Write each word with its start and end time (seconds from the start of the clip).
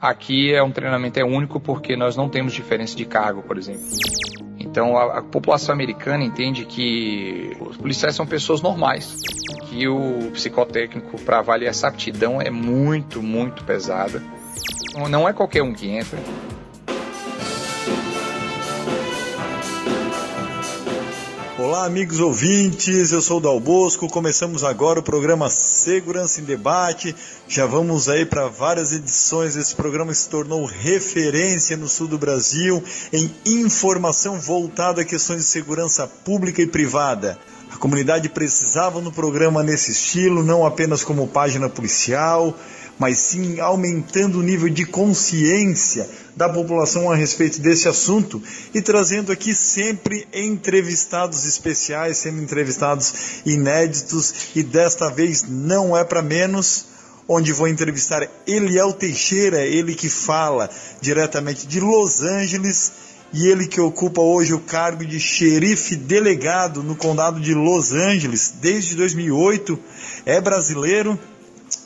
Aqui 0.00 0.54
é 0.54 0.62
um 0.62 0.70
treinamento 0.70 1.18
é 1.18 1.24
único 1.24 1.58
porque 1.58 1.96
nós 1.96 2.16
não 2.16 2.28
temos 2.28 2.52
diferença 2.52 2.94
de 2.94 3.04
cargo, 3.06 3.42
por 3.42 3.56
exemplo. 3.56 3.86
Então 4.58 4.96
a, 4.96 5.18
a 5.18 5.22
população 5.22 5.74
americana 5.74 6.22
entende 6.22 6.66
que 6.66 7.56
os 7.60 7.76
policiais 7.76 8.14
são 8.14 8.26
pessoas 8.26 8.60
normais, 8.60 9.16
que 9.68 9.88
o 9.88 10.30
psicotécnico 10.32 11.20
para 11.22 11.38
avaliar 11.38 11.70
essa 11.70 11.88
aptidão 11.88 12.40
é 12.40 12.50
muito, 12.50 13.22
muito 13.22 13.64
pesada. 13.64 14.22
Não 15.08 15.28
é 15.28 15.32
qualquer 15.32 15.62
um 15.62 15.72
que 15.72 15.88
entra. 15.88 16.18
Olá, 21.68 21.84
amigos 21.84 22.20
ouvintes, 22.20 23.10
eu 23.10 23.20
sou 23.20 23.38
o 23.38 23.40
Dal 23.40 23.58
Bosco. 23.58 24.08
Começamos 24.08 24.62
agora 24.62 25.00
o 25.00 25.02
programa 25.02 25.50
Segurança 25.50 26.40
em 26.40 26.44
Debate. 26.44 27.12
Já 27.48 27.66
vamos 27.66 28.08
aí 28.08 28.24
para 28.24 28.46
várias 28.46 28.92
edições. 28.92 29.56
Esse 29.56 29.74
programa 29.74 30.14
se 30.14 30.28
tornou 30.28 30.64
referência 30.64 31.76
no 31.76 31.88
sul 31.88 32.06
do 32.06 32.16
Brasil 32.16 32.80
em 33.12 33.28
informação 33.44 34.38
voltada 34.38 35.02
a 35.02 35.04
questões 35.04 35.40
de 35.40 35.46
segurança 35.46 36.06
pública 36.06 36.62
e 36.62 36.68
privada. 36.68 37.36
A 37.72 37.76
comunidade 37.76 38.28
precisava 38.28 39.00
no 39.00 39.10
programa 39.10 39.60
nesse 39.64 39.90
estilo, 39.90 40.44
não 40.44 40.64
apenas 40.64 41.02
como 41.02 41.26
página 41.26 41.68
policial, 41.68 42.56
mas 42.98 43.18
sim 43.18 43.60
aumentando 43.60 44.38
o 44.38 44.42
nível 44.42 44.68
de 44.68 44.84
consciência 44.86 46.08
da 46.34 46.48
população 46.48 47.10
a 47.10 47.16
respeito 47.16 47.60
desse 47.60 47.88
assunto 47.88 48.42
e 48.74 48.82
trazendo 48.82 49.32
aqui 49.32 49.54
sempre 49.54 50.26
entrevistados 50.32 51.44
especiais, 51.44 52.18
sendo 52.18 52.42
entrevistados 52.42 53.40
inéditos 53.44 54.34
e 54.54 54.62
desta 54.62 55.08
vez 55.08 55.44
não 55.48 55.96
é 55.96 56.04
para 56.04 56.22
menos 56.22 56.86
onde 57.28 57.52
vou 57.52 57.66
entrevistar 57.66 58.28
Eliel 58.46 58.92
Teixeira, 58.92 59.64
ele 59.64 59.94
que 59.94 60.08
fala 60.08 60.70
diretamente 61.00 61.66
de 61.66 61.80
Los 61.80 62.22
Angeles 62.22 62.92
e 63.32 63.48
ele 63.48 63.66
que 63.66 63.80
ocupa 63.80 64.20
hoje 64.20 64.54
o 64.54 64.60
cargo 64.60 65.04
de 65.04 65.18
xerife 65.18 65.96
delegado 65.96 66.82
no 66.82 66.94
condado 66.94 67.40
de 67.40 67.52
Los 67.52 67.92
Angeles 67.92 68.54
desde 68.60 68.94
2008, 68.94 69.78
é 70.24 70.40
brasileiro 70.40 71.18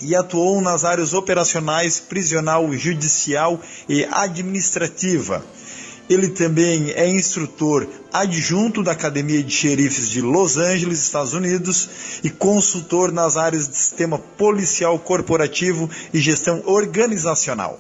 e 0.01 0.17
atuou 0.17 0.61
nas 0.61 0.85
áreas 0.85 1.13
operacionais, 1.13 2.01
prisional, 2.01 2.73
judicial 2.73 3.61
e 3.89 4.05
administrativa. 4.11 5.45
Ele 6.09 6.29
também 6.29 6.91
é 6.91 7.09
instrutor 7.09 7.87
adjunto 8.13 8.83
da 8.83 8.93
Academia 8.93 9.43
de 9.45 9.55
Xerifes 9.55 10.11
de 10.11 10.21
Los 10.21 10.57
Angeles, 10.57 10.99
Estados 10.99 11.35
Unidos, 11.35 11.89
e 12.25 12.31
consultor 12.31 13.13
nas 13.13 13.37
áreas 13.37 13.69
de 13.69 13.77
sistema 13.77 14.19
policial 14.19 14.99
corporativo 14.99 15.89
e 16.13 16.19
gestão 16.19 16.63
organizacional. 16.67 17.79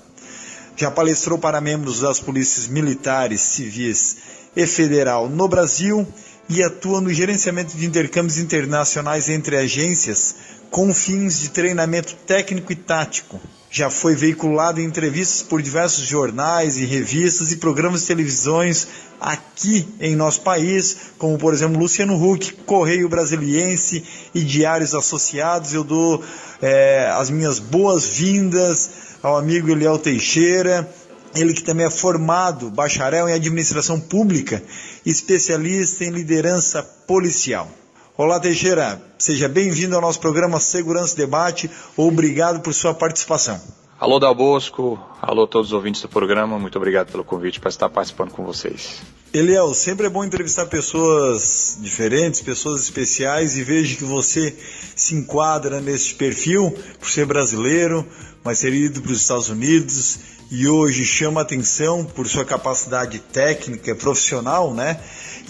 Já 0.76 0.91
palestrou 0.92 1.38
para 1.38 1.60
membros 1.60 2.00
das 2.00 2.20
polícias 2.20 2.68
militares, 2.68 3.41
civis 3.41 4.16
e 4.54 4.64
federal 4.64 5.28
no 5.28 5.48
Brasil 5.48 6.06
e 6.48 6.62
atua 6.62 7.00
no 7.00 7.12
gerenciamento 7.12 7.76
de 7.76 7.84
intercâmbios 7.84 8.38
internacionais 8.38 9.28
entre 9.28 9.56
agências 9.56 10.36
com 10.70 10.94
fins 10.94 11.40
de 11.40 11.50
treinamento 11.50 12.14
técnico 12.26 12.72
e 12.72 12.76
tático. 12.76 13.40
Já 13.70 13.88
foi 13.88 14.14
veiculado 14.14 14.80
em 14.80 14.84
entrevistas 14.84 15.42
por 15.42 15.62
diversos 15.62 16.06
jornais 16.06 16.76
e 16.76 16.84
revistas 16.84 17.52
e 17.52 17.56
programas 17.56 18.02
de 18.02 18.08
televisões 18.08 18.88
aqui 19.20 19.86
em 20.00 20.16
nosso 20.16 20.41
país, 20.41 20.96
como 21.18 21.38
por 21.38 21.52
exemplo 21.52 21.78
Luciano 21.78 22.14
Huck, 22.14 22.52
Correio 22.64 23.08
Brasiliense 23.08 24.02
e 24.34 24.42
Diários 24.42 24.94
Associados. 24.94 25.72
Eu 25.72 25.84
dou 25.84 26.24
é, 26.60 27.10
as 27.14 27.30
minhas 27.30 27.58
boas-vindas 27.58 28.91
ao 29.22 29.36
amigo 29.36 29.70
Eliel 29.70 29.98
Teixeira, 29.98 30.88
ele 31.34 31.54
que 31.54 31.62
também 31.62 31.86
é 31.86 31.91
formado, 31.91 32.70
bacharel 32.70 33.28
em 33.28 33.34
administração 33.34 34.00
pública, 34.00 34.62
especialista 35.06 36.04
em 36.04 36.10
liderança 36.10 36.82
policial. 36.82 37.70
Olá, 38.16 38.38
Teixeira. 38.38 39.00
Seja 39.19 39.48
bem-vindo 39.48 39.94
ao 39.94 40.03
nosso 40.03 40.21
programa 40.21 40.60
Segurança 40.60 41.16
Debate. 41.16 41.71
Obrigado 41.97 42.60
por 42.60 42.75
sua 42.75 42.93
participação. 42.93 43.60
Alô, 43.98 44.19
Dal 44.19 44.34
Bosco. 44.34 44.98
Alô, 45.22 45.47
todos 45.47 45.69
os 45.69 45.72
ouvintes 45.72 46.03
do 46.03 46.09
programa. 46.09 46.59
Muito 46.59 46.76
obrigado 46.76 47.10
pelo 47.10 47.25
convite 47.25 47.60
para 47.60 47.71
estar 47.71 47.88
participando 47.88 48.32
com 48.32 48.44
vocês. 48.44 49.00
Eliel, 49.32 49.72
sempre 49.75 50.06
é 50.06 50.10
bom 50.10 50.25
entrevistar 50.25 50.66
pessoas 50.66 51.78
diferentes, 51.81 52.43
pessoas 52.43 52.82
especiais 52.82 53.56
e 53.56 53.62
vejo 53.62 53.97
que 53.97 54.04
você 54.04 54.56
se 54.97 55.15
enquadra 55.15 55.81
nesse 55.81 56.15
perfil 56.15 56.75
por 56.98 57.09
ser 57.09 57.27
brasileiro, 57.27 58.04
mas 58.42 58.59
ser 58.59 58.75
ido 58.75 59.00
para 59.00 59.12
os 59.12 59.21
Estados 59.21 59.48
Unidos 59.48 60.19
e 60.50 60.66
hoje 60.66 61.04
chama 61.04 61.41
atenção 61.41 62.04
por 62.04 62.27
sua 62.27 62.44
capacidade 62.44 63.21
técnica, 63.21 63.94
profissional, 63.94 64.75
né? 64.75 65.00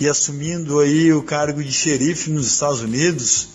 E 0.01 0.09
assumindo 0.09 0.81
aí 0.81 1.13
o 1.13 1.23
cargo 1.23 1.63
de 1.63 1.71
xerife 1.71 2.31
nos 2.31 2.47
Estados 2.47 2.81
Unidos, 2.81 3.49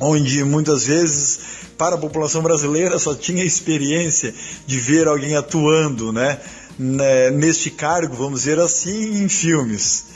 onde 0.00 0.42
muitas 0.42 0.86
vezes 0.86 1.38
para 1.76 1.96
a 1.96 1.98
população 1.98 2.42
brasileira 2.42 2.98
só 2.98 3.14
tinha 3.14 3.44
experiência 3.44 4.34
de 4.66 4.78
ver 4.78 5.06
alguém 5.06 5.36
atuando, 5.36 6.10
né, 6.10 6.40
né, 6.78 7.30
neste 7.30 7.70
cargo, 7.70 8.14
vamos 8.14 8.40
dizer 8.40 8.58
assim, 8.58 9.22
em 9.22 9.28
filmes. 9.28 10.06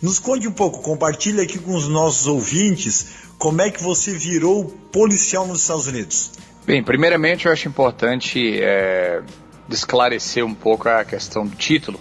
Nos 0.00 0.18
conte 0.18 0.48
um 0.48 0.52
pouco, 0.52 0.80
compartilhe 0.80 1.42
aqui 1.42 1.58
com 1.58 1.74
os 1.74 1.88
nossos 1.88 2.26
ouvintes 2.26 3.06
como 3.38 3.60
é 3.60 3.70
que 3.70 3.82
você 3.82 4.12
virou 4.12 4.64
policial 4.90 5.46
nos 5.46 5.60
Estados 5.60 5.86
Unidos. 5.86 6.30
Bem, 6.64 6.82
primeiramente 6.82 7.46
eu 7.46 7.52
acho 7.52 7.68
importante 7.68 8.58
é, 8.60 9.20
esclarecer 9.68 10.44
um 10.44 10.54
pouco 10.54 10.88
a 10.88 11.04
questão 11.04 11.46
do 11.46 11.54
título 11.54 12.00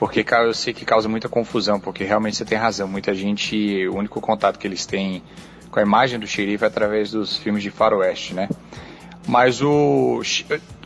porque 0.00 0.24
eu 0.26 0.54
sei 0.54 0.72
que 0.72 0.86
causa 0.86 1.10
muita 1.10 1.28
confusão, 1.28 1.78
porque 1.78 2.04
realmente 2.04 2.34
você 2.34 2.44
tem 2.46 2.56
razão. 2.56 2.88
Muita 2.88 3.14
gente, 3.14 3.86
o 3.86 3.96
único 3.96 4.18
contato 4.18 4.58
que 4.58 4.66
eles 4.66 4.86
têm 4.86 5.22
com 5.70 5.78
a 5.78 5.82
imagem 5.82 6.18
do 6.18 6.26
xerife 6.26 6.64
é 6.64 6.66
através 6.66 7.10
dos 7.10 7.36
filmes 7.36 7.62
de 7.62 7.70
faroeste, 7.70 8.32
né? 8.32 8.48
Mas 9.28 9.60
o, 9.60 10.22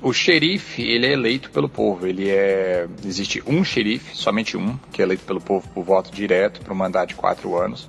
o 0.02 0.12
xerife, 0.12 0.82
ele 0.82 1.06
é 1.06 1.12
eleito 1.12 1.48
pelo 1.52 1.68
povo. 1.68 2.08
Ele 2.08 2.28
é, 2.28 2.88
existe 3.04 3.40
um 3.46 3.62
xerife, 3.62 4.16
somente 4.16 4.56
um, 4.56 4.76
que 4.90 5.00
é 5.00 5.04
eleito 5.04 5.22
pelo 5.22 5.40
povo 5.40 5.68
por 5.68 5.84
voto 5.84 6.10
direto, 6.10 6.60
para 6.60 6.74
um 6.74 6.76
mandato 6.76 7.10
de 7.10 7.14
quatro 7.14 7.56
anos. 7.56 7.88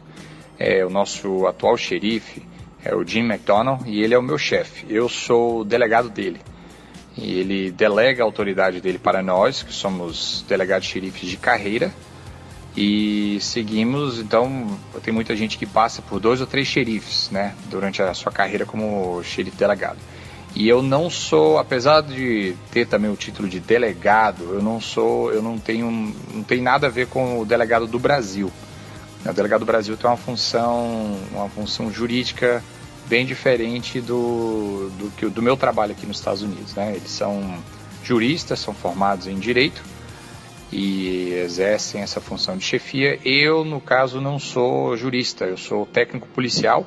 É, 0.60 0.86
o 0.86 0.92
nosso 0.92 1.48
atual 1.48 1.76
xerife 1.76 2.46
é 2.84 2.94
o 2.94 3.04
Jim 3.04 3.22
McDonald 3.22 3.90
e 3.90 4.00
ele 4.04 4.14
é 4.14 4.18
o 4.18 4.22
meu 4.22 4.38
chefe. 4.38 4.86
Eu 4.88 5.10
sou 5.10 5.62
o 5.62 5.66
delegado 5.66 6.08
dele 6.08 6.40
e 7.18 7.40
ele 7.40 7.72
delega 7.72 8.24
a 8.24 8.26
autoridade 8.26 8.82
dele 8.82 9.00
para 9.00 9.22
nós, 9.22 9.64
que 9.64 9.74
somos 9.74 10.44
delegados 10.48 10.88
xerifes 10.88 11.30
de 11.30 11.38
carreira, 11.38 11.94
e 12.76 13.38
seguimos, 13.40 14.20
então, 14.20 14.78
tem 15.02 15.14
muita 15.14 15.36
gente 15.36 15.58
que 15.58 15.66
passa 15.66 16.02
por 16.02 16.20
dois 16.20 16.42
ou 16.42 16.48
três 16.48 16.68
xerifes, 16.68 17.30
né, 17.32 17.56
durante 17.70 18.02
a 18.02 18.14
sua 18.14 18.32
carreira 18.32 18.66
como 18.66 19.24
xerife 19.24 19.56
delegado. 19.56 19.98
E 20.54 20.68
eu 20.68 20.82
não 20.82 21.10
sou, 21.10 21.58
apesar 21.58 22.02
de 22.02 22.56
ter 22.72 22.88
também 22.88 23.12
o 23.12 23.16
título 23.16 23.48
de 23.48 23.60
delegado, 23.60 24.54
eu 24.54 24.62
não 24.62 24.80
sou, 24.80 25.32
eu 25.32 25.42
não 25.42 25.58
tenho, 25.58 26.14
não 26.34 26.44
tem 26.44 26.62
nada 26.62 26.88
a 26.88 26.90
ver 26.90 27.08
com 27.08 27.40
o 27.40 27.46
delegado 27.46 27.88
do 27.88 28.00
Brasil. 28.00 28.52
O 29.26 29.34
delegado 29.34 29.62
do 29.62 29.66
Brasil 29.66 29.98
tem 29.98 30.10
uma 30.10 30.16
função, 30.16 31.18
uma 31.34 31.50
função 31.50 31.92
jurídica 31.92 32.64
bem 33.08 33.26
diferente 33.26 34.02
do, 34.02 34.90
do, 34.90 35.30
do 35.30 35.42
meu 35.42 35.56
trabalho 35.56 35.92
aqui 35.92 36.06
nos 36.06 36.18
Estados 36.18 36.42
Unidos. 36.42 36.74
Né? 36.76 36.96
Eles 36.96 37.12
são 37.12 37.58
juristas, 38.04 38.60
são 38.60 38.74
formados 38.74 39.28
em 39.28 39.38
direito 39.38 39.84
e 40.72 41.34
exercem 41.34 42.02
essa 42.02 42.20
função 42.20 42.58
de 42.58 42.64
chefia. 42.64 43.20
Eu, 43.24 43.64
no 43.64 43.80
caso, 43.80 44.20
não 44.20 44.40
sou 44.40 44.96
jurista, 44.98 45.46
eu 45.46 45.58
sou 45.58 45.86
técnico 45.86 46.28
policial. 46.28 46.86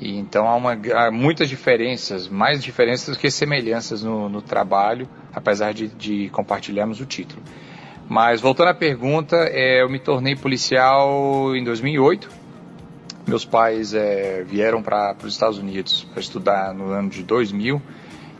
E 0.00 0.16
então 0.16 0.46
há, 0.46 0.54
uma, 0.54 0.72
há 0.94 1.10
muitas 1.10 1.48
diferenças, 1.48 2.28
mais 2.28 2.62
diferenças 2.62 3.16
do 3.16 3.20
que 3.20 3.30
semelhanças 3.30 4.02
no, 4.02 4.28
no 4.28 4.40
trabalho, 4.40 5.08
apesar 5.34 5.74
de, 5.74 5.88
de, 5.88 6.28
compartilharmos 6.30 7.00
o 7.00 7.06
título. 7.06 7.42
Mas 8.08 8.40
voltando 8.40 8.68
à 8.68 8.74
pergunta, 8.74 9.36
é, 9.50 9.82
eu 9.82 9.88
me 9.88 9.98
tornei 9.98 10.36
policial 10.36 11.54
em 11.56 11.64
2008 11.64 12.37
meus 13.28 13.44
pais 13.44 13.94
é, 13.94 14.42
vieram 14.42 14.82
para 14.82 15.14
os 15.22 15.32
Estados 15.32 15.58
Unidos 15.58 16.06
para 16.12 16.20
estudar 16.20 16.74
no 16.74 16.90
ano 16.90 17.10
de 17.10 17.22
2000 17.22 17.80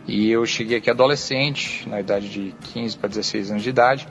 e 0.07 0.31
eu 0.31 0.43
cheguei 0.43 0.77
aqui 0.77 0.89
adolescente, 0.89 1.87
na 1.87 1.99
idade 1.99 2.29
de 2.29 2.55
15 2.73 2.97
para 2.97 3.09
16 3.09 3.51
anos 3.51 3.63
de 3.63 3.69
idade. 3.69 4.07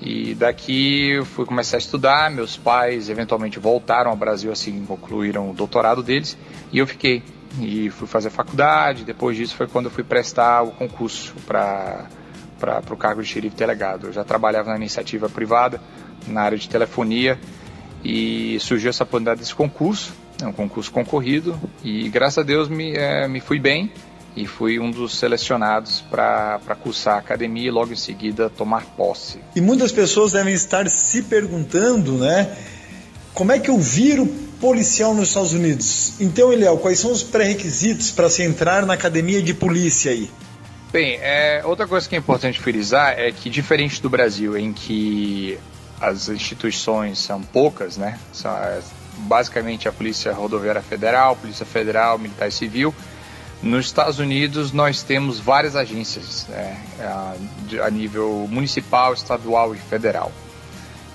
E 0.00 0.34
daqui 0.34 1.10
eu 1.12 1.24
fui 1.24 1.44
começar 1.46 1.76
a 1.76 1.78
estudar. 1.78 2.30
Meus 2.32 2.56
pais 2.56 3.08
eventualmente 3.08 3.58
voltaram 3.60 4.10
ao 4.10 4.16
Brasil, 4.16 4.50
assim 4.50 4.84
concluíram 4.84 5.50
o 5.50 5.54
doutorado 5.54 6.02
deles, 6.02 6.36
e 6.72 6.78
eu 6.78 6.86
fiquei. 6.86 7.22
E 7.60 7.90
fui 7.90 8.08
fazer 8.08 8.30
faculdade. 8.30 9.04
Depois 9.04 9.36
disso 9.36 9.54
foi 9.54 9.68
quando 9.68 9.84
eu 9.84 9.90
fui 9.92 10.02
prestar 10.02 10.62
o 10.62 10.72
concurso 10.72 11.32
para 11.46 12.06
para 12.58 12.92
o 12.92 12.96
cargo 12.96 13.22
de 13.22 13.28
xerife 13.28 13.56
delegado. 13.56 14.08
Eu 14.08 14.12
já 14.12 14.22
trabalhava 14.22 14.68
na 14.68 14.76
iniciativa 14.76 15.30
privada, 15.30 15.80
na 16.28 16.42
área 16.42 16.58
de 16.58 16.68
telefonia, 16.68 17.40
e 18.04 18.58
surgiu 18.60 18.90
essa 18.90 19.04
oportunidade 19.04 19.40
desse 19.40 19.54
concurso, 19.54 20.12
é 20.42 20.46
um 20.46 20.52
concurso 20.52 20.90
concorrido 20.90 21.58
e 21.84 22.08
graças 22.08 22.38
a 22.38 22.42
Deus 22.42 22.68
me, 22.68 22.94
é, 22.96 23.28
me 23.28 23.40
fui 23.40 23.58
bem 23.58 23.92
e 24.36 24.46
fui 24.46 24.78
um 24.78 24.90
dos 24.90 25.18
selecionados 25.18 26.02
para 26.10 26.76
cursar 26.82 27.16
a 27.16 27.18
academia 27.18 27.68
e 27.68 27.70
logo 27.70 27.92
em 27.92 27.96
seguida 27.96 28.48
tomar 28.48 28.84
posse. 28.96 29.38
E 29.54 29.60
muitas 29.60 29.92
pessoas 29.92 30.32
devem 30.32 30.54
estar 30.54 30.88
se 30.88 31.22
perguntando, 31.22 32.12
né? 32.18 32.56
Como 33.34 33.52
é 33.52 33.58
que 33.58 33.70
eu 33.70 33.78
viro 33.78 34.26
policial 34.60 35.14
nos 35.14 35.28
Estados 35.28 35.52
Unidos? 35.52 36.20
Então, 36.20 36.52
Eliel, 36.52 36.78
quais 36.78 36.98
são 36.98 37.10
os 37.10 37.22
pré-requisitos 37.22 38.10
para 38.10 38.28
se 38.28 38.42
entrar 38.42 38.86
na 38.86 38.94
academia 38.94 39.42
de 39.42 39.54
polícia 39.54 40.12
aí? 40.12 40.30
Bem, 40.92 41.18
é, 41.20 41.62
outra 41.64 41.86
coisa 41.86 42.08
que 42.08 42.16
é 42.16 42.18
importante 42.18 42.58
frisar 42.58 43.14
é 43.16 43.30
que, 43.30 43.48
diferente 43.48 44.02
do 44.02 44.10
Brasil, 44.10 44.56
em 44.58 44.72
que 44.72 45.56
as 46.00 46.28
instituições 46.28 47.18
são 47.18 47.42
poucas, 47.42 47.96
né? 47.96 48.18
São, 48.32 48.50
é, 48.56 48.80
basicamente 49.18 49.88
a 49.88 49.92
Polícia 49.92 50.32
Rodoviária 50.32 50.82
Federal, 50.82 51.36
Polícia 51.36 51.66
Federal, 51.66 52.18
Militar 52.18 52.50
Civil, 52.50 52.94
nos 53.62 53.86
Estados 53.86 54.18
Unidos, 54.18 54.72
nós 54.72 55.02
temos 55.02 55.38
várias 55.38 55.76
agências 55.76 56.46
né, 56.48 56.78
a, 57.84 57.90
nível 57.90 58.46
municipal, 58.50 59.12
estadual 59.12 59.74
e 59.74 59.78
federal. 59.78 60.32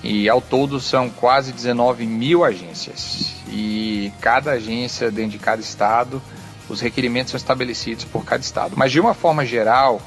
E 0.02 0.28
ao 0.28 0.40
todo 0.40 0.78
são 0.78 1.10
quase 1.10 1.52
19 1.52 2.06
mil 2.06 2.44
agências. 2.44 3.34
E 3.48 4.12
cada 4.20 4.52
agência, 4.52 5.10
dentro 5.10 5.32
de 5.32 5.38
cada 5.40 5.60
estado, 5.60 6.22
os 6.68 6.80
requerimentos 6.80 7.32
são 7.32 7.38
estabelecidos 7.38 8.04
por 8.04 8.24
cada 8.24 8.42
estado. 8.42 8.74
Mas 8.76 8.92
de 8.92 9.00
uma 9.00 9.14
forma 9.14 9.44
geral, 9.44 10.00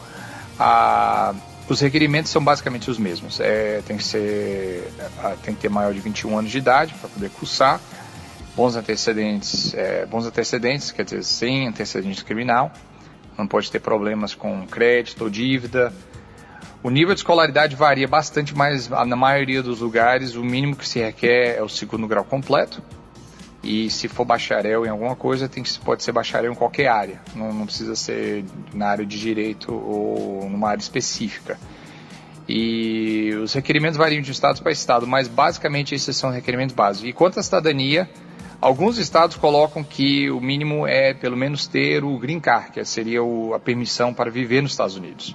a, 0.57 1.33
os 1.69 1.79
requerimentos 1.79 2.31
são 2.31 2.43
basicamente 2.43 2.89
os 2.89 2.97
mesmos. 2.97 3.39
É, 3.39 3.81
tem, 3.85 3.97
que 3.97 4.03
ser, 4.03 4.91
tem 5.43 5.53
que 5.53 5.61
ter 5.61 5.69
maior 5.69 5.93
de 5.93 5.99
21 5.99 6.37
anos 6.37 6.51
de 6.51 6.57
idade 6.57 6.93
para 6.95 7.09
poder 7.09 7.29
cursar 7.29 7.79
bons 8.55 8.75
antecedentes, 8.75 9.73
é, 9.73 10.05
bons 10.05 10.25
antecedentes, 10.25 10.91
quer 10.91 11.05
dizer, 11.05 11.23
sem 11.23 11.67
antecedente 11.67 12.25
criminal, 12.25 12.73
não 13.37 13.47
pode 13.47 13.71
ter 13.71 13.79
problemas 13.79 14.35
com 14.35 14.67
crédito 14.67 15.23
ou 15.23 15.29
dívida. 15.29 15.93
O 16.83 16.89
nível 16.89 17.13
de 17.13 17.21
escolaridade 17.21 17.75
varia 17.75 18.07
bastante, 18.07 18.53
mas 18.53 18.89
na 18.89 19.15
maioria 19.15 19.63
dos 19.63 19.79
lugares 19.79 20.35
o 20.35 20.43
mínimo 20.43 20.75
que 20.75 20.85
se 20.85 20.99
requer 20.99 21.57
é 21.57 21.63
o 21.63 21.69
segundo 21.69 22.05
grau 22.05 22.25
completo. 22.25 22.83
E 23.61 23.89
se 23.89 24.07
for 24.07 24.25
bacharel 24.25 24.85
em 24.85 24.89
alguma 24.89 25.15
coisa, 25.15 25.49
tem 25.49 25.63
pode 25.83 26.03
ser 26.03 26.11
bacharel 26.11 26.51
em 26.51 26.55
qualquer 26.55 26.87
área. 26.87 27.21
Não, 27.35 27.53
não 27.53 27.65
precisa 27.65 27.95
ser 27.95 28.45
na 28.73 28.87
área 28.87 29.05
de 29.05 29.19
direito 29.19 29.73
ou 29.73 30.49
numa 30.49 30.69
área 30.69 30.81
específica. 30.81 31.59
E 32.47 33.31
os 33.43 33.53
requerimentos 33.53 33.97
variam 33.97 34.21
de 34.21 34.31
estado 34.31 34.61
para 34.61 34.71
estado, 34.71 35.05
mas 35.05 35.27
basicamente 35.27 35.93
esses 35.93 36.15
são 36.15 36.31
requerimentos 36.31 36.73
básicos. 36.73 37.09
E 37.09 37.13
quanto 37.13 37.39
à 37.39 37.43
cidadania, 37.43 38.09
Alguns 38.61 38.97
estados 38.97 39.37
colocam 39.37 39.81
que 39.81 40.29
o 40.29 40.41
mínimo 40.41 40.85
é 40.85 41.13
pelo 41.13 41.37
menos 41.37 41.65
ter 41.65 42.03
o 42.03 42.19
green 42.19 42.41
card, 42.41 42.71
que 42.71 42.83
seria 42.83 43.23
o, 43.23 43.53
a 43.53 43.59
permissão 43.59 44.13
para 44.13 44.29
viver 44.29 44.61
nos 44.61 44.71
Estados 44.71 44.97
Unidos. 44.97 45.33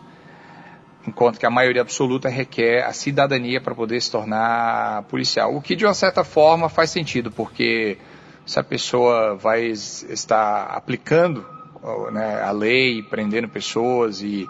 Enquanto 1.08 1.38
que 1.38 1.46
a 1.46 1.50
maioria 1.50 1.80
absoluta 1.80 2.28
requer 2.28 2.84
a 2.84 2.92
cidadania 2.92 3.62
para 3.62 3.74
poder 3.74 3.98
se 4.02 4.10
tornar 4.10 5.04
policial. 5.04 5.56
O 5.56 5.62
que 5.62 5.74
de 5.74 5.86
uma 5.86 5.94
certa 5.94 6.22
forma 6.22 6.68
faz 6.68 6.90
sentido, 6.90 7.30
porque 7.30 7.96
se 8.46 8.58
a 8.58 8.64
pessoa 8.64 9.34
vai 9.34 9.66
estar 9.66 10.64
aplicando 10.66 11.46
né, 12.12 12.42
a 12.42 12.50
lei, 12.50 13.02
prendendo 13.02 13.48
pessoas 13.48 14.22
e 14.22 14.48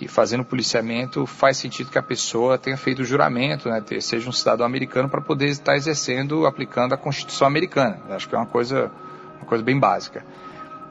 e 0.00 0.08
fazendo 0.08 0.44
policiamento 0.44 1.26
faz 1.26 1.56
sentido 1.56 1.90
que 1.90 1.98
a 1.98 2.02
pessoa 2.02 2.58
tenha 2.58 2.76
feito 2.76 3.00
o 3.00 3.04
juramento, 3.04 3.68
né, 3.68 3.80
ter, 3.80 4.00
seja 4.02 4.28
um 4.28 4.32
cidadão 4.32 4.66
americano 4.66 5.08
para 5.08 5.20
poder 5.20 5.46
estar 5.46 5.76
exercendo, 5.76 6.46
aplicando 6.46 6.94
a 6.94 6.96
Constituição 6.96 7.46
americana. 7.46 8.00
Acho 8.10 8.28
que 8.28 8.34
é 8.34 8.38
uma 8.38 8.46
coisa, 8.46 8.90
uma 9.36 9.46
coisa 9.46 9.62
bem 9.62 9.78
básica. 9.78 10.24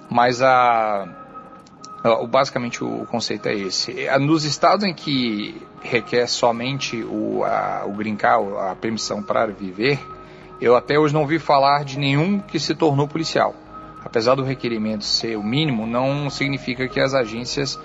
Mas 0.10 0.42
a, 0.42 1.07
a 2.04 2.25
basicamente 2.25 2.84
o, 2.84 3.06
conceito 3.06 3.48
é 3.48 3.54
esse. 3.54 4.07
Nos 4.19 4.46
estados 4.46 4.86
em 4.86 4.94
que 4.94 5.62
requer 5.81 6.28
somente 6.28 7.04
o, 7.04 7.44
a, 7.44 7.86
o 7.86 8.60
a 8.60 8.75
permissão 8.75 9.22
para 9.22 9.48
viver, 9.48 10.00
eu 10.63 10.77
até 10.77 10.98
hoje 10.98 11.13
não 11.13 11.21
ouvi 11.21 11.39
falar 11.39 11.83
de 11.83 12.00
nenhum 12.00 12.39
que 12.39 12.57
se 12.57 12.74
tornou 12.74 13.07
policial. 13.07 13.54
Apesar 14.04 14.36
do 14.36 14.44
requerimento 14.44 15.04
ser 15.04 15.38
o 15.38 15.44
mínimo, 15.44 15.86
não 15.86 16.30
significa 16.30 16.88
que 16.88 17.00
as 17.00 17.13
agências 17.13 17.77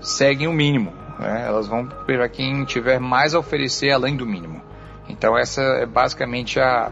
seguem 0.00 0.48
o 0.48 0.52
mínimo. 0.52 0.92
Né? 1.18 1.44
Elas 1.46 1.66
vão 1.66 1.86
para 1.86 2.28
quem 2.28 2.64
tiver 2.64 2.98
mais 2.98 3.34
a 3.34 3.38
oferecer 3.38 3.90
além 3.90 4.16
do 4.16 4.26
mínimo. 4.26 4.62
Então 5.08 5.36
essa 5.36 5.60
é 5.60 5.86
basicamente 5.86 6.58
a, 6.58 6.90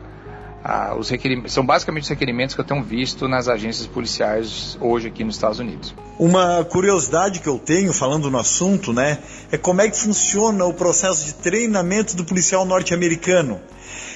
a, 0.63 0.95
os 0.95 1.09
requerimentos, 1.09 1.53
são 1.53 1.65
basicamente 1.65 2.05
os 2.05 2.09
requerimentos 2.11 2.55
que 2.55 2.61
eu 2.61 2.65
tenho 2.65 2.83
visto 2.83 3.27
nas 3.27 3.49
agências 3.49 3.87
policiais 3.87 4.77
hoje 4.81 5.09
aqui 5.09 5.25
nos 5.25 5.37
Estados 5.37 5.59
Unidos. 5.59 5.95
Uma 6.19 6.63
curiosidade 6.65 7.41
que 7.41 7.49
eu 7.49 7.59
tenho 7.59 7.93
falando 7.93 8.31
no 8.31 8.39
assunto, 8.39 8.93
né, 8.93 9.19
é 9.51 9.57
como 9.57 9.81
é 9.81 9.89
que 9.89 9.99
funciona 9.99 10.65
o 10.67 10.75
processo 10.75 11.25
de 11.25 11.35
treinamento 11.35 12.15
do 12.15 12.25
policial 12.25 12.65
norte-americano. 12.67 13.61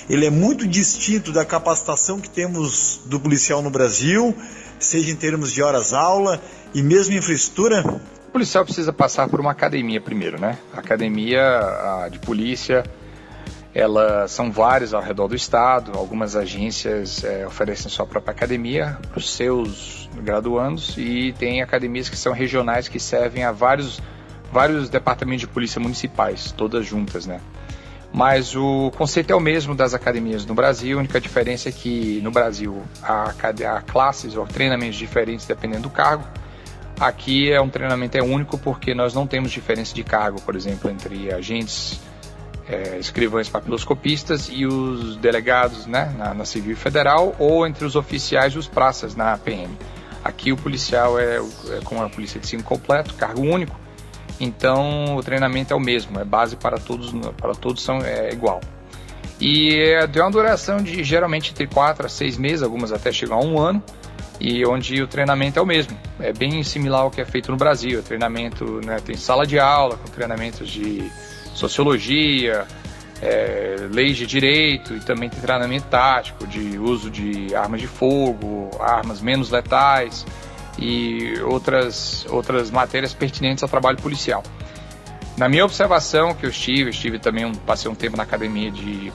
Ele 0.08 0.26
é 0.26 0.30
muito 0.30 0.66
distinto 0.66 1.32
da 1.32 1.44
capacitação 1.44 2.20
que 2.20 2.30
temos 2.30 3.00
do 3.06 3.18
policial 3.18 3.60
no 3.60 3.70
Brasil, 3.70 4.36
seja 4.78 5.10
em 5.10 5.16
termos 5.16 5.52
de 5.52 5.62
horas 5.62 5.92
aula 5.92 6.40
e 6.74 6.82
mesmo 6.82 7.14
infraestrutura 7.14 7.82
policial 8.36 8.64
precisa 8.64 8.92
passar 8.92 9.28
por 9.30 9.40
uma 9.40 9.50
academia 9.50 9.98
primeiro, 9.98 10.38
né? 10.38 10.58
A 10.74 10.80
academia 10.80 12.06
de 12.10 12.18
polícia, 12.18 12.84
elas 13.72 14.30
são 14.30 14.52
várias 14.52 14.92
ao 14.92 15.00
redor 15.00 15.26
do 15.26 15.34
estado. 15.34 15.92
Algumas 15.96 16.36
agências 16.36 17.24
é, 17.24 17.46
oferecem 17.46 17.90
sua 17.90 18.06
própria 18.06 18.32
academia 18.32 18.98
para 19.08 19.18
os 19.18 19.34
seus 19.34 20.08
graduandos 20.22 20.94
e 20.98 21.34
tem 21.38 21.62
academias 21.62 22.10
que 22.10 22.16
são 22.16 22.34
regionais 22.34 22.88
que 22.88 23.00
servem 23.00 23.42
a 23.42 23.52
vários, 23.52 24.00
vários 24.52 24.90
departamentos 24.90 25.40
de 25.40 25.48
polícia 25.48 25.80
municipais, 25.80 26.52
todas 26.52 26.84
juntas, 26.84 27.26
né? 27.26 27.40
Mas 28.16 28.56
o 28.56 28.90
conceito 28.96 29.30
é 29.30 29.36
o 29.36 29.40
mesmo 29.40 29.74
das 29.74 29.92
academias 29.92 30.46
no 30.46 30.54
Brasil, 30.54 30.96
a 30.96 31.00
única 31.00 31.20
diferença 31.20 31.68
é 31.68 31.72
que 31.72 32.18
no 32.22 32.30
Brasil 32.30 32.82
há, 33.02 33.30
há 33.30 33.82
classes 33.82 34.38
ou 34.38 34.46
treinamentos 34.46 34.96
diferentes 34.96 35.44
dependendo 35.44 35.82
do 35.82 35.90
cargo. 35.90 36.24
Aqui 36.98 37.52
é 37.52 37.60
um 37.60 37.68
treinamento 37.68 38.16
é 38.16 38.22
único 38.22 38.56
porque 38.56 38.94
nós 38.94 39.12
não 39.12 39.26
temos 39.26 39.50
diferença 39.50 39.94
de 39.94 40.02
cargo, 40.02 40.40
por 40.40 40.56
exemplo, 40.56 40.90
entre 40.90 41.30
agentes, 41.30 42.00
é, 42.66 42.96
escrivães 42.98 43.50
papiloscopistas 43.50 44.48
e 44.50 44.64
os 44.64 45.18
delegados 45.18 45.84
né, 45.84 46.10
na, 46.16 46.32
na 46.32 46.46
Civil 46.46 46.74
Federal 46.74 47.36
ou 47.38 47.66
entre 47.66 47.84
os 47.84 47.96
oficiais 47.96 48.54
e 48.54 48.58
os 48.58 48.66
praças 48.66 49.14
na 49.14 49.36
PM. 49.36 49.76
Aqui 50.24 50.52
o 50.52 50.56
policial 50.56 51.20
é, 51.20 51.36
é 51.36 51.80
como 51.84 52.02
a 52.02 52.08
polícia 52.08 52.40
de 52.40 52.46
civil 52.46 52.64
completo, 52.64 53.12
cargo 53.12 53.42
único, 53.42 53.78
então 54.40 55.16
o 55.16 55.22
treinamento 55.22 55.72
é 55.72 55.76
o 55.76 55.80
mesmo, 55.80 56.18
é 56.20 56.24
base 56.24 56.56
para 56.56 56.78
todos, 56.78 57.12
para 57.36 57.54
todos 57.54 57.82
são 57.82 57.98
é 57.98 58.32
igual. 58.32 58.60
E 59.40 59.74
é, 59.74 60.06
tem 60.06 60.22
uma 60.22 60.30
duração 60.30 60.78
de 60.78 61.04
geralmente 61.04 61.50
entre 61.50 61.66
4 61.66 62.06
a 62.06 62.08
6 62.08 62.38
meses, 62.38 62.62
algumas 62.62 62.92
até 62.92 63.12
chegam 63.12 63.38
a 63.38 63.44
um 63.44 63.58
ano 63.58 63.82
e 64.40 64.64
onde 64.66 65.02
o 65.02 65.06
treinamento 65.06 65.58
é 65.58 65.62
o 65.62 65.66
mesmo. 65.66 65.96
É 66.20 66.32
bem 66.32 66.62
similar 66.62 67.02
ao 67.02 67.10
que 67.10 67.20
é 67.20 67.24
feito 67.24 67.50
no 67.50 67.56
Brasil. 67.56 68.00
O 68.00 68.02
treinamento 68.02 68.80
né, 68.84 68.98
tem 69.04 69.16
sala 69.16 69.46
de 69.46 69.58
aula 69.58 69.96
com 69.96 70.08
treinamentos 70.10 70.68
de 70.68 71.10
sociologia, 71.54 72.66
é, 73.22 73.76
leis 73.90 74.16
de 74.16 74.26
direito 74.26 74.94
e 74.94 75.00
também 75.00 75.28
tem 75.28 75.40
treinamento 75.40 75.86
tático 75.86 76.46
de 76.46 76.78
uso 76.78 77.10
de 77.10 77.54
armas 77.54 77.80
de 77.80 77.86
fogo, 77.86 78.70
armas 78.78 79.20
menos 79.20 79.50
letais 79.50 80.26
e 80.78 81.38
outras, 81.42 82.26
outras 82.28 82.70
matérias 82.70 83.12
pertinentes 83.14 83.62
ao 83.62 83.68
trabalho 83.68 83.98
policial. 83.98 84.42
Na 85.36 85.50
minha 85.50 85.66
observação 85.66 86.34
que 86.34 86.46
eu 86.46 86.50
estive, 86.50 86.90
estive 86.90 87.18
também 87.18 87.44
um, 87.44 87.52
passei 87.54 87.90
um 87.90 87.94
tempo 87.94 88.16
na 88.16 88.22
academia 88.22 88.70
de 88.70 89.12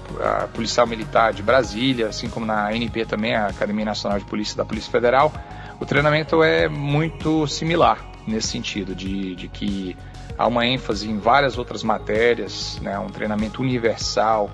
policial 0.54 0.86
militar 0.86 1.34
de 1.34 1.42
Brasília, 1.42 2.10
assim 2.10 2.30
como 2.30 2.46
na 2.46 2.68
ANP 2.68 3.06
também, 3.06 3.34
a 3.36 3.48
Academia 3.48 3.86
Nacional 3.86 4.20
de 4.20 4.26
Polícia 4.26 4.56
da 4.56 4.64
Polícia 4.64 4.92
Federal. 4.92 5.34
O 5.80 5.86
treinamento 5.86 6.44
é 6.44 6.68
muito 6.68 7.48
similar 7.48 8.06
nesse 8.28 8.50
sentido, 8.50 8.94
de, 8.94 9.34
de 9.36 9.48
que 9.48 9.98
há 10.38 10.46
uma 10.46 10.64
ênfase 10.68 11.10
em 11.10 11.18
várias 11.18 11.58
outras 11.58 11.82
matérias, 11.82 12.80
né, 12.84 13.00
um 13.00 13.10
treinamento 13.10 13.64
universal 13.64 14.52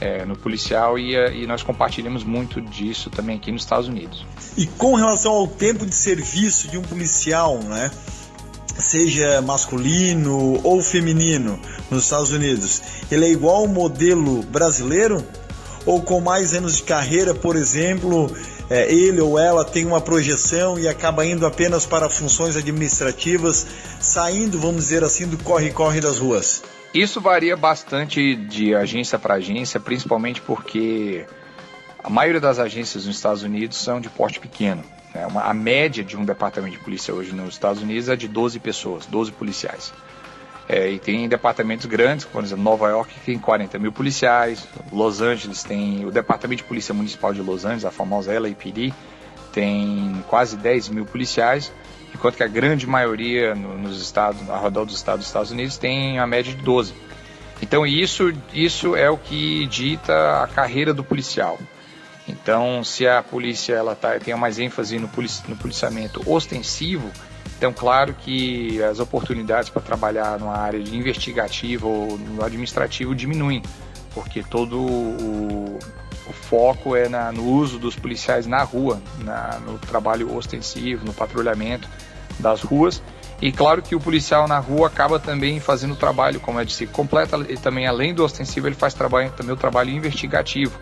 é, 0.00 0.24
no 0.24 0.36
policial 0.36 0.98
e, 0.98 1.14
e 1.14 1.46
nós 1.46 1.62
compartilhamos 1.62 2.24
muito 2.24 2.60
disso 2.60 3.10
também 3.10 3.36
aqui 3.36 3.52
nos 3.52 3.62
Estados 3.62 3.88
Unidos. 3.88 4.24
E 4.56 4.66
com 4.66 4.94
relação 4.94 5.32
ao 5.32 5.46
tempo 5.46 5.84
de 5.84 5.94
serviço 5.94 6.68
de 6.68 6.78
um 6.78 6.82
policial, 6.82 7.58
né? 7.58 7.90
seja 8.80 9.42
masculino 9.42 10.60
ou 10.64 10.82
feminino 10.82 11.60
nos 11.90 12.04
Estados 12.04 12.30
Unidos, 12.30 12.82
ele 13.10 13.26
é 13.26 13.30
igual 13.30 13.56
ao 13.56 13.66
modelo 13.66 14.42
brasileiro? 14.44 15.24
Ou 15.86 16.02
com 16.02 16.20
mais 16.20 16.52
anos 16.52 16.76
de 16.76 16.82
carreira, 16.82 17.34
por 17.34 17.56
exemplo, 17.56 18.30
é, 18.68 18.92
ele 18.92 19.20
ou 19.20 19.38
ela 19.38 19.64
tem 19.64 19.86
uma 19.86 20.00
projeção 20.00 20.78
e 20.78 20.86
acaba 20.86 21.24
indo 21.24 21.46
apenas 21.46 21.86
para 21.86 22.08
funções 22.10 22.54
administrativas, 22.54 23.66
saindo, 23.98 24.58
vamos 24.58 24.84
dizer 24.84 25.02
assim, 25.02 25.26
do 25.26 25.38
corre-corre 25.38 26.00
das 26.00 26.18
ruas? 26.18 26.62
Isso 26.92 27.20
varia 27.20 27.56
bastante 27.56 28.34
de 28.34 28.74
agência 28.74 29.18
para 29.18 29.34
agência, 29.34 29.78
principalmente 29.78 30.40
porque 30.40 31.24
a 32.02 32.10
maioria 32.10 32.40
das 32.40 32.58
agências 32.58 33.06
nos 33.06 33.16
Estados 33.16 33.42
Unidos 33.44 33.76
são 33.76 34.00
de 34.00 34.08
porte 34.08 34.40
pequeno. 34.40 34.82
Né? 35.14 35.24
Uma, 35.26 35.42
a 35.42 35.54
média 35.54 36.02
de 36.02 36.16
um 36.16 36.24
departamento 36.24 36.76
de 36.76 36.82
polícia 36.82 37.14
hoje 37.14 37.32
nos 37.32 37.54
Estados 37.54 37.82
Unidos 37.82 38.08
é 38.08 38.16
de 38.16 38.26
12 38.26 38.58
pessoas, 38.58 39.06
12 39.06 39.30
policiais. 39.32 39.92
É, 40.68 40.88
e 40.90 40.98
tem 40.98 41.28
departamentos 41.28 41.86
grandes, 41.86 42.24
por 42.24 42.42
exemplo, 42.44 42.62
Nova 42.62 42.88
York 42.88 43.12
tem 43.26 43.38
40 43.38 43.78
mil 43.78 43.90
policiais, 43.90 44.68
Los 44.92 45.20
Angeles 45.20 45.64
tem 45.64 46.06
o 46.06 46.12
Departamento 46.12 46.62
de 46.62 46.68
Polícia 46.68 46.94
Municipal 46.94 47.34
de 47.34 47.42
Los 47.42 47.64
Angeles, 47.64 47.84
a 47.84 47.90
famosa 47.90 48.38
LAPD, 48.38 48.94
tem 49.52 50.24
quase 50.28 50.56
10 50.56 50.90
mil 50.90 51.04
policiais, 51.04 51.72
enquanto 52.14 52.36
que 52.36 52.42
a 52.42 52.48
grande 52.48 52.86
maioria 52.86 53.54
no, 53.54 53.78
nos 53.78 54.00
estados, 54.00 54.48
ao 54.48 54.62
redor 54.62 54.84
dos 54.84 54.94
estados 54.94 55.20
dos 55.20 55.28
Estados 55.28 55.50
Unidos 55.50 55.76
tem 55.78 56.18
a 56.18 56.26
média 56.26 56.52
de 56.54 56.62
12. 56.62 56.92
Então 57.62 57.86
isso, 57.86 58.32
isso 58.52 58.96
é 58.96 59.10
o 59.10 59.16
que 59.16 59.66
dita 59.66 60.42
a 60.42 60.46
carreira 60.46 60.94
do 60.94 61.04
policial. 61.04 61.58
Então, 62.28 62.84
se 62.84 63.08
a 63.08 63.22
polícia 63.22 63.74
ela 63.74 63.96
tá, 63.96 64.18
tem 64.18 64.34
mais 64.36 64.58
ênfase 64.58 64.98
no, 64.98 65.08
polici 65.08 65.42
no 65.48 65.56
policiamento 65.56 66.22
ostensivo, 66.30 67.10
então 67.58 67.72
claro 67.72 68.14
que 68.14 68.82
as 68.82 69.00
oportunidades 69.00 69.68
para 69.68 69.82
trabalhar 69.82 70.38
numa 70.38 70.56
área 70.56 70.80
de 70.80 70.96
investigativo 70.96 71.88
ou 71.88 72.18
no 72.18 72.44
administrativo 72.44 73.14
diminuem, 73.14 73.62
porque 74.14 74.42
todo 74.42 74.80
o, 74.80 75.78
o 76.30 76.32
foco 76.32 76.94
é 76.94 77.08
na, 77.08 77.32
no 77.32 77.44
uso 77.44 77.78
dos 77.78 77.96
policiais 77.96 78.46
na 78.46 78.62
rua, 78.62 79.02
na, 79.18 79.58
no 79.66 79.78
trabalho 79.78 80.34
ostensivo, 80.34 81.04
no 81.04 81.12
patrulhamento 81.12 81.88
das 82.38 82.62
ruas. 82.62 83.02
E 83.42 83.50
claro 83.50 83.82
que 83.82 83.94
o 83.96 84.00
policial 84.00 84.46
na 84.46 84.58
rua 84.58 84.86
acaba 84.86 85.18
também 85.18 85.60
fazendo 85.60 85.96
trabalho, 85.96 86.40
como 86.40 86.60
é 86.60 86.64
de 86.64 86.72
se 86.72 86.86
completa, 86.86 87.36
ele 87.36 87.56
também 87.56 87.86
além 87.86 88.14
do 88.14 88.22
ostensivo, 88.22 88.68
ele 88.68 88.76
faz 88.76 88.94
trabalho, 88.94 89.32
também 89.36 89.52
o 89.52 89.56
trabalho 89.56 89.90
investigativo. 89.90 90.78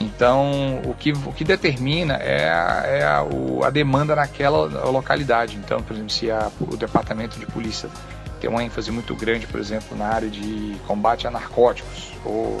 Então, 0.00 0.80
o 0.84 0.94
que, 0.94 1.12
o 1.12 1.32
que 1.32 1.44
determina 1.44 2.14
é, 2.14 2.48
a, 2.48 2.82
é 2.86 3.04
a, 3.04 3.22
o, 3.22 3.64
a 3.64 3.70
demanda 3.70 4.16
naquela 4.16 4.66
localidade. 4.88 5.56
Então, 5.56 5.82
por 5.82 5.94
exemplo, 5.94 6.10
se 6.10 6.30
a, 6.30 6.50
o 6.60 6.76
departamento 6.76 7.38
de 7.38 7.46
polícia 7.46 7.88
tem 8.42 8.50
uma 8.50 8.64
ênfase 8.64 8.90
muito 8.90 9.14
grande, 9.14 9.46
por 9.46 9.60
exemplo, 9.60 9.96
na 9.96 10.06
área 10.06 10.28
de 10.28 10.76
combate 10.84 11.28
a 11.28 11.30
narcóticos 11.30 12.12
ou 12.24 12.58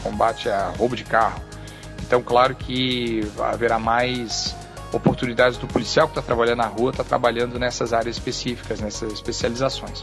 combate 0.00 0.48
a 0.48 0.72
roubo 0.78 0.94
de 0.94 1.02
carro. 1.02 1.42
Então, 2.06 2.22
claro 2.22 2.54
que 2.54 3.20
haverá 3.40 3.76
mais 3.76 4.54
oportunidades 4.92 5.58
do 5.58 5.66
policial 5.66 6.06
que 6.06 6.12
está 6.12 6.22
trabalhando 6.22 6.58
na 6.58 6.66
rua, 6.66 6.92
está 6.92 7.02
trabalhando 7.02 7.58
nessas 7.58 7.92
áreas 7.92 8.16
específicas, 8.16 8.80
nessas 8.80 9.12
especializações 9.12 10.02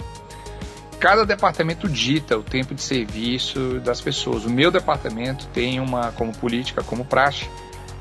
cada 1.00 1.25
departamento 1.25 1.89
dita 1.89 2.38
o 2.38 2.43
tempo 2.43 2.75
de 2.75 2.81
serviço 2.83 3.79
das 3.79 4.00
pessoas. 4.00 4.45
O 4.45 4.51
meu 4.51 4.69
departamento 4.69 5.47
tem 5.47 5.79
uma 5.79 6.11
como 6.11 6.31
política, 6.31 6.83
como 6.83 7.03
praxe, 7.03 7.50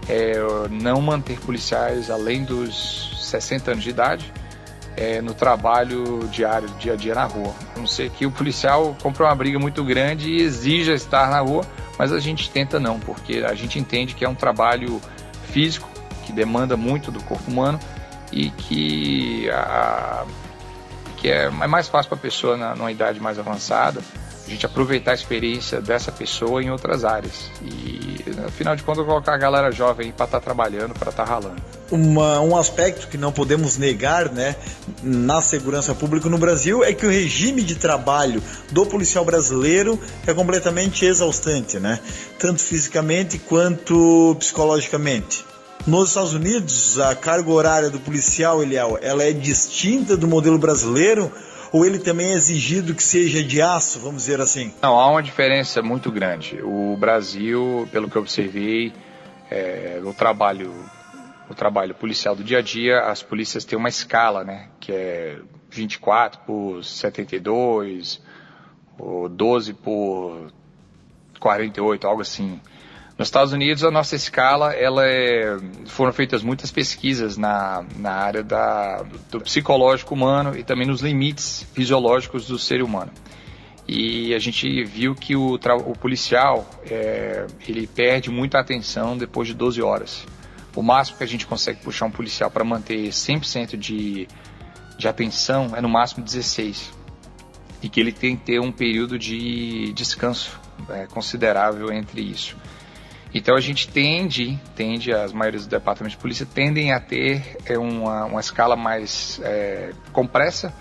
é, 0.06 0.34
não 0.70 1.00
manter 1.00 1.40
policiais 1.40 2.10
além 2.10 2.44
dos 2.44 3.16
60 3.22 3.70
anos 3.70 3.84
de 3.84 3.88
idade 3.88 4.30
é, 4.96 5.20
no 5.20 5.34
trabalho 5.34 6.28
diário, 6.30 6.68
dia 6.78 6.94
a 6.94 6.96
dia 6.96 7.14
na 7.14 7.24
rua. 7.24 7.54
A 7.74 7.78
não 7.78 7.86
ser 7.86 8.10
que 8.10 8.26
o 8.26 8.30
policial 8.30 8.96
compre 9.02 9.22
uma 9.22 9.34
briga 9.34 9.58
muito 9.58 9.84
grande 9.84 10.30
e 10.30 10.42
exija 10.42 10.92
estar 10.92 11.30
na 11.30 11.40
rua, 11.40 11.64
mas 11.98 12.12
a 12.12 12.20
gente 12.20 12.50
tenta 12.50 12.78
não, 12.78 12.98
porque 12.98 13.44
a 13.46 13.54
gente 13.54 13.78
entende 13.78 14.14
que 14.14 14.24
é 14.24 14.28
um 14.28 14.34
trabalho 14.34 15.00
físico 15.44 15.88
que 16.24 16.32
demanda 16.32 16.76
muito 16.76 17.10
do 17.10 17.22
corpo 17.22 17.50
humano 17.50 17.78
e 18.32 18.50
que 18.50 19.50
a, 19.50 20.24
que 21.16 21.28
é 21.28 21.50
mais 21.50 21.88
fácil 21.88 22.08
para 22.08 22.18
a 22.18 22.20
pessoa 22.20 22.56
na, 22.56 22.74
numa 22.74 22.90
idade 22.90 23.20
mais 23.20 23.38
avançada 23.38 24.00
a 24.50 24.52
gente 24.52 24.66
aproveitar 24.66 25.12
a 25.12 25.14
experiência 25.14 25.80
dessa 25.80 26.10
pessoa 26.10 26.60
em 26.60 26.70
outras 26.70 27.04
áreas. 27.04 27.48
E, 27.62 28.24
afinal 28.44 28.74
de 28.74 28.82
contas, 28.82 29.06
colocar 29.06 29.34
a 29.34 29.38
galera 29.38 29.70
jovem 29.70 30.10
para 30.10 30.24
estar 30.24 30.40
tá 30.40 30.44
trabalhando, 30.44 30.92
para 30.92 31.10
estar 31.10 31.24
tá 31.24 31.30
ralando. 31.30 31.62
Uma, 31.88 32.40
um 32.40 32.56
aspecto 32.56 33.06
que 33.06 33.16
não 33.16 33.30
podemos 33.30 33.76
negar 33.76 34.32
né, 34.32 34.56
na 35.04 35.40
segurança 35.40 35.94
pública 35.94 36.28
no 36.28 36.36
Brasil 36.36 36.82
é 36.82 36.92
que 36.92 37.06
o 37.06 37.10
regime 37.10 37.62
de 37.62 37.76
trabalho 37.76 38.42
do 38.72 38.84
policial 38.84 39.24
brasileiro 39.24 39.98
é 40.26 40.34
completamente 40.34 41.04
exaustante, 41.04 41.78
né? 41.78 42.00
tanto 42.38 42.60
fisicamente 42.60 43.38
quanto 43.38 44.34
psicologicamente. 44.36 45.44
Nos 45.86 46.08
Estados 46.08 46.34
Unidos, 46.34 46.98
a 46.98 47.14
carga 47.14 47.50
horária 47.50 47.88
do 47.88 48.00
policial, 48.00 48.62
Eliel, 48.62 48.98
ela 49.00 49.22
é 49.22 49.32
distinta 49.32 50.16
do 50.16 50.26
modelo 50.26 50.58
brasileiro 50.58 51.32
ou 51.72 51.84
ele 51.84 51.98
também 51.98 52.32
é 52.32 52.34
exigido 52.34 52.94
que 52.94 53.02
seja 53.02 53.42
de 53.42 53.60
aço, 53.62 54.00
vamos 54.00 54.22
dizer 54.22 54.40
assim? 54.40 54.72
Não, 54.82 54.98
há 54.98 55.10
uma 55.10 55.22
diferença 55.22 55.82
muito 55.82 56.10
grande. 56.10 56.60
O 56.62 56.96
Brasil, 56.96 57.88
pelo 57.92 58.10
que 58.10 58.16
eu 58.16 58.22
observei, 58.22 58.92
é, 59.50 60.00
o 60.04 60.12
trabalho 60.12 60.72
o 61.50 61.54
trabalho 61.54 61.96
policial 61.96 62.36
do 62.36 62.44
dia 62.44 62.58
a 62.58 62.62
dia, 62.62 63.00
as 63.00 63.24
polícias 63.24 63.64
têm 63.64 63.76
uma 63.76 63.88
escala, 63.88 64.44
né, 64.44 64.68
que 64.78 64.92
é 64.92 65.40
24 65.68 66.42
por 66.46 66.84
72, 66.84 68.22
ou 68.96 69.28
12 69.28 69.74
por 69.74 70.52
48, 71.40 72.06
algo 72.06 72.22
assim. 72.22 72.60
Nos 73.20 73.26
Estados 73.26 73.52
Unidos, 73.52 73.84
a 73.84 73.90
nossa 73.90 74.16
escala, 74.16 74.72
ela 74.72 75.06
é, 75.06 75.58
foram 75.84 76.10
feitas 76.10 76.42
muitas 76.42 76.70
pesquisas 76.72 77.36
na, 77.36 77.84
na 77.98 78.12
área 78.12 78.42
da, 78.42 79.04
do 79.30 79.42
psicológico 79.42 80.14
humano 80.14 80.56
e 80.56 80.64
também 80.64 80.86
nos 80.86 81.02
limites 81.02 81.66
fisiológicos 81.74 82.46
do 82.46 82.58
ser 82.58 82.82
humano. 82.82 83.12
E 83.86 84.34
a 84.34 84.38
gente 84.38 84.84
viu 84.84 85.14
que 85.14 85.36
o, 85.36 85.56
o 85.56 85.98
policial, 85.98 86.66
é, 86.86 87.46
ele 87.68 87.86
perde 87.86 88.30
muita 88.30 88.58
atenção 88.58 89.18
depois 89.18 89.46
de 89.48 89.52
12 89.52 89.82
horas. 89.82 90.26
O 90.74 90.82
máximo 90.82 91.18
que 91.18 91.24
a 91.24 91.28
gente 91.28 91.44
consegue 91.44 91.82
puxar 91.82 92.06
um 92.06 92.10
policial 92.10 92.50
para 92.50 92.64
manter 92.64 93.10
100% 93.10 93.76
de, 93.76 94.26
de 94.96 95.08
atenção 95.08 95.76
é 95.76 95.82
no 95.82 95.90
máximo 95.90 96.24
16. 96.24 96.90
E 97.82 97.88
que 97.90 98.00
ele 98.00 98.12
tem 98.12 98.34
que 98.34 98.46
ter 98.46 98.60
um 98.62 98.72
período 98.72 99.18
de 99.18 99.92
descanso 99.92 100.58
é, 100.88 101.04
considerável 101.04 101.92
entre 101.92 102.22
isso. 102.22 102.56
Então 103.32 103.54
a 103.54 103.60
gente 103.60 103.88
tende, 103.88 104.58
tende, 104.74 105.12
as 105.12 105.32
maiores 105.32 105.62
dos 105.62 105.68
departamentos 105.68 106.16
de 106.16 106.22
polícia 106.22 106.44
tendem 106.44 106.92
a 106.92 106.98
ter 106.98 107.56
é, 107.64 107.78
uma, 107.78 108.24
uma 108.24 108.40
escala 108.40 108.74
mais 108.74 109.40
é, 109.44 109.92
compressa, 110.12 110.74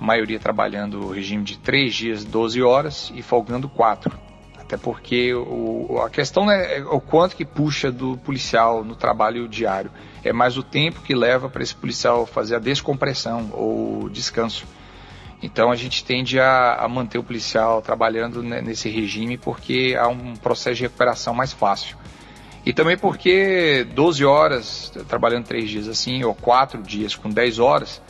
a 0.00 0.04
maioria 0.04 0.40
trabalhando 0.40 1.06
o 1.06 1.12
regime 1.12 1.44
de 1.44 1.56
3 1.58 1.94
dias, 1.94 2.24
12 2.24 2.62
horas 2.62 3.12
e 3.14 3.22
folgando 3.22 3.68
4. 3.68 4.18
Até 4.58 4.76
porque 4.76 5.32
o, 5.32 6.02
a 6.04 6.10
questão 6.10 6.44
não 6.44 6.52
é 6.52 6.82
o 6.82 7.00
quanto 7.00 7.36
que 7.36 7.44
puxa 7.44 7.90
do 7.90 8.18
policial 8.18 8.84
no 8.84 8.94
trabalho 8.94 9.48
diário, 9.48 9.90
é 10.22 10.32
mais 10.32 10.58
o 10.58 10.62
tempo 10.62 11.00
que 11.00 11.14
leva 11.14 11.48
para 11.48 11.62
esse 11.62 11.74
policial 11.74 12.26
fazer 12.26 12.56
a 12.56 12.58
descompressão 12.58 13.50
ou 13.52 14.08
descanso. 14.10 14.66
Então 15.42 15.70
a 15.70 15.76
gente 15.76 16.04
tende 16.04 16.40
a, 16.40 16.74
a 16.74 16.88
manter 16.88 17.18
o 17.18 17.22
policial 17.22 17.80
trabalhando 17.80 18.42
nesse 18.42 18.88
regime 18.88 19.38
porque 19.38 19.96
há 19.98 20.08
um 20.08 20.34
processo 20.34 20.76
de 20.76 20.82
recuperação 20.82 21.32
mais 21.32 21.52
fácil. 21.52 21.96
E 22.66 22.72
também 22.72 22.98
porque 22.98 23.86
12 23.94 24.24
horas, 24.24 24.92
trabalhando 25.08 25.46
3 25.46 25.70
dias 25.70 25.88
assim, 25.88 26.24
ou 26.24 26.34
4 26.34 26.82
dias 26.82 27.14
com 27.14 27.30
10 27.30 27.60
horas, 27.60 28.02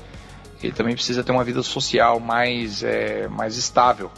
ele 0.62 0.72
também 0.72 0.94
precisa 0.94 1.22
ter 1.22 1.30
uma 1.30 1.44
vida 1.44 1.62
social 1.62 2.18
mais, 2.18 2.82
é, 2.82 3.28
mais 3.28 3.56
estável. 3.56 4.10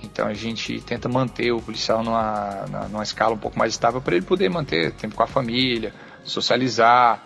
Então 0.00 0.28
a 0.28 0.34
gente 0.34 0.80
tenta 0.80 1.08
manter 1.08 1.50
o 1.50 1.60
policial 1.60 2.04
numa, 2.04 2.66
numa 2.88 3.02
escala 3.02 3.34
um 3.34 3.38
pouco 3.38 3.58
mais 3.58 3.72
estável 3.72 4.00
para 4.00 4.14
ele 4.14 4.24
poder 4.24 4.48
manter 4.48 4.92
tempo 4.92 5.16
com 5.16 5.22
a 5.24 5.26
família, 5.26 5.92
socializar 6.22 7.20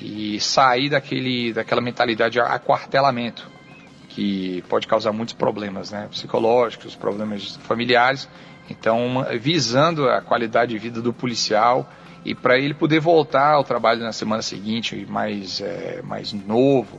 e 0.00 0.38
sair 0.40 0.88
daquele, 0.88 1.52
daquela 1.52 1.80
mentalidade 1.80 2.34
de 2.34 2.40
aquartelamento 2.40 3.55
que 4.16 4.62
pode 4.62 4.86
causar 4.86 5.12
muitos 5.12 5.34
problemas 5.34 5.90
né, 5.90 6.08
psicológicos, 6.10 6.96
problemas 6.96 7.56
familiares. 7.56 8.26
Então, 8.70 9.26
visando 9.38 10.08
a 10.08 10.22
qualidade 10.22 10.72
de 10.72 10.78
vida 10.78 11.02
do 11.02 11.12
policial 11.12 11.86
e 12.24 12.34
para 12.34 12.58
ele 12.58 12.72
poder 12.72 12.98
voltar 12.98 13.52
ao 13.52 13.62
trabalho 13.62 14.02
na 14.02 14.12
semana 14.12 14.40
seguinte 14.40 15.04
mais, 15.06 15.60
é, 15.60 16.00
mais 16.02 16.32
novo, 16.32 16.98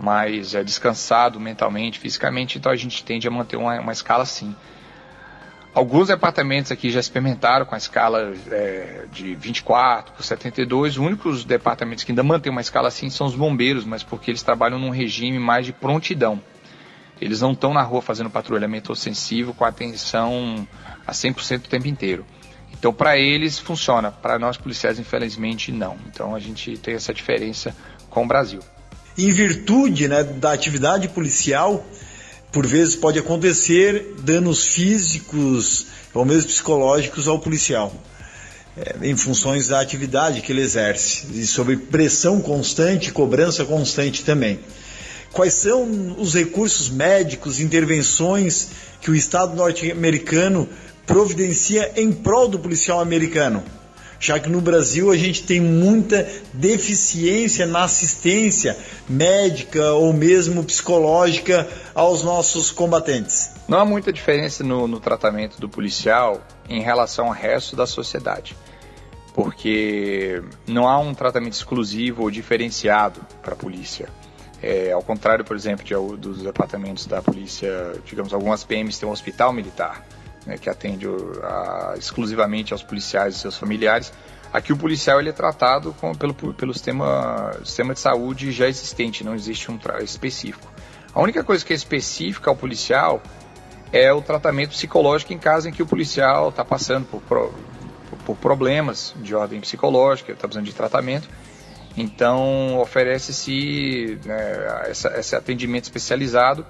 mais 0.00 0.54
é, 0.54 0.62
descansado 0.62 1.40
mentalmente, 1.40 1.98
fisicamente, 1.98 2.56
então 2.56 2.70
a 2.70 2.76
gente 2.76 3.04
tende 3.04 3.26
a 3.26 3.32
manter 3.32 3.56
uma, 3.56 3.80
uma 3.80 3.92
escala 3.92 4.22
assim. 4.22 4.54
Alguns 5.78 6.08
departamentos 6.08 6.72
aqui 6.72 6.90
já 6.90 6.98
experimentaram 6.98 7.64
com 7.64 7.72
a 7.72 7.78
escala 7.78 8.34
é, 8.50 9.04
de 9.12 9.36
24 9.36 10.12
por 10.12 10.24
72. 10.24 10.94
Os 10.94 10.98
únicos 10.98 11.44
departamentos 11.44 12.02
que 12.02 12.10
ainda 12.10 12.24
mantêm 12.24 12.50
uma 12.50 12.60
escala 12.60 12.88
assim 12.88 13.08
são 13.08 13.28
os 13.28 13.36
bombeiros, 13.36 13.84
mas 13.84 14.02
porque 14.02 14.32
eles 14.32 14.42
trabalham 14.42 14.76
num 14.76 14.90
regime 14.90 15.38
mais 15.38 15.64
de 15.64 15.72
prontidão. 15.72 16.42
Eles 17.20 17.42
não 17.42 17.52
estão 17.52 17.72
na 17.72 17.82
rua 17.82 18.02
fazendo 18.02 18.28
patrulhamento 18.28 18.90
ostensivo 18.90 19.54
com 19.54 19.64
atenção 19.64 20.66
a 21.06 21.12
100% 21.12 21.66
o 21.66 21.68
tempo 21.68 21.86
inteiro. 21.86 22.26
Então, 22.76 22.92
para 22.92 23.16
eles 23.16 23.56
funciona, 23.56 24.10
para 24.10 24.36
nós 24.36 24.56
policiais, 24.56 24.98
infelizmente, 24.98 25.70
não. 25.70 25.96
Então, 26.08 26.34
a 26.34 26.40
gente 26.40 26.76
tem 26.76 26.94
essa 26.94 27.14
diferença 27.14 27.72
com 28.10 28.24
o 28.24 28.26
Brasil. 28.26 28.58
Em 29.16 29.30
virtude 29.30 30.08
né, 30.08 30.24
da 30.24 30.52
atividade 30.52 31.06
policial, 31.06 31.86
por 32.50 32.66
vezes 32.66 32.96
pode 32.96 33.18
acontecer 33.18 34.14
danos 34.20 34.66
físicos 34.68 35.86
ou 36.14 36.24
mesmo 36.24 36.50
psicológicos 36.50 37.28
ao 37.28 37.38
policial. 37.38 37.92
é, 38.78 39.08
em 39.08 39.16
funções 39.16 39.68
da 39.68 39.80
atividade 39.80 40.40
que 40.40 40.52
ele 40.52 40.62
exerce 40.62 41.26
e 41.34 41.44
sob 41.46 41.76
pressão 41.76 42.40
constante, 42.40 43.12
cobrança 43.12 43.64
constante 43.64 44.24
também. 44.24 44.60
Quais 45.32 45.54
são 45.54 46.16
os 46.18 46.34
recursos 46.34 46.88
médicos, 46.88 47.60
intervenções 47.60 48.68
que 49.00 49.10
o 49.10 49.14
Estado 49.14 49.54
norte-americano 49.54 50.68
providencia 51.06 51.92
em 51.96 52.12
prol 52.12 52.48
do 52.48 52.58
policial 52.58 53.00
americano? 53.00 53.62
Já 54.20 54.38
que 54.38 54.48
no 54.48 54.60
Brasil 54.60 55.10
a 55.10 55.16
gente 55.16 55.44
tem 55.44 55.60
muita 55.60 56.26
deficiência 56.52 57.66
na 57.66 57.84
assistência 57.84 58.76
médica 59.08 59.92
ou 59.92 60.12
mesmo 60.12 60.64
psicológica 60.64 61.68
aos 61.94 62.22
nossos 62.22 62.70
combatentes. 62.70 63.52
Não 63.68 63.78
há 63.78 63.84
muita 63.84 64.12
diferença 64.12 64.64
no, 64.64 64.88
no 64.88 64.98
tratamento 64.98 65.60
do 65.60 65.68
policial 65.68 66.42
em 66.68 66.80
relação 66.82 67.26
ao 67.26 67.32
resto 67.32 67.76
da 67.76 67.86
sociedade, 67.86 68.56
porque 69.34 70.42
não 70.66 70.88
há 70.88 70.98
um 70.98 71.14
tratamento 71.14 71.54
exclusivo 71.54 72.22
ou 72.22 72.30
diferenciado 72.30 73.20
para 73.42 73.54
a 73.54 73.56
polícia. 73.56 74.08
É, 74.60 74.90
ao 74.90 75.02
contrário, 75.02 75.44
por 75.44 75.56
exemplo, 75.56 75.84
de, 75.84 75.94
dos 76.16 76.42
departamentos 76.42 77.06
da 77.06 77.22
polícia, 77.22 77.92
digamos, 78.04 78.34
algumas 78.34 78.64
PMs 78.64 78.98
têm 78.98 79.08
um 79.08 79.12
hospital 79.12 79.52
militar 79.52 80.04
né, 80.46 80.56
que 80.58 80.68
atende 80.68 81.06
a, 81.42 81.94
exclusivamente 81.98 82.72
aos 82.72 82.82
policiais 82.82 83.36
e 83.36 83.38
seus 83.38 83.56
familiares. 83.56 84.12
Aqui 84.52 84.72
o 84.72 84.76
policial 84.76 85.20
ele 85.20 85.28
é 85.28 85.32
tratado 85.32 85.94
com, 86.00 86.14
pelo, 86.14 86.34
pelo 86.34 86.72
sistema, 86.72 87.52
sistema 87.64 87.92
de 87.92 88.00
saúde 88.00 88.50
já 88.50 88.66
existente, 88.66 89.22
não 89.22 89.34
existe 89.34 89.70
um 89.70 89.78
específico. 90.02 90.66
A 91.14 91.20
única 91.20 91.44
coisa 91.44 91.64
que 91.64 91.72
é 91.72 91.76
específica 91.76 92.50
ao 92.50 92.56
policial 92.56 93.22
é 93.92 94.12
o 94.12 94.22
tratamento 94.22 94.70
psicológico 94.70 95.32
em 95.32 95.38
caso 95.38 95.68
em 95.68 95.72
que 95.72 95.82
o 95.82 95.86
policial 95.86 96.48
está 96.50 96.64
passando 96.64 97.06
por, 97.06 97.20
por, 97.22 97.54
por, 98.24 98.36
problemas 98.36 99.14
de 99.16 99.34
ordem 99.34 99.60
psicológica, 99.60 100.32
está 100.32 100.46
precisando 100.46 100.66
de 100.66 100.74
tratamento. 100.74 101.28
Então 101.96 102.78
oferece-se 102.78 104.18
né, 104.24 104.92
esse 105.18 105.34
atendimento 105.34 105.84
especializado 105.84 106.64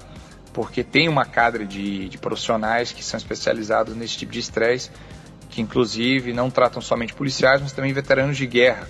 porque 0.58 0.82
tem 0.82 1.08
uma 1.08 1.24
cadre 1.24 1.64
de, 1.64 2.08
de 2.08 2.18
profissionais 2.18 2.90
que 2.90 3.00
são 3.00 3.16
especializados 3.16 3.94
nesse 3.94 4.18
tipo 4.18 4.32
de 4.32 4.40
estresse, 4.40 4.90
que 5.48 5.60
inclusive 5.60 6.32
não 6.32 6.50
tratam 6.50 6.82
somente 6.82 7.14
policiais, 7.14 7.62
mas 7.62 7.70
também 7.70 7.92
veteranos 7.92 8.36
de 8.36 8.44
guerra, 8.44 8.88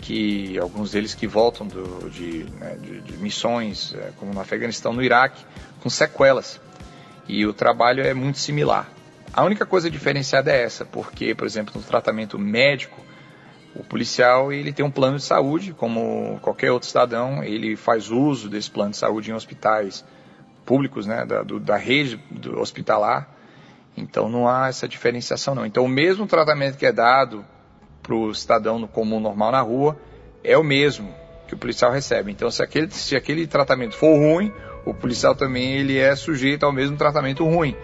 que 0.00 0.58
alguns 0.58 0.90
deles 0.90 1.14
que 1.14 1.28
voltam 1.28 1.68
do, 1.68 2.10
de, 2.10 2.46
né, 2.58 2.76
de, 2.82 3.00
de, 3.00 3.16
missões, 3.18 3.94
é, 3.94 4.10
como 4.18 4.34
no 4.34 4.40
Afeganistão, 4.40 4.92
no 4.92 5.00
Iraque, 5.00 5.40
com 5.80 5.88
sequelas. 5.88 6.60
E 7.28 7.46
o 7.46 7.52
trabalho 7.52 8.04
é 8.04 8.12
muito 8.12 8.40
similar. 8.40 8.90
A 9.32 9.44
única 9.44 9.64
coisa 9.64 9.88
diferenciada 9.88 10.50
é 10.50 10.64
essa, 10.64 10.84
porque, 10.84 11.32
por 11.32 11.46
exemplo, 11.46 11.74
no 11.76 11.82
tratamento 11.84 12.36
médico, 12.40 13.00
o 13.72 13.84
policial 13.84 14.52
ele 14.52 14.72
tem 14.72 14.84
um 14.84 14.90
plano 14.90 15.18
de 15.18 15.22
saúde, 15.22 15.72
como 15.74 16.40
qualquer 16.42 16.72
outro 16.72 16.88
cidadão, 16.88 17.40
ele 17.44 17.76
faz 17.76 18.10
uso 18.10 18.48
desse 18.48 18.68
plano 18.68 18.90
de 18.90 18.96
saúde 18.96 19.30
em 19.30 19.32
hospitais 19.34 20.04
públicos, 20.64 21.06
né, 21.06 21.24
da, 21.24 21.42
do, 21.42 21.60
da 21.60 21.76
rede 21.76 22.20
hospitalar. 22.56 23.28
Então 23.96 24.28
não 24.28 24.48
há 24.48 24.68
essa 24.68 24.88
diferenciação 24.88 25.54
não. 25.54 25.64
Então 25.64 25.84
o 25.84 25.88
mesmo 25.88 26.26
tratamento 26.26 26.76
que 26.76 26.86
é 26.86 26.92
dado 26.92 27.44
para 28.02 28.14
o 28.14 28.34
cidadão 28.34 28.78
no 28.78 28.88
comum 28.88 29.20
normal 29.20 29.52
na 29.52 29.60
rua 29.60 29.96
é 30.42 30.58
o 30.58 30.64
mesmo 30.64 31.14
que 31.46 31.54
o 31.54 31.56
policial 31.58 31.92
recebe. 31.92 32.32
Então 32.32 32.50
se 32.50 32.62
aquele, 32.62 32.90
se 32.90 33.16
aquele 33.16 33.46
tratamento 33.46 33.94
for 33.94 34.16
ruim, 34.16 34.52
o 34.84 34.92
policial 34.92 35.34
também 35.34 35.74
ele 35.74 35.96
é 35.96 36.14
sujeito 36.16 36.64
ao 36.64 36.72
mesmo 36.72 36.96
tratamento 36.96 37.44
ruim 37.44 37.76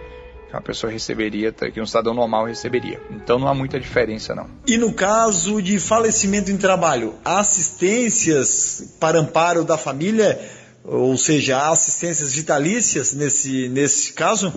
que 0.51 0.55
uma 0.55 0.61
pessoa 0.61 0.91
receberia, 0.91 1.53
que 1.53 1.79
um 1.79 1.85
cidadão 1.85 2.13
normal 2.13 2.45
receberia. 2.45 3.01
Então 3.09 3.39
não 3.39 3.47
há 3.47 3.53
muita 3.53 3.79
diferença 3.79 4.35
não. 4.35 4.49
E 4.67 4.77
no 4.77 4.93
caso 4.93 5.61
de 5.61 5.79
falecimento 5.79 6.51
em 6.51 6.57
trabalho, 6.57 7.15
assistências 7.23 8.97
para 8.99 9.17
amparo 9.17 9.63
da 9.63 9.77
família 9.77 10.37
ou 10.83 11.17
seja, 11.17 11.57
há 11.57 11.71
assistências 11.71 12.33
vitalícias 12.33 13.13
nesse, 13.13 13.69
nesse 13.69 14.13
caso? 14.13 14.51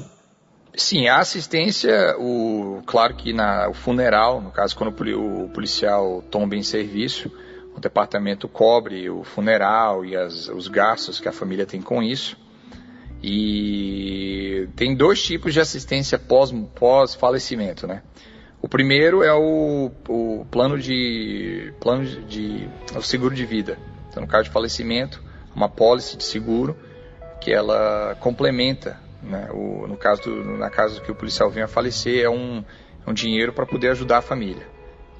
Sim, 0.76 1.06
a 1.06 1.18
assistência, 1.18 2.16
o, 2.18 2.82
claro 2.86 3.14
que 3.14 3.32
na, 3.32 3.68
o 3.68 3.74
funeral, 3.74 4.40
no 4.40 4.50
caso 4.50 4.76
quando 4.76 4.90
o 4.90 5.48
policial 5.50 6.22
tomba 6.30 6.56
em 6.56 6.62
serviço, 6.62 7.30
o 7.76 7.80
departamento 7.80 8.48
cobre 8.48 9.08
o 9.08 9.22
funeral 9.22 10.04
e 10.04 10.16
as, 10.16 10.48
os 10.48 10.66
gastos 10.68 11.20
que 11.20 11.28
a 11.28 11.32
família 11.32 11.66
tem 11.66 11.80
com 11.80 12.02
isso. 12.02 12.36
E 13.22 14.68
tem 14.76 14.94
dois 14.94 15.22
tipos 15.22 15.54
de 15.54 15.60
assistência 15.60 16.18
pós-falecimento, 16.18 17.86
pós 17.86 17.96
né? 17.96 18.02
O 18.60 18.68
primeiro 18.68 19.22
é 19.22 19.32
o, 19.32 19.90
o 20.08 20.46
plano 20.50 20.78
de 20.78 21.72
plano 21.80 22.04
de, 22.04 22.24
de 22.24 22.68
o 22.96 23.02
seguro 23.02 23.34
de 23.34 23.44
vida. 23.44 23.78
Então, 24.08 24.22
no 24.22 24.28
caso 24.28 24.44
de 24.44 24.50
falecimento, 24.50 25.22
uma 25.54 25.68
pólice 25.68 26.16
de 26.16 26.24
seguro 26.24 26.76
que 27.40 27.52
ela 27.52 28.16
complementa, 28.20 28.98
né? 29.22 29.48
o, 29.52 29.86
no 29.86 29.96
caso 29.96 30.22
do, 30.22 30.44
na 30.56 30.70
caso 30.70 31.02
que 31.02 31.10
o 31.10 31.14
policial 31.14 31.50
venha 31.50 31.66
a 31.66 31.68
falecer, 31.68 32.24
é 32.24 32.30
um, 32.30 32.64
é 33.06 33.10
um 33.10 33.12
dinheiro 33.12 33.52
para 33.52 33.66
poder 33.66 33.90
ajudar 33.90 34.18
a 34.18 34.22
família. 34.22 34.66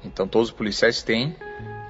Então 0.03 0.27
todos 0.27 0.49
os 0.49 0.55
policiais 0.55 1.01
têm 1.03 1.35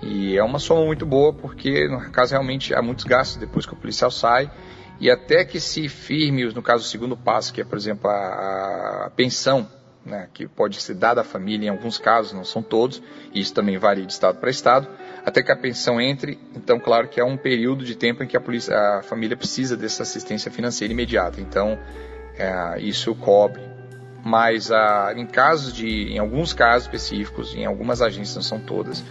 e 0.01 0.38
é 0.38 0.43
uma 0.43 0.60
soma 0.60 0.86
muito 0.86 1.05
boa 1.05 1.34
porque 1.34 1.88
no 1.88 2.12
caso 2.12 2.31
realmente 2.31 2.73
há 2.73 2.81
muitos 2.81 3.05
gastos 3.05 3.38
depois 3.38 3.65
que 3.65 3.73
o 3.73 3.77
policial 3.77 4.12
sai 4.12 4.51
e 4.99 5.10
até 5.10 5.43
que 5.43 5.60
se 5.60 5.89
firme, 5.89 6.45
no 6.53 6.62
caso 6.62 6.84
o 6.84 6.88
segundo 6.88 7.17
passo, 7.17 7.53
que 7.53 7.62
é 7.62 7.65
por 7.65 7.77
exemplo 7.77 8.10
a, 8.10 9.05
a 9.05 9.10
pensão, 9.10 9.67
né, 10.05 10.29
que 10.34 10.47
pode 10.47 10.81
ser 10.81 10.93
dada 10.93 11.21
à 11.21 11.23
família 11.23 11.67
em 11.67 11.69
alguns 11.69 11.97
casos, 11.97 12.31
não 12.31 12.43
são 12.43 12.62
todos, 12.62 13.01
e 13.34 13.41
isso 13.41 13.53
também 13.53 13.77
varia 13.77 14.05
de 14.05 14.13
estado 14.13 14.39
para 14.39 14.49
estado, 14.49 14.88
até 15.25 15.41
que 15.41 15.51
a 15.51 15.55
pensão 15.55 15.99
entre. 15.99 16.38
Então, 16.55 16.79
claro 16.79 17.07
que 17.07 17.19
é 17.19 17.25
um 17.25 17.35
período 17.35 17.83
de 17.83 17.95
tempo 17.95 18.23
em 18.23 18.27
que 18.27 18.38
a, 18.38 18.39
polícia, 18.39 18.77
a 18.77 19.01
família 19.01 19.35
precisa 19.35 19.75
dessa 19.75 20.03
assistência 20.03 20.51
financeira 20.51 20.93
imediata. 20.93 21.41
Então, 21.41 21.79
é, 22.38 22.79
isso 22.79 23.13
cobre. 23.15 23.61
Mas 24.23 24.71
a, 24.71 25.13
em 25.15 25.25
casos 25.25 25.73
de, 25.73 26.13
em 26.13 26.19
alguns 26.19 26.53
casos 26.53 26.83
específicos, 26.83 27.55
em 27.55 27.65
algumas 27.65 28.01
agências, 28.01 28.35
não 28.35 28.43
são 28.43 28.59
todas, 28.59 29.03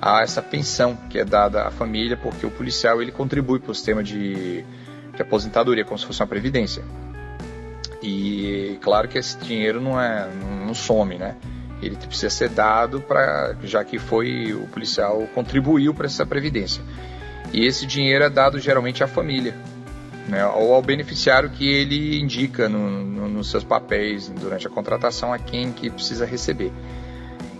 há 0.00 0.22
essa 0.22 0.42
pensão 0.42 0.96
que 1.08 1.18
é 1.18 1.24
dada 1.24 1.62
à 1.62 1.70
família, 1.70 2.16
porque 2.16 2.44
o 2.44 2.50
policial 2.50 3.00
ele 3.00 3.12
contribui 3.12 3.60
para 3.60 3.70
o 3.70 3.74
sistema 3.74 4.02
de, 4.02 4.62
de 5.14 5.22
aposentadoria, 5.22 5.84
como 5.84 5.98
se 5.98 6.06
fosse 6.06 6.20
uma 6.20 6.28
previdência. 6.28 6.82
E 8.02 8.78
claro 8.82 9.06
que 9.06 9.16
esse 9.16 9.38
dinheiro 9.38 9.80
não 9.80 10.00
é 10.00 10.28
não 10.66 10.74
some, 10.74 11.16
né? 11.18 11.36
Ele 11.82 11.96
precisa 11.96 12.30
ser 12.30 12.48
dado 12.50 13.00
para 13.00 13.56
já 13.64 13.84
que 13.84 13.98
foi 13.98 14.52
o 14.52 14.66
policial 14.68 15.26
contribuiu 15.34 15.92
para 15.92 16.06
essa 16.06 16.24
previdência. 16.24 16.82
E 17.52 17.66
esse 17.66 17.84
dinheiro 17.84 18.24
é 18.24 18.30
dado 18.30 18.58
geralmente 18.58 19.02
à 19.02 19.06
família, 19.06 19.54
né, 20.28 20.46
ou 20.46 20.74
ao 20.74 20.80
beneficiário 20.80 21.50
que 21.50 21.68
ele 21.68 22.20
indica 22.20 22.68
no, 22.68 23.04
no, 23.04 23.28
nos 23.28 23.50
seus 23.50 23.64
papéis 23.64 24.28
durante 24.28 24.66
a 24.66 24.70
contratação 24.70 25.32
a 25.32 25.38
quem 25.38 25.72
que 25.72 25.90
precisa 25.90 26.24
receber. 26.24 26.72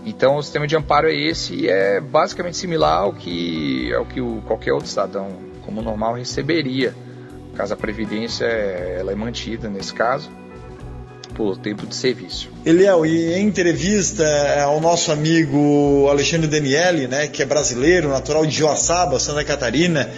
Então 0.05 0.37
o 0.37 0.43
sistema 0.43 0.65
de 0.65 0.75
amparo 0.75 1.07
é 1.07 1.15
esse 1.15 1.53
e 1.53 1.67
é 1.67 1.99
basicamente 1.99 2.57
similar 2.57 2.99
ao 3.03 3.13
que, 3.13 3.93
ao 3.93 4.05
que 4.05 4.21
o, 4.21 4.41
qualquer 4.47 4.73
outro 4.73 4.87
cidadão 4.87 5.37
como 5.65 5.81
normal 5.81 6.15
receberia, 6.15 6.93
caso 7.55 7.73
a 7.73 7.77
previdência 7.77 8.45
ela 8.45 9.11
é 9.11 9.15
mantida 9.15 9.69
nesse 9.69 9.93
caso 9.93 10.29
por 11.35 11.57
tempo 11.57 11.85
de 11.85 11.95
serviço. 11.95 12.49
Eliel, 12.65 13.05
e 13.05 13.33
em 13.33 13.47
entrevista 13.47 14.23
ao 14.63 14.79
nosso 14.79 15.11
amigo 15.11 16.07
Alexandre 16.09 16.47
Daniele, 16.47 17.07
né, 17.07 17.27
que 17.27 17.41
é 17.41 17.45
brasileiro, 17.45 18.09
natural 18.09 18.45
de 18.45 18.55
Joaçaba, 18.55 19.19
Santa 19.19 19.43
Catarina, 19.43 20.09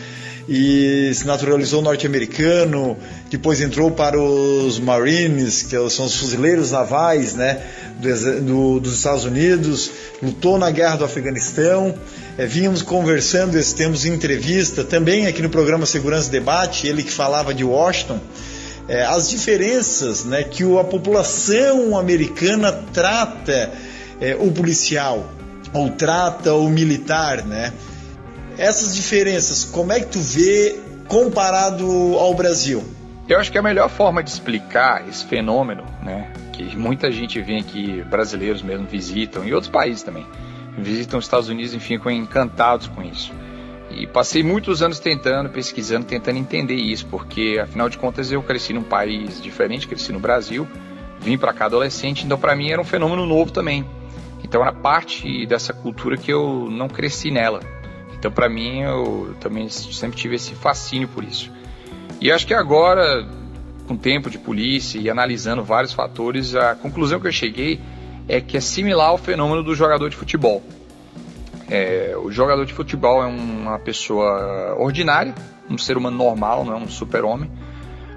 e 0.47 1.11
se 1.13 1.25
naturalizou 1.25 1.81
norte-americano, 1.81 2.95
depois 3.31 3.61
entrou 3.61 3.89
para 3.89 4.19
os 4.19 4.79
Marines, 4.79 5.63
que 5.63 5.89
são 5.89 6.05
os 6.05 6.15
fuzileiros 6.19 6.71
navais 6.71 7.33
né, 7.33 7.61
do, 7.99 8.41
do, 8.41 8.79
dos 8.79 8.95
Estados 8.95 9.25
Unidos, 9.25 9.89
lutou 10.21 10.57
na 10.59 10.69
guerra 10.69 10.97
do 10.97 11.05
Afeganistão. 11.05 11.95
É, 12.37 12.45
vínhamos 12.45 12.81
conversando, 12.81 13.59
temos 13.73 14.05
entrevista 14.05 14.83
também 14.83 15.25
aqui 15.25 15.41
no 15.41 15.49
programa 15.49 15.85
Segurança 15.85 16.29
Debate, 16.29 16.85
ele 16.87 17.01
que 17.01 17.11
falava 17.11 17.53
de 17.53 17.63
Washington 17.63 18.19
é, 18.87 19.03
as 19.03 19.29
diferenças 19.29 20.25
né, 20.25 20.43
que 20.43 20.63
a 20.77 20.83
população 20.83 21.97
americana 21.97 22.71
trata 22.93 23.71
é, 24.21 24.35
o 24.35 24.51
policial 24.51 25.27
ou 25.73 25.89
trata 25.89 26.53
o 26.53 26.69
militar, 26.69 27.43
né? 27.43 27.73
Essas 28.57 28.95
diferenças, 28.95 29.65
como 29.65 29.91
é 29.91 29.99
que 29.99 30.05
tu 30.05 30.19
vê 30.19 30.79
comparado 31.07 31.85
ao 32.17 32.33
Brasil? 32.33 32.81
Eu 33.27 33.39
acho 33.39 33.51
que 33.51 33.57
a 33.57 33.61
melhor 33.61 33.89
forma 33.89 34.23
de 34.23 34.29
explicar 34.29 35.05
esse 35.09 35.25
fenômeno, 35.25 35.83
né, 36.01 36.31
que 36.53 36.77
muita 36.77 37.11
gente 37.11 37.41
vem 37.41 37.59
aqui, 37.59 38.01
brasileiros 38.03 38.61
mesmo 38.61 38.87
visitam, 38.87 39.43
e 39.43 39.53
outros 39.53 39.69
países 39.69 40.03
também, 40.03 40.25
visitam 40.77 41.19
os 41.19 41.25
Estados 41.25 41.49
Unidos 41.49 41.73
e 41.73 41.79
ficam 41.79 42.09
encantados 42.09 42.87
com 42.87 43.01
isso 43.01 43.33
e 43.95 44.05
passei 44.05 44.43
muitos 44.43 44.81
anos 44.81 44.99
tentando, 44.99 45.49
pesquisando, 45.49 46.05
tentando 46.05 46.37
entender 46.37 46.75
isso, 46.75 47.05
porque 47.07 47.59
afinal 47.61 47.87
de 47.89 47.97
contas 47.97 48.31
eu 48.31 48.43
cresci 48.43 48.73
num 48.73 48.83
país 48.83 49.41
diferente, 49.41 49.87
cresci 49.87 50.11
no 50.11 50.19
Brasil, 50.19 50.67
vim 51.19 51.37
para 51.37 51.53
cá 51.53 51.65
adolescente, 51.65 52.25
então 52.25 52.37
para 52.37 52.55
mim 52.55 52.69
era 52.69 52.81
um 52.81 52.83
fenômeno 52.83 53.25
novo 53.25 53.51
também. 53.51 53.85
Então 54.43 54.61
era 54.61 54.73
parte 54.73 55.45
dessa 55.45 55.73
cultura 55.73 56.17
que 56.17 56.31
eu 56.31 56.67
não 56.69 56.87
cresci 56.87 57.31
nela. 57.31 57.61
Então 58.17 58.31
para 58.31 58.49
mim 58.49 58.81
eu 58.81 59.35
também 59.39 59.69
sempre 59.69 60.17
tive 60.17 60.35
esse 60.35 60.53
fascínio 60.53 61.07
por 61.07 61.23
isso. 61.23 61.51
E 62.19 62.31
acho 62.31 62.45
que 62.45 62.53
agora, 62.53 63.25
com 63.87 63.95
tempo 63.95 64.29
de 64.29 64.37
polícia 64.37 64.99
e 64.99 65.09
analisando 65.09 65.63
vários 65.63 65.93
fatores, 65.93 66.53
a 66.55 66.75
conclusão 66.75 67.19
que 67.19 67.27
eu 67.27 67.31
cheguei 67.31 67.79
é 68.27 68.41
que 68.41 68.57
é 68.57 68.59
similar 68.59 69.09
ao 69.09 69.17
fenômeno 69.17 69.63
do 69.63 69.73
jogador 69.73 70.09
de 70.09 70.15
futebol. 70.15 70.63
É, 71.69 72.15
o 72.17 72.31
jogador 72.31 72.65
de 72.65 72.73
futebol 72.73 73.23
é 73.23 73.25
uma 73.25 73.79
pessoa 73.79 74.75
ordinária, 74.77 75.33
um 75.69 75.77
ser 75.77 75.97
humano 75.97 76.17
normal, 76.17 76.63
não 76.63 76.73
é 76.73 76.77
um 76.77 76.87
super-homem, 76.87 77.49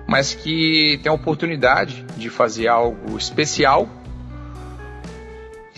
mas 0.06 0.34
que 0.34 1.00
tem 1.02 1.10
a 1.10 1.14
oportunidade 1.14 2.04
de 2.16 2.28
fazer 2.28 2.68
algo 2.68 3.16
especial, 3.16 3.88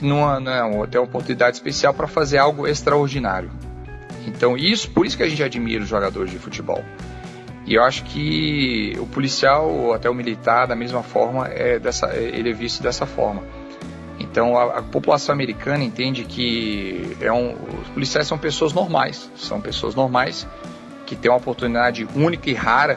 numa, 0.01 0.41
não, 0.41 0.87
tem 0.87 1.01
a 1.01 1.05
oportunidade 1.05 1.57
especial 1.57 1.95
para 1.95 2.07
fazer 2.07 2.39
algo 2.39 2.67
extraordinário. 2.67 3.51
Então, 4.27 4.57
isso, 4.57 4.91
por 4.91 5.07
isso 5.07 5.17
que 5.17 5.23
a 5.23 5.29
gente 5.29 5.43
admira 5.43 5.83
os 5.83 5.89
jogadores 5.89 6.31
de 6.31 6.39
futebol. 6.39 6.85
E 7.67 7.75
eu 7.75 7.85
acho 7.85 8.05
que 8.05 8.97
o 8.99 9.07
policial 9.07 9.71
ou 9.71 9.95
até 9.95 10.11
o 10.11 10.15
militar, 10.15 10.67
da 10.67 10.75
mesma 10.75 11.03
forma, 11.03 11.47
é 11.49 11.79
dessa, 11.79 12.15
ele 12.17 12.51
é 12.51 12.53
visto 12.53 12.83
dessa 12.83 13.07
forma. 13.07 13.43
Então 14.31 14.57
a, 14.57 14.79
a, 14.79 14.83
população 14.83 15.33
americana 15.33 15.83
entende 15.83 16.25
que 16.25 17.17
é 17.21 17.33
um, 17.33 17.55
os 17.83 17.89
policiais 17.89 18.27
são 18.27 18.39
pessoas 18.39 18.73
normais, 18.73 19.31
são 19.35 19.61
pessoas 19.61 19.95
normais 19.95 20.47
que 21.05 21.17
têm 21.17 21.31
uma 21.31 21.39
oportunidade 21.39 22.07
única 22.15 22.49
e 22.49 22.55
rara 22.55 22.97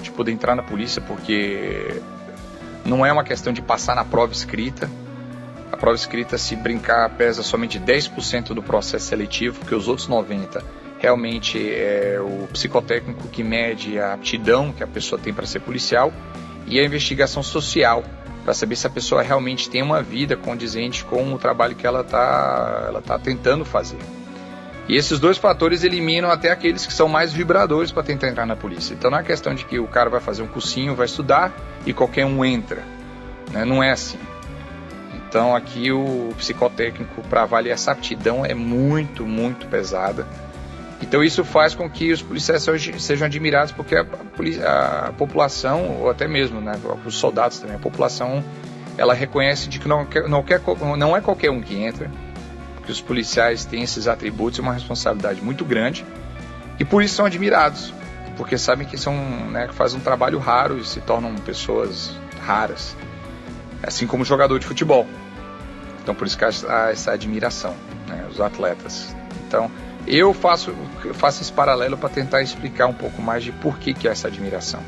de 0.00 0.10
poder 0.12 0.30
entrar 0.30 0.54
na 0.54 0.62
polícia, 0.62 1.02
porque 1.02 2.00
não 2.84 3.04
é 3.04 3.12
uma 3.12 3.24
questão 3.24 3.52
de 3.52 3.60
passar 3.60 3.96
na 3.96 4.04
prova 4.04 4.32
escrita. 4.32 4.88
A 5.72 5.76
prova 5.76 5.96
escrita, 5.96 6.38
se 6.38 6.54
brincar, 6.56 7.08
pesa 7.10 7.42
somente 7.42 7.78
10% 7.78 8.54
do 8.54 8.62
processo 8.62 9.06
seletivo, 9.06 9.58
porque 9.58 9.74
os 9.74 9.88
outros 9.88 10.08
90% 10.08 10.62
realmente 11.00 11.58
é 11.58 12.20
o 12.20 12.46
psicotécnico 12.48 13.26
que 13.28 13.42
mede 13.42 13.98
a 13.98 14.12
aptidão 14.12 14.70
que 14.70 14.84
a 14.84 14.86
pessoa 14.86 15.18
tem 15.18 15.32
para 15.32 15.46
ser 15.46 15.60
policial 15.60 16.12
e 16.66 16.78
a 16.78 16.84
investigação 16.84 17.42
social 17.42 18.04
para 18.50 18.54
saber 18.56 18.74
se 18.74 18.84
a 18.84 18.90
pessoa 18.90 19.22
realmente 19.22 19.70
tem 19.70 19.80
uma 19.80 20.02
vida 20.02 20.36
condizente 20.36 21.04
com 21.04 21.32
o 21.32 21.38
trabalho 21.38 21.76
que 21.76 21.86
ela 21.86 22.00
está 22.00 22.84
ela 22.88 23.00
tá 23.00 23.16
tentando 23.16 23.64
fazer. 23.64 24.00
E 24.88 24.96
esses 24.96 25.20
dois 25.20 25.38
fatores 25.38 25.84
eliminam 25.84 26.28
até 26.32 26.50
aqueles 26.50 26.84
que 26.84 26.92
são 26.92 27.06
mais 27.06 27.32
vibradores 27.32 27.92
para 27.92 28.02
tentar 28.02 28.26
entrar 28.26 28.46
na 28.46 28.56
polícia. 28.56 28.92
Então 28.92 29.08
não 29.08 29.18
é 29.18 29.22
questão 29.22 29.54
de 29.54 29.64
que 29.64 29.78
o 29.78 29.86
cara 29.86 30.10
vai 30.10 30.18
fazer 30.18 30.42
um 30.42 30.48
cursinho, 30.48 30.96
vai 30.96 31.06
estudar 31.06 31.52
e 31.86 31.92
qualquer 31.92 32.26
um 32.26 32.44
entra. 32.44 32.82
Né? 33.52 33.64
Não 33.64 33.80
é 33.80 33.92
assim. 33.92 34.18
Então 35.14 35.54
aqui 35.54 35.92
o 35.92 36.34
psicotécnico 36.36 37.22
para 37.28 37.42
avaliar 37.42 37.74
essa 37.74 37.92
aptidão 37.92 38.44
é 38.44 38.52
muito, 38.52 39.24
muito 39.24 39.68
pesada. 39.68 40.26
Então 41.02 41.24
isso 41.24 41.44
faz 41.44 41.74
com 41.74 41.88
que 41.88 42.12
os 42.12 42.22
policiais 42.22 42.62
sejam 42.98 43.26
admirados 43.26 43.72
porque 43.72 43.96
a, 43.96 44.04
a, 44.66 45.08
a 45.08 45.12
população, 45.12 46.00
ou 46.00 46.10
até 46.10 46.28
mesmo 46.28 46.60
né, 46.60 46.78
os 47.04 47.14
soldados 47.14 47.58
também, 47.58 47.76
a 47.76 47.78
população 47.78 48.44
ela 48.98 49.14
reconhece 49.14 49.68
de 49.68 49.78
que 49.78 49.88
não, 49.88 50.06
não, 50.28 50.42
quer, 50.42 50.60
não 50.98 51.16
é 51.16 51.20
qualquer 51.20 51.50
um 51.50 51.62
que 51.62 51.74
entra, 51.74 52.10
que 52.84 52.92
os 52.92 53.00
policiais 53.00 53.64
têm 53.64 53.82
esses 53.82 54.06
atributos 54.06 54.58
e 54.58 54.60
uma 54.60 54.74
responsabilidade 54.74 55.42
muito 55.42 55.64
grande 55.64 56.04
e 56.78 56.84
por 56.84 57.02
isso 57.02 57.14
são 57.14 57.24
admirados, 57.24 57.94
porque 58.36 58.58
sabem 58.58 58.86
que 58.86 58.98
são, 58.98 59.14
né, 59.50 59.68
que 59.68 59.74
fazem 59.74 59.98
um 59.98 60.02
trabalho 60.02 60.38
raro 60.38 60.78
e 60.78 60.84
se 60.84 61.00
tornam 61.00 61.34
pessoas 61.36 62.14
raras, 62.42 62.94
assim 63.82 64.06
como 64.06 64.24
jogador 64.24 64.58
de 64.58 64.66
futebol. 64.66 65.06
Então 66.02 66.14
por 66.14 66.26
isso 66.26 66.36
que 66.36 66.44
há 66.44 66.90
essa 66.90 67.12
admiração, 67.12 67.74
né, 68.06 68.26
os 68.30 68.40
atletas. 68.40 69.14
Então 69.46 69.70
eu 70.06 70.32
faço, 70.34 70.74
faço 71.14 71.42
esse 71.42 71.52
paralelo 71.52 71.96
para 71.96 72.08
tentar 72.08 72.42
explicar 72.42 72.86
um 72.86 72.94
pouco 72.94 73.20
mais 73.20 73.44
de 73.44 73.52
por 73.52 73.78
que, 73.78 73.94
que 73.94 74.08
é 74.08 74.10
essa 74.10 74.28
admiração. 74.28 74.80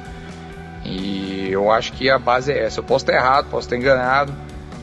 E 0.84 1.48
eu 1.50 1.70
acho 1.70 1.92
que 1.92 2.10
a 2.10 2.18
base 2.18 2.52
é 2.52 2.64
essa. 2.64 2.80
Eu 2.80 2.84
posso 2.84 3.04
estar 3.04 3.14
errado, 3.14 3.48
posso 3.50 3.66
estar 3.66 3.76
enganado, 3.76 4.34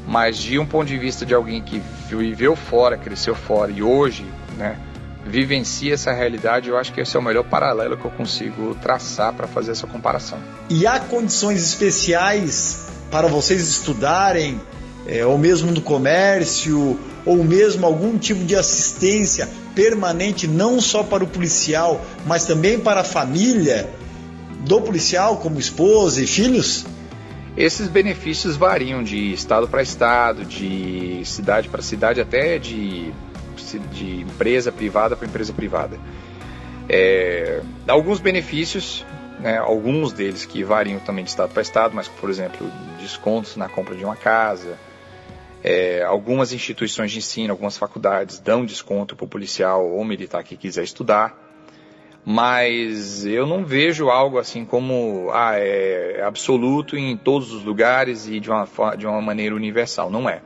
mas 0.08 0.38
de 0.38 0.58
um 0.58 0.66
ponto 0.66 0.88
de 0.88 0.98
vista 0.98 1.26
de 1.26 1.34
alguém 1.34 1.62
que 1.62 1.82
viveu 2.10 2.56
fora, 2.56 2.98
cresceu 2.98 3.36
fora 3.36 3.72
e 3.72 3.84
hoje, 3.84 4.26
né, 4.58 4.78
vivencia 5.26 5.94
essa 5.94 6.12
realidade, 6.12 6.70
eu 6.70 6.78
acho 6.78 6.94
que 6.94 7.02
esse 7.02 7.16
é 7.16 7.20
o 7.20 7.24
melhor 7.24 7.44
paralelo 7.44 7.98
que 7.98 8.06
eu 8.06 8.12
consigo 8.12 8.76
traçar 8.76 9.34
para 9.34 9.48
fazer 9.48 9.72
essa 9.72 9.86
comparação. 9.86 10.40
E 10.70 10.88
há 10.88 11.00
condições 11.00 11.62
especiais 11.62 12.90
para 13.12 13.28
vocês 13.28 13.68
estudarem, 13.68 14.60
é, 15.06 15.26
ou 15.26 15.38
mesmo 15.38 15.72
no 15.72 15.82
comércio, 15.82 17.00
ou 17.30 17.44
mesmo 17.44 17.86
algum 17.86 18.18
tipo 18.18 18.44
de 18.44 18.56
assistência 18.56 19.48
permanente, 19.76 20.48
não 20.48 20.82
só 20.82 21.04
para 21.04 21.24
o 21.24 21.28
policial, 21.28 22.04
mas 22.26 22.48
também 22.48 22.80
para 22.80 23.02
a 23.02 23.04
família 23.04 23.88
do 24.62 24.82
policial, 24.82 25.38
como 25.38 25.60
esposa 25.60 26.24
e 26.24 26.26
filhos? 26.26 26.88
Esses 27.56 27.88
benefícios 27.88 28.58
variam 28.58 29.04
de 29.04 29.32
estado 29.32 29.68
para 29.68 29.84
estado, 29.84 30.44
de 30.44 31.22
cidade 31.24 31.70
para 31.70 31.84
cidade, 31.84 32.20
até 32.20 32.58
de, 32.58 33.14
de 33.94 34.22
empresa 34.22 34.72
privada 34.72 35.16
para 35.16 35.28
empresa 35.28 35.54
privada. 35.54 36.00
É, 36.90 37.62
alguns 37.88 38.20
benefícios, 38.20 39.06
né, 39.40 39.56
alguns 39.60 40.14
deles 40.14 40.48
que 40.48 40.64
variam 40.64 41.00
também 41.00 41.24
de 41.24 41.30
estado 41.30 41.52
para 41.54 41.62
estado, 41.62 41.94
mas, 41.94 42.08
por 42.08 42.28
exemplo, 42.28 42.66
descontos 43.00 43.56
na 43.56 43.70
compra 43.70 43.94
de 43.94 44.04
uma 44.04 44.16
casa, 44.16 44.80
é, 45.64 46.04
algumas 46.04 46.54
instituições 46.54 47.12
de 47.12 47.18
ensino, 47.18 47.52
algumas 47.52 47.78
faculdades 47.78 48.40
dão 48.40 48.66
desconto 48.66 49.16
para 49.16 49.26
o 49.26 49.28
policial 49.28 49.86
ou 49.86 50.04
militar 50.06 50.44
que 50.44 50.56
quiser 50.56 50.84
estudar, 50.84 51.38
mas 52.26 53.26
eu 53.26 53.46
não 53.48 53.66
vejo 53.66 54.10
algo 54.10 54.38
assim 54.38 54.64
como 54.64 55.30
ah, 55.32 55.54
é 55.56 56.22
absoluto 56.24 56.96
em 56.96 57.18
todos 57.18 57.52
os 57.52 57.64
lugares 57.64 58.28
e 58.28 58.40
de 58.40 58.50
uma, 58.50 58.68
de 58.98 59.08
uma 59.08 59.22
maneira 59.22 59.56
universal. 59.56 60.10
Não 60.10 60.30
é. 60.30 60.42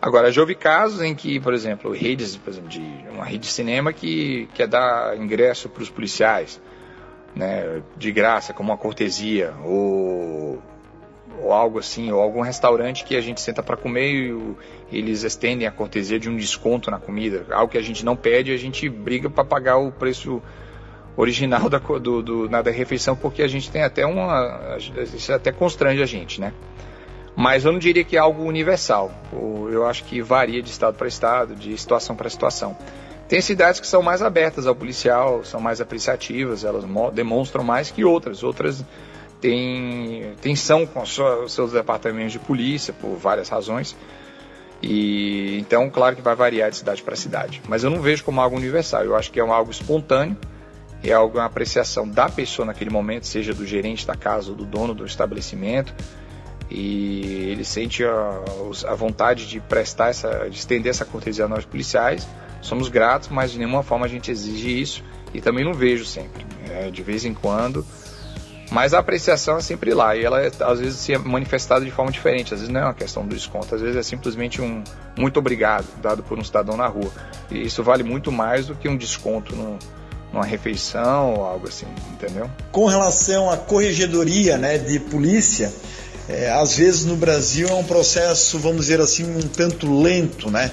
Agora, 0.00 0.32
já 0.32 0.40
houve 0.40 0.54
casos 0.54 1.02
em 1.02 1.14
que, 1.14 1.38
por 1.38 1.52
exemplo, 1.52 1.92
redes, 1.92 2.34
por 2.34 2.50
exemplo, 2.50 2.70
de 2.70 2.80
uma 3.12 3.24
rede 3.24 3.40
de 3.40 3.48
cinema 3.48 3.92
que 3.92 4.48
quer 4.54 4.66
dar 4.66 5.14
ingresso 5.18 5.68
para 5.68 5.82
os 5.82 5.90
policiais, 5.90 6.58
né, 7.36 7.82
de 7.98 8.10
graça, 8.10 8.54
como 8.54 8.70
uma 8.70 8.78
cortesia, 8.78 9.52
ou 9.62 10.62
ou 11.42 11.52
algo 11.52 11.78
assim, 11.78 12.10
ou 12.10 12.20
algum 12.20 12.40
restaurante 12.40 13.04
que 13.04 13.16
a 13.16 13.20
gente 13.20 13.40
senta 13.40 13.62
para 13.62 13.76
comer 13.76 14.12
e 14.12 14.56
eles 14.92 15.22
estendem 15.22 15.66
a 15.66 15.70
cortesia 15.70 16.18
de 16.18 16.28
um 16.28 16.36
desconto 16.36 16.90
na 16.90 16.98
comida, 16.98 17.46
algo 17.50 17.72
que 17.72 17.78
a 17.78 17.82
gente 17.82 18.04
não 18.04 18.16
pede, 18.16 18.52
a 18.52 18.56
gente 18.56 18.88
briga 18.88 19.30
para 19.30 19.44
pagar 19.44 19.78
o 19.78 19.90
preço 19.90 20.42
original 21.16 21.68
da, 21.68 21.78
do, 21.78 22.22
do, 22.22 22.48
na 22.48 22.62
da 22.62 22.70
refeição, 22.70 23.14
porque 23.16 23.42
a 23.42 23.48
gente 23.48 23.70
tem 23.70 23.82
até 23.82 24.06
uma. 24.06 24.76
Isso 25.14 25.32
até 25.32 25.52
constrange 25.52 26.02
a 26.02 26.06
gente, 26.06 26.40
né? 26.40 26.52
Mas 27.36 27.64
eu 27.64 27.72
não 27.72 27.78
diria 27.78 28.04
que 28.04 28.16
é 28.16 28.18
algo 28.18 28.42
universal. 28.42 29.10
Eu 29.32 29.86
acho 29.86 30.04
que 30.04 30.20
varia 30.20 30.62
de 30.62 30.70
estado 30.70 30.96
para 30.96 31.06
estado, 31.06 31.54
de 31.54 31.76
situação 31.76 32.16
para 32.16 32.28
situação. 32.28 32.76
Tem 33.28 33.40
cidades 33.40 33.78
que 33.78 33.86
são 33.86 34.02
mais 34.02 34.22
abertas 34.22 34.66
ao 34.66 34.74
policial, 34.74 35.44
são 35.44 35.60
mais 35.60 35.80
apreciativas, 35.80 36.64
elas 36.64 36.84
demonstram 37.12 37.62
mais 37.62 37.90
que 37.90 38.04
outras. 38.04 38.42
Outras 38.42 38.84
tem 39.40 40.34
tensão 40.40 40.86
com 40.86 41.00
os 41.02 41.14
seus 41.52 41.72
departamentos 41.72 42.32
de 42.32 42.38
polícia 42.38 42.92
por 42.92 43.16
várias 43.16 43.48
razões. 43.48 43.96
E 44.82 45.58
então, 45.58 45.90
claro 45.90 46.16
que 46.16 46.22
vai 46.22 46.34
variar 46.34 46.70
de 46.70 46.76
cidade 46.76 47.02
para 47.02 47.14
cidade, 47.14 47.60
mas 47.68 47.84
eu 47.84 47.90
não 47.90 48.00
vejo 48.00 48.24
como 48.24 48.40
algo 48.40 48.56
universal. 48.56 49.04
Eu 49.04 49.14
acho 49.14 49.30
que 49.30 49.38
é 49.38 49.44
um 49.44 49.52
algo 49.52 49.70
espontâneo, 49.70 50.36
é 51.02 51.12
algo 51.12 51.38
uma 51.38 51.44
apreciação 51.44 52.08
da 52.08 52.28
pessoa 52.28 52.66
naquele 52.66 52.90
momento, 52.90 53.26
seja 53.26 53.52
do 53.52 53.66
gerente 53.66 54.06
da 54.06 54.14
casa 54.14 54.50
ou 54.50 54.56
do 54.56 54.64
dono 54.64 54.94
do 54.94 55.04
estabelecimento, 55.04 55.94
e 56.70 57.50
ele 57.50 57.64
sente 57.64 58.04
a, 58.04 58.42
a 58.86 58.94
vontade 58.94 59.46
de 59.46 59.60
prestar 59.60 60.08
essa, 60.08 60.48
de 60.48 60.56
estender 60.56 60.90
essa 60.90 61.04
cortesia 61.04 61.44
a 61.44 61.48
nós 61.48 61.64
policiais. 61.64 62.26
Somos 62.62 62.88
gratos, 62.88 63.28
mas 63.28 63.50
de 63.50 63.58
nenhuma 63.58 63.82
forma 63.82 64.06
a 64.06 64.08
gente 64.08 64.30
exige 64.30 64.80
isso 64.80 65.04
e 65.34 65.40
também 65.40 65.64
não 65.64 65.74
vejo 65.74 66.04
sempre. 66.04 66.46
É, 66.70 66.90
de 66.90 67.02
vez 67.02 67.24
em 67.24 67.34
quando 67.34 67.84
mas 68.70 68.94
a 68.94 69.00
apreciação 69.00 69.58
é 69.58 69.60
sempre 69.60 69.92
lá 69.92 70.16
e 70.16 70.24
ela 70.24 70.40
é, 70.40 70.50
às 70.60 70.78
vezes 70.78 71.00
se 71.00 71.12
é 71.12 71.18
manifestada 71.18 71.84
de 71.84 71.90
forma 71.90 72.12
diferente. 72.12 72.54
Às 72.54 72.60
vezes 72.60 72.72
não 72.72 72.80
é 72.80 72.84
uma 72.84 72.94
questão 72.94 73.26
do 73.26 73.34
desconto, 73.34 73.74
às 73.74 73.80
vezes 73.80 73.96
é 73.96 74.02
simplesmente 74.02 74.62
um 74.62 74.84
muito 75.18 75.38
obrigado 75.38 75.86
dado 76.00 76.22
por 76.22 76.38
um 76.38 76.44
cidadão 76.44 76.76
na 76.76 76.86
rua. 76.86 77.10
E 77.50 77.60
isso 77.66 77.82
vale 77.82 78.04
muito 78.04 78.30
mais 78.30 78.66
do 78.66 78.76
que 78.76 78.88
um 78.88 78.96
desconto 78.96 79.56
numa 80.32 80.44
refeição 80.44 81.34
ou 81.34 81.44
algo 81.44 81.66
assim, 81.66 81.86
entendeu? 82.12 82.48
Com 82.70 82.86
relação 82.86 83.50
à 83.50 83.56
corregedoria 83.56 84.56
né, 84.56 84.78
de 84.78 85.00
polícia, 85.00 85.72
é, 86.28 86.48
às 86.52 86.76
vezes 86.76 87.04
no 87.04 87.16
Brasil 87.16 87.68
é 87.68 87.74
um 87.74 87.84
processo, 87.84 88.56
vamos 88.60 88.82
dizer 88.82 89.00
assim, 89.00 89.24
um 89.24 89.40
tanto 89.40 90.00
lento, 90.00 90.48
né? 90.48 90.70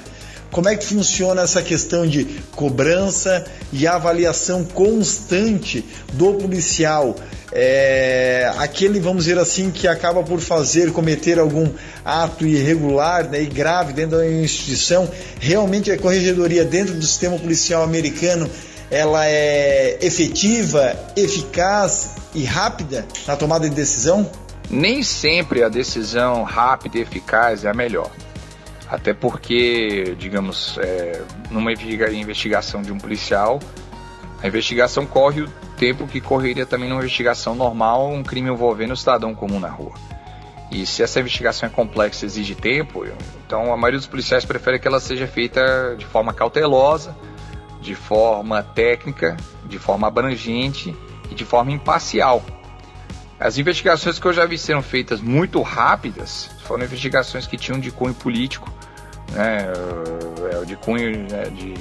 Como 0.51 0.69
é 0.69 0.75
que 0.75 0.86
funciona 0.86 1.41
essa 1.41 1.62
questão 1.62 2.07
de 2.07 2.25
cobrança 2.55 3.45
e 3.73 3.86
avaliação 3.86 4.63
constante 4.63 5.83
do 6.13 6.36
policial? 6.36 7.15
É, 7.51 8.51
aquele, 8.57 8.99
vamos 8.99 9.25
dizer 9.25 9.39
assim, 9.39 9.71
que 9.71 9.88
acaba 9.88 10.21
por 10.23 10.39
fazer, 10.39 10.91
cometer 10.91 11.39
algum 11.39 11.69
ato 12.03 12.45
irregular 12.45 13.29
né, 13.29 13.41
e 13.41 13.45
grave 13.45 13.93
dentro 13.93 14.17
da 14.17 14.29
instituição, 14.29 15.10
realmente 15.39 15.91
a 15.91 15.97
corregedoria 15.97 16.65
dentro 16.65 16.93
do 16.93 17.05
sistema 17.05 17.38
policial 17.38 17.83
americano 17.83 18.49
ela 18.89 19.25
é 19.25 19.97
efetiva, 20.01 20.95
eficaz 21.15 22.15
e 22.33 22.43
rápida 22.43 23.05
na 23.27 23.36
tomada 23.36 23.69
de 23.69 23.75
decisão? 23.75 24.29
Nem 24.69 25.03
sempre 25.03 25.63
a 25.63 25.69
decisão 25.69 26.43
rápida 26.43 26.97
e 26.97 27.01
eficaz 27.01 27.65
é 27.65 27.69
a 27.69 27.73
melhor. 27.73 28.12
Até 28.89 29.13
porque, 29.13 30.15
digamos, 30.17 30.77
é, 30.79 31.21
numa 31.51 31.73
investigação 31.73 32.81
de 32.81 32.91
um 32.91 32.97
policial, 32.97 33.60
a 34.41 34.47
investigação 34.47 35.05
corre 35.05 35.41
o 35.41 35.49
tempo 35.77 36.07
que 36.07 36.19
correria 36.19 36.65
também 36.65 36.89
numa 36.89 36.99
investigação 36.99 37.55
normal, 37.55 38.11
um 38.11 38.23
crime 38.23 38.49
envolvendo 38.49 38.91
o 38.91 38.97
cidadão 38.97 39.33
comum 39.33 39.59
na 39.59 39.69
rua. 39.69 39.93
E 40.71 40.85
se 40.85 41.01
essa 41.01 41.19
investigação 41.19 41.67
é 41.67 41.71
complexa 41.71 42.25
e 42.25 42.27
exige 42.27 42.55
tempo, 42.55 43.05
então 43.45 43.71
a 43.71 43.77
maioria 43.77 43.99
dos 43.99 44.07
policiais 44.07 44.43
prefere 44.43 44.79
que 44.79 44.87
ela 44.87 44.99
seja 44.99 45.25
feita 45.25 45.95
de 45.97 46.05
forma 46.05 46.33
cautelosa, 46.33 47.15
de 47.79 47.95
forma 47.95 48.61
técnica, 48.61 49.37
de 49.65 49.79
forma 49.79 50.07
abrangente 50.07 50.93
e 51.31 51.35
de 51.35 51.45
forma 51.45 51.71
imparcial. 51.71 52.43
As 53.39 53.57
investigações 53.57 54.17
que 54.19 54.25
eu 54.25 54.33
já 54.33 54.45
vi 54.45 54.57
sendo 54.57 54.81
feitas 54.81 55.21
muito 55.21 55.61
rápidas 55.61 56.49
foram 56.65 56.83
investigações 56.83 57.45
que 57.45 57.55
tinham 57.55 57.79
de 57.79 57.91
cunho 57.91 58.13
político, 58.13 58.69
né, 59.31 59.71
é, 60.51 60.65
de 60.65 60.75
cunho 60.75 61.27
né, 61.29 61.43
de 61.51 61.73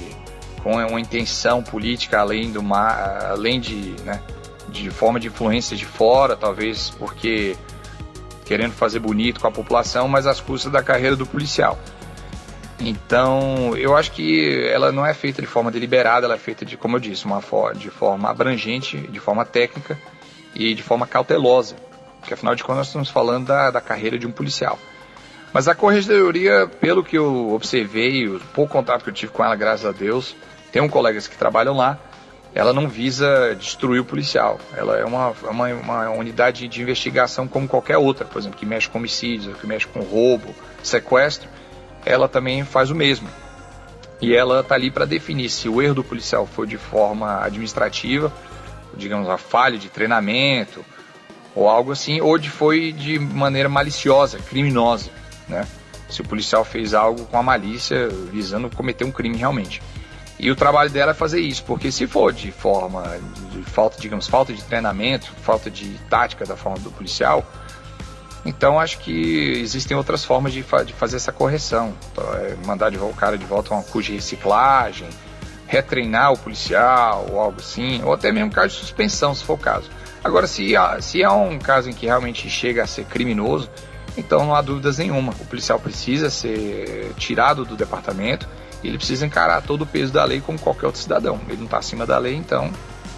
com 0.61 0.75
uma 0.75 0.99
intenção 0.99 1.63
política 1.63 2.19
além 2.19 2.51
do 2.51 2.61
além 2.73 3.59
de, 3.59 3.95
né, 4.03 4.21
de 4.69 4.89
forma 4.89 5.19
de 5.19 5.27
influência 5.27 5.75
de 5.75 5.85
fora, 5.85 6.35
talvez 6.35 6.89
porque 6.89 7.55
querendo 8.45 8.71
fazer 8.71 8.99
bonito 8.99 9.39
com 9.39 9.47
a 9.47 9.51
população, 9.51 10.07
mas 10.07 10.25
às 10.25 10.39
custas 10.39 10.71
da 10.71 10.81
carreira 10.81 11.15
do 11.15 11.25
policial. 11.25 11.77
Então, 12.79 13.75
eu 13.75 13.95
acho 13.95 14.11
que 14.11 14.69
ela 14.71 14.91
não 14.91 15.05
é 15.05 15.13
feita 15.13 15.41
de 15.41 15.47
forma 15.47 15.71
deliberada, 15.71 16.25
ela 16.25 16.35
é 16.35 16.39
feita 16.39 16.63
de, 16.63 16.77
como 16.77 16.95
eu 16.95 16.99
disse, 16.99 17.25
uma 17.25 17.41
de 17.75 17.89
forma 17.89 18.29
abrangente, 18.29 18.97
de 18.97 19.19
forma 19.19 19.43
técnica 19.43 19.97
e 20.55 20.73
de 20.73 20.83
forma 20.83 21.07
cautelosa, 21.07 21.75
porque 22.19 22.33
afinal 22.33 22.55
de 22.55 22.63
contas 22.63 22.77
nós 22.77 22.87
estamos 22.87 23.09
falando 23.09 23.47
da, 23.47 23.71
da 23.71 23.81
carreira 23.81 24.17
de 24.17 24.27
um 24.27 24.31
policial. 24.31 24.77
Mas 25.53 25.67
a 25.67 25.75
corregedoria, 25.75 26.67
pelo 26.79 27.03
que 27.03 27.17
eu 27.17 27.51
observei, 27.53 28.27
o 28.27 28.39
pouco 28.53 28.73
contato 28.73 29.03
que 29.03 29.09
eu 29.09 29.13
tive 29.13 29.31
com 29.31 29.43
ela, 29.43 29.55
graças 29.55 29.85
a 29.85 29.91
Deus, 29.91 30.35
tem 30.71 30.81
um 30.81 30.89
colegas 30.89 31.27
que 31.27 31.37
trabalham 31.37 31.75
lá, 31.75 31.97
ela 32.53 32.73
não 32.73 32.87
visa 32.87 33.55
destruir 33.55 34.01
o 34.01 34.05
policial. 34.05 34.59
Ela 34.75 34.97
é 34.97 35.05
uma, 35.05 35.29
uma, 35.49 35.67
uma, 35.73 36.09
unidade 36.09 36.67
de 36.67 36.81
investigação 36.81 37.47
como 37.47 37.67
qualquer 37.67 37.97
outra, 37.97 38.25
por 38.25 38.39
exemplo, 38.39 38.57
que 38.57 38.65
mexe 38.65 38.89
com 38.89 38.97
homicídios, 38.97 39.57
que 39.57 39.67
mexe 39.67 39.87
com 39.87 40.01
roubo, 40.01 40.53
sequestro 40.83 41.49
ela 42.07 42.29
também 42.29 42.63
faz 42.63 42.89
o 42.89 42.95
mesmo. 42.95 43.27
E 44.21 44.33
ela 44.33 44.61
está 44.61 44.75
ali 44.75 44.89
para 44.89 45.05
definir 45.05 45.49
se 45.49 45.67
o 45.67 45.81
erro 45.81 45.95
do 45.95 46.03
policial 46.03 46.47
foi 46.47 46.65
de 46.65 46.77
forma 46.77 47.43
administrativa, 47.43 48.31
digamos, 48.95 49.29
a 49.29 49.37
falha 49.37 49.77
de 49.77 49.89
treinamento, 49.89 50.83
ou 51.53 51.67
algo 51.67 51.91
assim, 51.91 52.21
ou 52.21 52.37
de 52.37 52.49
foi 52.49 52.91
de 52.91 53.19
maneira 53.19 53.67
maliciosa, 53.67 54.39
criminosa, 54.39 55.11
né? 55.47 55.67
Se 56.09 56.21
o 56.21 56.23
policial 56.23 56.63
fez 56.63 56.93
algo 56.93 57.25
com 57.25 57.37
a 57.37 57.43
malícia 57.43 58.07
visando 58.31 58.69
cometer 58.69 59.03
um 59.03 59.11
crime 59.11 59.37
realmente. 59.37 59.81
E 60.39 60.51
o 60.51 60.55
trabalho 60.55 60.89
dela 60.89 61.11
é 61.11 61.15
fazer 61.15 61.41
isso, 61.41 61.63
porque 61.63 61.91
se 61.91 62.05
for 62.05 62.31
de 62.31 62.51
forma 62.51 63.03
de 63.51 63.63
falta, 63.63 63.99
digamos, 63.99 64.27
falta 64.27 64.53
de 64.53 64.63
treinamento, 64.63 65.31
falta 65.41 65.69
de 65.69 65.97
tática 66.09 66.45
da 66.45 66.55
forma 66.55 66.77
do 66.77 66.91
policial, 66.91 67.43
então 68.45 68.79
acho 68.79 68.99
que 68.99 69.53
existem 69.57 69.97
outras 69.97 70.23
formas 70.23 70.53
de, 70.53 70.61
fa 70.63 70.83
de 70.83 70.93
fazer 70.93 71.17
essa 71.17 71.31
correção. 71.31 71.93
Então, 72.11 72.23
é 72.35 72.55
mandar 72.65 72.91
de, 72.91 72.97
o 72.97 73.13
cara 73.13 73.37
de 73.37 73.45
volta 73.45 73.73
a 73.73 73.77
uma 73.77 74.01
de 74.01 74.13
reciclagem, 74.13 75.09
retreinar 75.65 76.31
o 76.31 76.37
policial 76.37 77.25
ou 77.31 77.39
algo 77.39 77.59
assim, 77.59 78.01
ou 78.03 78.13
até 78.13 78.31
mesmo 78.31 78.51
caso 78.51 78.75
de 78.75 78.79
suspensão, 78.79 79.35
se 79.35 79.43
for 79.43 79.55
o 79.55 79.57
caso. 79.57 79.89
Agora, 80.23 80.47
se 80.47 80.73
se 81.01 81.23
há 81.23 81.33
um 81.33 81.59
caso 81.59 81.89
em 81.89 81.93
que 81.93 82.05
realmente 82.05 82.49
chega 82.49 82.83
a 82.83 82.87
ser 82.87 83.05
criminoso, 83.05 83.69
então 84.17 84.39
não 84.39 84.55
há 84.55 84.61
dúvidas 84.61 84.97
nenhuma. 84.97 85.33
O 85.39 85.45
policial 85.45 85.79
precisa 85.79 86.29
ser 86.29 87.13
tirado 87.17 87.63
do 87.63 87.75
departamento 87.75 88.47
e 88.83 88.87
ele 88.87 88.97
precisa 88.97 89.25
encarar 89.25 89.61
todo 89.61 89.83
o 89.83 89.85
peso 89.85 90.11
da 90.11 90.23
lei 90.23 90.41
como 90.41 90.59
qualquer 90.59 90.87
outro 90.87 91.01
cidadão. 91.01 91.39
Ele 91.47 91.57
não 91.57 91.65
está 91.65 91.77
acima 91.77 92.05
da 92.05 92.17
lei, 92.17 92.35
então 92.35 92.71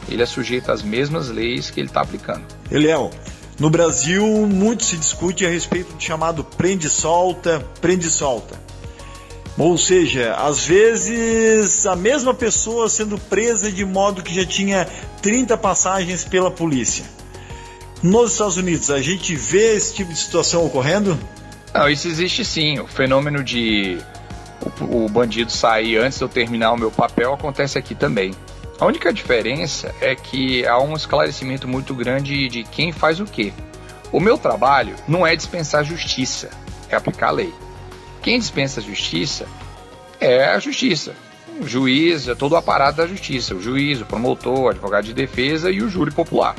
ele 0.08 0.22
é 0.22 0.26
sujeito 0.26 0.72
às 0.72 0.82
mesmas 0.82 1.30
leis 1.30 1.70
que 1.70 1.80
ele 1.80 1.88
está 1.88 2.02
aplicando. 2.02 2.44
Eliel, 2.70 3.12
no 3.60 3.70
Brasil, 3.70 4.26
muito 4.48 4.84
se 4.84 4.98
discute 4.98 5.46
a 5.46 5.50
respeito 5.50 5.94
do 5.94 6.02
chamado 6.02 6.44
prende-solta, 6.44 7.66
prende-solta. 7.82 8.60
Ou 9.58 9.78
seja, 9.78 10.36
às 10.36 10.66
vezes 10.66 11.86
a 11.86 11.94
mesma 11.94 12.34
pessoa 12.34 12.88
sendo 12.88 13.18
presa 13.18 13.70
de 13.70 13.84
modo 13.84 14.24
que 14.24 14.34
já 14.34 14.46
tinha 14.46 14.88
30 15.22 15.58
passagens 15.58 16.24
pela 16.24 16.50
polícia. 16.50 17.04
Nos 18.02 18.32
Estados 18.32 18.56
Unidos, 18.56 18.90
a 18.90 19.02
gente 19.02 19.36
vê 19.36 19.76
esse 19.76 19.94
tipo 19.94 20.14
de 20.14 20.20
situação 20.20 20.66
ocorrendo? 20.66 21.20
Não, 21.74 21.90
isso 21.90 22.08
existe 22.08 22.46
sim. 22.46 22.80
O 22.80 22.88
fenômeno 22.88 23.44
de 23.44 23.98
o, 24.82 25.06
o 25.06 25.10
bandido 25.10 25.52
sair 25.52 25.98
antes 25.98 26.18
de 26.18 26.24
eu 26.24 26.30
terminar 26.30 26.72
o 26.72 26.78
meu 26.78 26.90
papel 26.90 27.34
acontece 27.34 27.78
aqui 27.78 27.94
também. 27.94 28.34
A 28.80 28.86
única 28.86 29.12
diferença 29.12 29.94
é 30.00 30.16
que 30.16 30.66
há 30.66 30.80
um 30.80 30.96
esclarecimento 30.96 31.68
muito 31.68 31.94
grande 31.94 32.48
de 32.48 32.64
quem 32.64 32.94
faz 32.94 33.20
o 33.20 33.26
quê. 33.26 33.52
O 34.14 34.22
meu 34.22 34.38
trabalho 34.38 34.96
não 35.06 35.28
é 35.28 35.36
dispensar 35.36 35.84
justiça, 35.84 36.50
é 36.90 36.96
aplicar 36.96 37.28
a 37.28 37.32
lei. 37.32 37.54
Quem 38.22 38.40
dispensa 38.40 38.80
justiça 38.80 39.46
é 40.22 40.46
a 40.46 40.60
justiça. 40.60 41.14
O 41.60 41.68
juiz, 41.68 42.30
é 42.30 42.36
todo 42.36 42.54
o 42.54 42.56
aparato 42.56 42.98
da 42.98 43.08
justiça, 43.08 43.54
o 43.54 43.62
juiz, 43.62 44.00
o 44.00 44.06
promotor, 44.06 44.60
o 44.60 44.70
advogado 44.70 45.04
de 45.04 45.14
defesa 45.14 45.70
e 45.70 45.82
o 45.82 45.90
júri 45.90 46.12
popular. 46.12 46.56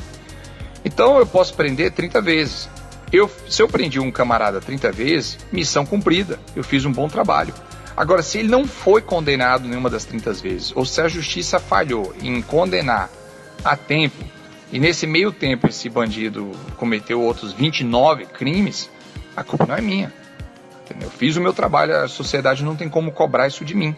Então 0.92 1.18
eu 1.18 1.26
posso 1.26 1.55
prender 1.55 1.92
30 1.92 2.20
vezes. 2.20 2.68
Eu, 3.12 3.31
se 3.48 3.62
eu 3.62 3.68
prendi 3.68 4.00
um 4.00 4.11
camarada 4.11 4.61
30 4.61 4.90
vezes, 4.90 5.38
missão 5.53 5.87
cumprida, 5.87 6.38
eu 6.57 6.64
fiz 6.64 6.85
um 6.85 6.90
bom 6.90 7.09
trabalho. 7.09 7.55
Agora, 7.96 8.22
se 8.22 8.38
ele 8.38 8.48
não 8.48 8.66
foi 8.66 9.00
condenado 9.00 9.68
nenhuma 9.68 9.88
das 9.88 10.05
30 10.05 10.33
vezes, 10.35 10.72
ou 10.74 10.85
se 10.85 11.00
a 11.00 11.07
justiça 11.07 11.61
falhou 11.61 12.12
em 12.20 12.42
condenar 12.42 13.09
a 13.64 13.76
tempo, 13.76 14.24
e 14.72 14.81
nesse 14.81 15.07
meio 15.07 15.31
tempo 15.31 15.68
esse 15.68 15.88
bandido 15.88 16.50
cometeu 16.76 17.20
outros 17.20 17.53
29 17.53 18.26
crimes, 18.26 18.90
a 19.37 19.44
culpa 19.44 19.66
não 19.66 19.76
é 19.76 19.81
minha. 19.81 20.12
Eu 21.00 21.11
fiz 21.11 21.37
o 21.37 21.40
meu 21.40 21.53
trabalho, 21.53 21.96
a 21.96 22.09
sociedade 22.09 22.64
não 22.64 22.74
tem 22.74 22.88
como 22.88 23.12
cobrar 23.12 23.46
isso 23.46 23.64
de 23.64 23.76
mim. 23.76 23.94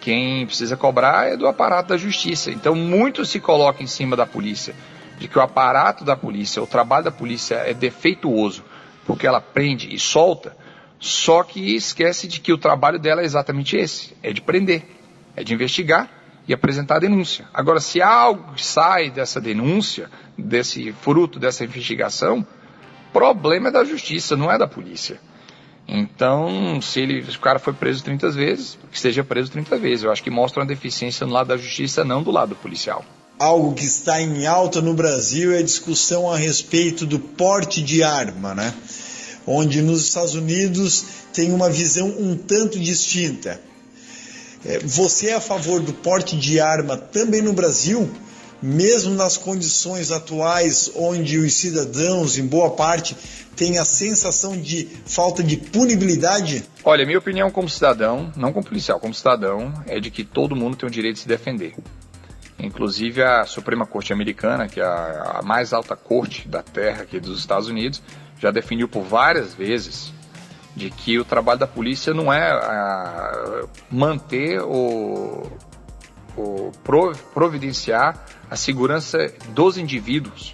Quem 0.00 0.44
precisa 0.44 0.76
cobrar 0.76 1.32
é 1.32 1.36
do 1.36 1.46
aparato 1.46 1.90
da 1.90 1.96
justiça. 1.96 2.50
Então, 2.50 2.74
muito 2.74 3.24
se 3.24 3.38
coloca 3.38 3.80
em 3.80 3.86
cima 3.86 4.16
da 4.16 4.26
polícia, 4.26 4.74
de 5.24 5.28
que 5.28 5.38
o 5.38 5.42
aparato 5.42 6.04
da 6.04 6.14
polícia, 6.14 6.62
o 6.62 6.66
trabalho 6.66 7.04
da 7.04 7.10
polícia 7.10 7.54
é 7.54 7.72
defeituoso, 7.72 8.62
porque 9.06 9.26
ela 9.26 9.40
prende 9.40 9.94
e 9.94 9.98
solta, 9.98 10.54
só 11.00 11.42
que 11.42 11.74
esquece 11.74 12.28
de 12.28 12.40
que 12.40 12.52
o 12.52 12.58
trabalho 12.58 12.98
dela 12.98 13.22
é 13.22 13.24
exatamente 13.24 13.74
esse: 13.74 14.14
é 14.22 14.34
de 14.34 14.42
prender, 14.42 14.86
é 15.34 15.42
de 15.42 15.54
investigar 15.54 16.10
e 16.46 16.52
apresentar 16.52 16.96
a 16.96 16.98
denúncia. 16.98 17.46
Agora, 17.54 17.80
se 17.80 18.02
algo 18.02 18.58
sai 18.58 19.10
dessa 19.10 19.40
denúncia, 19.40 20.10
desse 20.36 20.92
fruto 20.92 21.38
dessa 21.38 21.64
investigação, 21.64 22.46
problema 23.10 23.68
é 23.68 23.72
da 23.72 23.82
justiça, 23.82 24.36
não 24.36 24.52
é 24.52 24.58
da 24.58 24.66
polícia. 24.66 25.18
Então, 25.88 26.82
se, 26.82 27.00
ele, 27.00 27.22
se 27.24 27.36
o 27.36 27.40
cara 27.40 27.58
foi 27.58 27.72
preso 27.72 28.04
30 28.04 28.30
vezes, 28.30 28.78
que 28.92 28.98
seja 29.00 29.24
preso 29.24 29.50
30 29.52 29.78
vezes. 29.78 30.04
Eu 30.04 30.12
acho 30.12 30.22
que 30.22 30.30
mostra 30.30 30.60
uma 30.60 30.66
deficiência 30.66 31.26
no 31.26 31.32
lado 31.32 31.48
da 31.48 31.56
justiça, 31.56 32.04
não 32.04 32.22
do 32.22 32.30
lado 32.30 32.54
policial. 32.56 33.02
Algo 33.38 33.74
que 33.74 33.84
está 33.84 34.20
em 34.20 34.46
alta 34.46 34.80
no 34.80 34.94
Brasil 34.94 35.52
é 35.52 35.58
a 35.58 35.62
discussão 35.62 36.30
a 36.30 36.36
respeito 36.36 37.04
do 37.04 37.18
porte 37.18 37.82
de 37.82 38.02
arma, 38.02 38.54
né? 38.54 38.72
onde 39.46 39.82
nos 39.82 40.02
Estados 40.02 40.34
Unidos 40.34 41.04
tem 41.32 41.52
uma 41.52 41.68
visão 41.68 42.08
um 42.08 42.36
tanto 42.36 42.78
distinta. 42.78 43.60
É, 44.64 44.78
você 44.78 45.28
é 45.28 45.34
a 45.34 45.40
favor 45.40 45.80
do 45.80 45.92
porte 45.92 46.36
de 46.36 46.58
arma 46.58 46.96
também 46.96 47.42
no 47.42 47.52
Brasil? 47.52 48.08
Mesmo 48.62 49.14
nas 49.14 49.36
condições 49.36 50.10
atuais, 50.10 50.90
onde 50.96 51.36
os 51.38 51.52
cidadãos, 51.52 52.38
em 52.38 52.46
boa 52.46 52.70
parte, 52.70 53.14
têm 53.54 53.76
a 53.76 53.84
sensação 53.84 54.56
de 54.58 54.88
falta 55.04 55.42
de 55.42 55.58
punibilidade? 55.58 56.64
Olha, 56.82 57.04
minha 57.04 57.18
opinião 57.18 57.50
como 57.50 57.68
cidadão, 57.68 58.32
não 58.34 58.54
como 58.54 58.64
policial, 58.64 58.98
como 58.98 59.12
cidadão, 59.12 59.74
é 59.86 60.00
de 60.00 60.10
que 60.10 60.24
todo 60.24 60.56
mundo 60.56 60.78
tem 60.78 60.88
o 60.88 60.92
direito 60.92 61.16
de 61.16 61.22
se 61.22 61.28
defender. 61.28 61.74
Inclusive 62.58 63.22
a 63.22 63.44
Suprema 63.44 63.86
Corte 63.86 64.12
Americana, 64.12 64.68
que 64.68 64.80
é 64.80 64.84
a, 64.84 65.40
mais 65.44 65.72
alta 65.72 65.96
corte 65.96 66.48
da 66.48 66.62
terra 66.62 67.02
aqui 67.02 67.18
dos 67.18 67.38
Estados 67.38 67.68
Unidos, 67.68 68.02
já 68.38 68.50
definiu 68.50 68.88
por 68.88 69.02
várias 69.02 69.54
vezes 69.54 70.12
de 70.74 70.90
que 70.90 71.18
o 71.18 71.24
trabalho 71.24 71.58
da 71.58 71.66
polícia 71.66 72.12
não 72.12 72.32
é 72.32 72.50
a, 72.50 73.64
manter 73.90 74.60
ou, 74.60 75.50
providenciar 77.32 78.24
a 78.50 78.56
segurança 78.56 79.18
dos 79.50 79.78
indivíduos. 79.78 80.52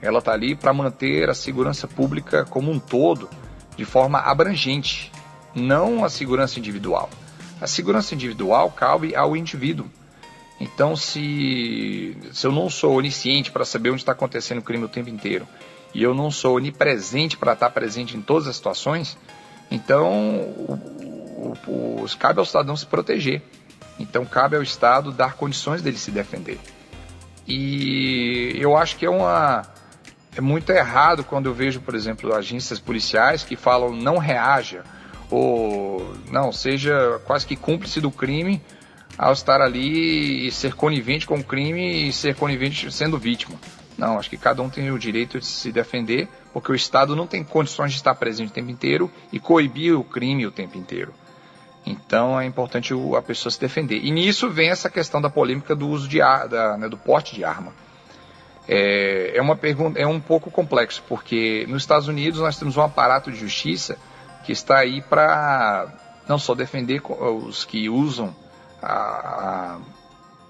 ela 0.00 0.20
está 0.20 0.32
ali 0.32 0.54
para 0.54 0.72
manter 0.72 1.28
a 1.28 1.34
segurança 1.34 1.86
pública 1.86 2.46
como 2.46 2.70
um 2.70 2.78
todo, 2.78 3.28
de 3.76 3.84
forma 3.84 4.18
abrangente, 4.18 5.12
não 5.54 6.04
a 6.04 6.08
segurança 6.08 6.58
individual. 6.58 7.10
A 7.60 7.66
segurança 7.66 8.14
individual 8.14 8.70
cabe 8.70 9.14
ao 9.14 9.36
indivíduo. 9.36 9.90
Então, 10.60 10.96
se, 10.96 12.16
se 12.32 12.46
eu 12.46 12.52
não 12.52 12.68
sou 12.68 12.96
onisciente 12.96 13.50
para 13.50 13.64
saber 13.64 13.90
onde 13.90 14.02
está 14.02 14.12
acontecendo 14.12 14.58
o 14.58 14.62
crime 14.62 14.84
o 14.84 14.88
tempo 14.88 15.08
inteiro, 15.08 15.46
e 15.94 16.02
eu 16.02 16.14
não 16.14 16.30
sou 16.30 16.56
onipresente 16.56 17.36
para 17.36 17.52
estar 17.52 17.66
tá 17.66 17.72
presente 17.72 18.16
em 18.16 18.20
todas 18.20 18.48
as 18.48 18.56
situações, 18.56 19.16
então 19.70 20.40
o, 20.40 21.56
o, 21.66 22.06
cabe 22.18 22.40
ao 22.40 22.44
cidadão 22.44 22.76
se 22.76 22.86
proteger. 22.86 23.42
Então, 23.98 24.24
cabe 24.24 24.56
ao 24.56 24.62
Estado 24.62 25.12
dar 25.12 25.34
condições 25.34 25.82
dele 25.82 25.98
se 25.98 26.10
defender. 26.10 26.58
E 27.46 28.52
eu 28.56 28.76
acho 28.76 28.96
que 28.96 29.06
é 29.06 29.10
uma. 29.10 29.62
É 30.36 30.40
muito 30.40 30.70
errado 30.70 31.24
quando 31.24 31.46
eu 31.46 31.54
vejo, 31.54 31.80
por 31.80 31.94
exemplo, 31.94 32.32
agências 32.34 32.78
policiais 32.78 33.42
que 33.42 33.56
falam 33.56 33.96
não 33.96 34.18
reaja, 34.18 34.84
ou 35.30 36.14
não, 36.30 36.52
seja 36.52 37.20
quase 37.24 37.44
que 37.46 37.56
cúmplice 37.56 38.00
do 38.00 38.10
crime 38.10 38.62
ao 39.18 39.32
estar 39.32 39.60
ali 39.60 40.46
e 40.46 40.52
ser 40.52 40.74
conivente 40.74 41.26
com 41.26 41.34
o 41.34 41.44
crime 41.44 42.08
e 42.08 42.12
ser 42.12 42.36
conivente 42.36 42.90
sendo 42.92 43.18
vítima. 43.18 43.58
Não, 43.98 44.16
acho 44.16 44.30
que 44.30 44.36
cada 44.36 44.62
um 44.62 44.70
tem 44.70 44.92
o 44.92 44.98
direito 44.98 45.40
de 45.40 45.46
se 45.46 45.72
defender, 45.72 46.28
porque 46.52 46.70
o 46.70 46.74
Estado 46.74 47.16
não 47.16 47.26
tem 47.26 47.42
condições 47.42 47.90
de 47.90 47.96
estar 47.96 48.14
presente 48.14 48.50
o 48.50 48.54
tempo 48.54 48.70
inteiro 48.70 49.10
e 49.32 49.40
coibir 49.40 49.98
o 49.98 50.04
crime 50.04 50.46
o 50.46 50.52
tempo 50.52 50.78
inteiro. 50.78 51.12
Então 51.84 52.40
é 52.40 52.46
importante 52.46 52.94
a 53.16 53.22
pessoa 53.22 53.50
se 53.50 53.58
defender. 53.58 53.98
E 54.04 54.12
nisso 54.12 54.48
vem 54.50 54.70
essa 54.70 54.88
questão 54.88 55.20
da 55.20 55.28
polêmica 55.28 55.74
do 55.74 55.88
uso 55.88 56.06
de 56.06 56.22
ar, 56.22 56.46
da, 56.46 56.76
né, 56.76 56.88
do 56.88 56.96
porte 56.96 57.34
de 57.34 57.42
arma. 57.42 57.72
É, 58.68 59.36
é 59.36 59.42
uma 59.42 59.56
pergunta, 59.56 59.98
é 59.98 60.06
um 60.06 60.20
pouco 60.20 60.48
complexo, 60.48 61.02
porque 61.08 61.66
nos 61.68 61.82
Estados 61.82 62.06
Unidos 62.06 62.38
nós 62.40 62.56
temos 62.56 62.76
um 62.76 62.82
aparato 62.82 63.32
de 63.32 63.38
justiça 63.38 63.98
que 64.44 64.52
está 64.52 64.78
aí 64.78 65.02
para 65.02 65.88
não 66.28 66.38
só 66.38 66.54
defender 66.54 67.02
os 67.04 67.64
que 67.64 67.88
usam 67.88 68.34
a, 68.82 69.78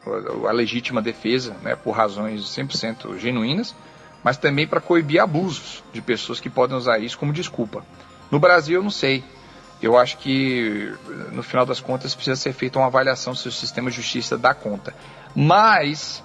a, 0.07 0.49
a 0.49 0.53
legítima 0.53 1.03
defesa, 1.03 1.57
né, 1.62 1.77
por 1.77 1.93
razões 1.93 2.43
100% 2.43 3.19
genuínas, 3.19 3.75
mas 4.23 4.37
também 4.37 4.67
para 4.67 4.81
coibir 4.81 5.21
abusos 5.21 5.83
de 5.93 6.01
pessoas 6.01 6.41
que 6.41 6.51
podem 6.51 6.77
usar 6.77 6.99
isso 6.99 7.19
como 7.19 7.33
desculpa. 7.33 7.85
No 8.31 8.38
Brasil, 8.38 8.77
eu 8.77 8.83
não 8.83 8.91
sei. 8.91 9.25
Eu 9.81 9.97
acho 9.97 10.19
que, 10.19 10.93
no 11.33 11.43
final 11.43 11.64
das 11.64 11.81
contas, 11.81 12.14
precisa 12.14 12.37
ser 12.37 12.53
feita 12.53 12.79
uma 12.79 12.88
avaliação 12.88 13.35
se 13.35 13.47
o 13.47 13.53
sistema 13.53 13.91
de 13.91 13.97
justiça 13.97 14.37
dá 14.37 14.53
conta. 14.53 14.93
Mas, 15.37 16.23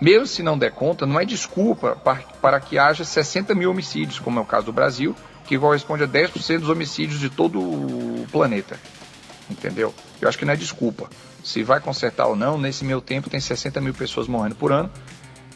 mesmo 0.00 0.26
se 0.26 0.42
não 0.42 0.56
der 0.56 0.70
conta, 0.70 1.04
não 1.04 1.18
é 1.18 1.24
desculpa 1.24 1.96
para, 1.96 2.20
para 2.40 2.60
que 2.60 2.78
haja 2.78 3.04
60 3.04 3.54
mil 3.56 3.72
homicídios, 3.72 4.20
como 4.20 4.38
é 4.38 4.42
o 4.42 4.46
caso 4.46 4.66
do 4.66 4.72
Brasil, 4.72 5.16
que 5.46 5.58
corresponde 5.58 6.04
a 6.04 6.08
10% 6.08 6.60
dos 6.60 6.68
homicídios 6.68 7.18
de 7.18 7.28
todo 7.28 7.58
o 7.58 8.26
planeta. 8.30 8.78
Entendeu? 9.50 9.94
Eu 10.20 10.28
acho 10.28 10.38
que 10.38 10.44
não 10.44 10.52
é 10.52 10.56
desculpa. 10.56 11.08
Se 11.44 11.62
vai 11.62 11.80
consertar 11.80 12.26
ou 12.26 12.36
não, 12.36 12.58
nesse 12.58 12.84
meu 12.84 13.00
tempo 13.00 13.30
tem 13.30 13.38
60 13.38 13.80
mil 13.80 13.94
pessoas 13.94 14.26
morrendo 14.26 14.56
por 14.56 14.72
ano. 14.72 14.90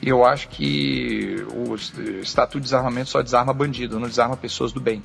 E 0.02 0.08
eu 0.08 0.24
acho 0.24 0.48
que 0.48 1.44
o 1.52 1.74
Estatuto 2.22 2.58
de 2.58 2.64
Desarmamento 2.64 3.10
só 3.10 3.20
desarma 3.20 3.52
bandido, 3.52 4.00
não 4.00 4.08
desarma 4.08 4.36
pessoas 4.36 4.72
do 4.72 4.80
bem. 4.80 5.02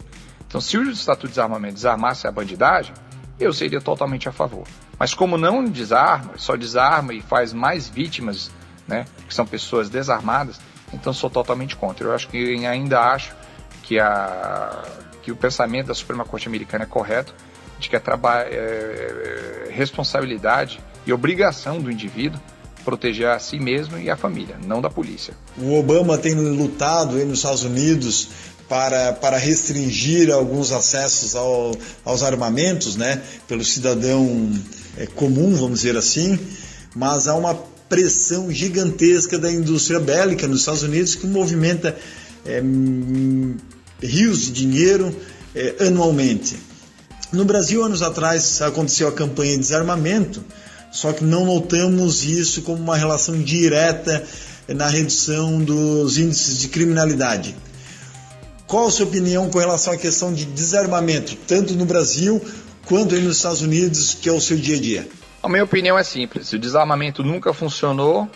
Então, 0.47 0.61
se 0.61 0.77
o 0.77 0.89
Estatuto 0.89 1.27
de 1.27 1.33
Desarmamento 1.33 1.73
desarmasse 1.73 2.27
a 2.27 2.31
bandidagem, 2.31 2.93
eu 3.39 3.51
seria 3.51 3.81
totalmente 3.81 4.29
a 4.29 4.31
favor. 4.31 4.65
Mas 4.97 5.13
como 5.13 5.37
não 5.37 5.65
desarma, 5.65 6.33
só 6.37 6.55
desarma 6.55 7.13
e 7.13 7.21
faz 7.21 7.51
mais 7.51 7.89
vítimas, 7.89 8.49
né, 8.87 9.05
que 9.27 9.33
são 9.33 9.45
pessoas 9.45 9.89
desarmadas, 9.89 10.59
então 10.93 11.11
sou 11.11 11.29
totalmente 11.29 11.75
contra. 11.75 12.07
Eu 12.07 12.13
acho 12.13 12.29
que 12.29 12.65
ainda 12.65 13.01
acho 13.01 13.35
que, 13.83 13.99
a, 13.99 14.83
que 15.21 15.31
o 15.31 15.35
pensamento 15.35 15.87
da 15.87 15.93
Suprema 15.93 16.23
Corte 16.23 16.47
Americana 16.47 16.85
é 16.85 16.87
correto, 16.87 17.33
de 17.85 17.89
que 17.89 17.95
é, 17.95 18.01
é, 18.01 19.67
é 19.67 19.71
responsabilidade 19.71 20.79
e 21.05 21.13
obrigação 21.13 21.79
do 21.79 21.91
indivíduo 21.91 22.39
proteger 22.83 23.27
a 23.27 23.39
si 23.39 23.59
mesmo 23.59 23.97
e 23.97 24.09
a 24.11 24.15
família, 24.15 24.57
não 24.65 24.79
da 24.79 24.89
polícia. 24.89 25.33
O 25.57 25.73
Obama 25.73 26.19
tem 26.19 26.35
lutado 26.35 27.15
aí 27.15 27.25
nos 27.25 27.39
Estados 27.39 27.63
Unidos 27.63 28.29
para, 28.69 29.13
para 29.13 29.37
restringir 29.37 30.31
alguns 30.31 30.71
acessos 30.71 31.35
ao, 31.35 31.75
aos 32.03 32.23
armamentos, 32.23 32.95
né, 32.95 33.21
pelo 33.47 33.63
cidadão 33.63 34.51
é, 34.97 35.07
comum, 35.07 35.55
vamos 35.55 35.79
dizer 35.79 35.97
assim, 35.97 36.39
mas 36.95 37.27
há 37.27 37.35
uma 37.35 37.55
pressão 37.89 38.51
gigantesca 38.51 39.37
da 39.37 39.51
indústria 39.51 39.99
bélica 39.99 40.47
nos 40.47 40.59
Estados 40.59 40.83
Unidos 40.83 41.15
que 41.15 41.27
movimenta 41.27 41.95
é, 42.45 42.61
rios 44.01 44.45
de 44.45 44.51
dinheiro 44.51 45.15
é, 45.55 45.87
anualmente. 45.87 46.55
No 47.35 47.43
Brasil, 47.43 47.83
anos 47.83 48.01
atrás, 48.01 48.61
aconteceu 48.61 49.09
a 49.09 49.11
campanha 49.11 49.51
de 49.51 49.57
desarmamento, 49.57 50.41
só 50.89 51.11
que 51.11 51.21
não 51.21 51.45
notamos 51.45 52.23
isso 52.23 52.61
como 52.61 52.81
uma 52.81 52.95
relação 52.95 53.37
direta 53.37 54.25
na 54.69 54.87
redução 54.87 55.59
dos 55.59 56.17
índices 56.17 56.57
de 56.57 56.69
criminalidade. 56.69 57.53
Qual 58.65 58.87
a 58.87 58.91
sua 58.91 59.05
opinião 59.05 59.49
com 59.49 59.59
relação 59.59 59.91
à 59.91 59.97
questão 59.97 60.33
de 60.33 60.45
desarmamento, 60.45 61.35
tanto 61.45 61.73
no 61.73 61.85
Brasil 61.85 62.41
quanto 62.85 63.13
nos 63.15 63.35
Estados 63.35 63.61
Unidos, 63.61 64.13
que 64.13 64.29
é 64.29 64.31
o 64.31 64.39
seu 64.39 64.55
dia 64.55 64.77
a 64.77 64.79
dia? 64.79 65.07
A 65.43 65.49
minha 65.49 65.65
opinião 65.65 65.99
é 65.99 66.03
simples: 66.05 66.53
o 66.53 66.57
desarmamento 66.57 67.21
nunca 67.21 67.53
funcionou 67.53 68.31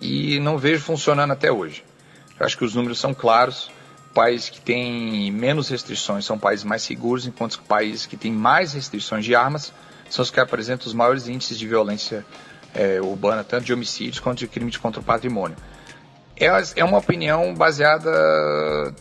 e 0.00 0.40
não 0.40 0.58
vejo 0.58 0.82
funcionando 0.82 1.34
até 1.34 1.52
hoje. 1.52 1.84
Eu 2.38 2.44
acho 2.44 2.58
que 2.58 2.64
os 2.64 2.74
números 2.74 2.98
são 2.98 3.14
claros. 3.14 3.70
Países 4.14 4.48
que 4.48 4.60
têm 4.60 5.30
menos 5.30 5.68
restrições 5.68 6.24
são 6.24 6.38
países 6.38 6.64
mais 6.64 6.82
seguros, 6.82 7.26
enquanto 7.26 7.52
os 7.52 7.56
países 7.58 8.06
que 8.06 8.16
têm 8.16 8.32
mais 8.32 8.72
restrições 8.72 9.24
de 9.24 9.34
armas 9.34 9.72
são 10.08 10.22
os 10.22 10.30
que 10.30 10.40
apresentam 10.40 10.86
os 10.86 10.94
maiores 10.94 11.28
índices 11.28 11.58
de 11.58 11.68
violência 11.68 12.24
é, 12.74 13.00
urbana, 13.00 13.44
tanto 13.44 13.64
de 13.64 13.72
homicídios 13.72 14.18
quanto 14.18 14.38
de 14.38 14.48
crimes 14.48 14.76
contra 14.76 15.00
o 15.00 15.04
patrimônio. 15.04 15.56
É, 16.36 16.46
é 16.76 16.84
uma 16.84 16.98
opinião 16.98 17.52
baseada 17.54 18.10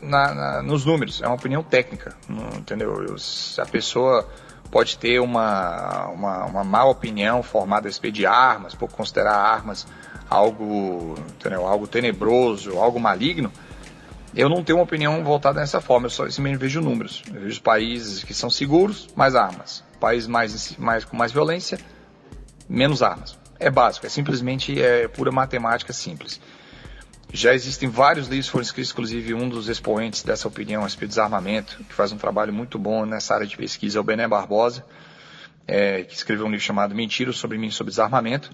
na, 0.02 0.34
na, 0.34 0.64
nos 0.64 0.86
números, 0.86 1.22
é 1.22 1.28
uma 1.28 1.36
opinião 1.36 1.64
técnica, 1.64 2.16
entendeu? 2.58 3.04
Eu, 3.04 3.16
a 3.62 3.66
pessoa 3.66 4.28
pode 4.72 4.98
ter 4.98 5.20
uma, 5.20 6.08
uma, 6.08 6.46
uma 6.46 6.64
má 6.64 6.84
opinião 6.86 7.44
formada 7.44 7.88
a 7.88 7.90
respeito 7.90 8.16
de 8.16 8.26
armas, 8.26 8.74
por 8.74 8.90
considerar 8.90 9.36
armas 9.36 9.88
algo, 10.30 11.16
entendeu? 11.30 11.66
algo 11.66 11.88
tenebroso, 11.88 12.78
algo 12.78 13.00
maligno, 13.00 13.52
eu 14.38 14.48
não 14.48 14.64
tenho 14.64 14.78
uma 14.78 14.84
opinião 14.84 15.24
voltada 15.24 15.60
dessa 15.60 15.82
forma, 15.82 16.06
eu 16.06 16.12
só 16.12 16.30
simplesmente 16.30 16.60
vejo 16.60 16.80
números. 16.80 17.24
Eu 17.34 17.42
vejo 17.42 17.62
países 17.62 18.24
que 18.24 18.34
são 18.34 18.50
seguros, 18.50 19.08
mais 19.16 19.36
armas 19.36 19.84
país 19.98 20.28
mais, 20.28 20.78
mais, 20.78 21.04
com 21.04 21.18
mais 21.18 21.32
violência, 21.32 21.78
menos 22.70 23.04
armas. 23.04 23.38
É 23.60 23.70
básico, 23.70 24.06
é 24.06 24.10
simplesmente 24.10 24.80
é 24.82 25.08
pura 25.08 25.32
matemática 25.32 25.92
simples. 25.92 26.40
Já 27.34 27.54
existem 27.54 27.90
vários 27.90 28.28
livros, 28.28 28.48
foram 28.48 28.64
escritos, 28.64 28.92
inclusive 28.92 29.34
um 29.34 29.50
dos 29.50 29.68
expoentes 29.68 30.24
dessa 30.24 30.48
opinião 30.48 30.82
a 30.82 30.86
respeito 30.86 31.10
de 31.10 31.16
desarmamento, 31.16 31.84
que 31.84 31.94
faz 31.94 32.12
um 32.12 32.18
trabalho 32.18 32.54
muito 32.54 32.80
bom 32.80 33.06
nessa 33.06 33.34
área 33.34 33.48
de 33.48 33.58
pesquisa, 33.58 33.98
é 33.98 34.02
o 34.02 34.04
Bené 34.04 34.28
Barbosa, 34.28 34.86
é, 35.68 36.04
que 36.04 36.16
escreveu 36.16 36.46
um 36.46 36.50
livro 36.50 36.64
chamado 36.64 36.96
Mentiras 36.96 37.36
sobre 37.36 37.58
mim 37.58 37.70
sobre 37.70 37.92
desarmamento. 37.92 38.52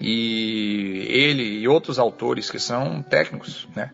E 0.00 1.06
ele 1.08 1.60
e 1.60 1.68
outros 1.68 1.98
autores 1.98 2.50
que 2.50 2.58
são 2.58 3.02
técnicos, 3.02 3.68
né, 3.76 3.92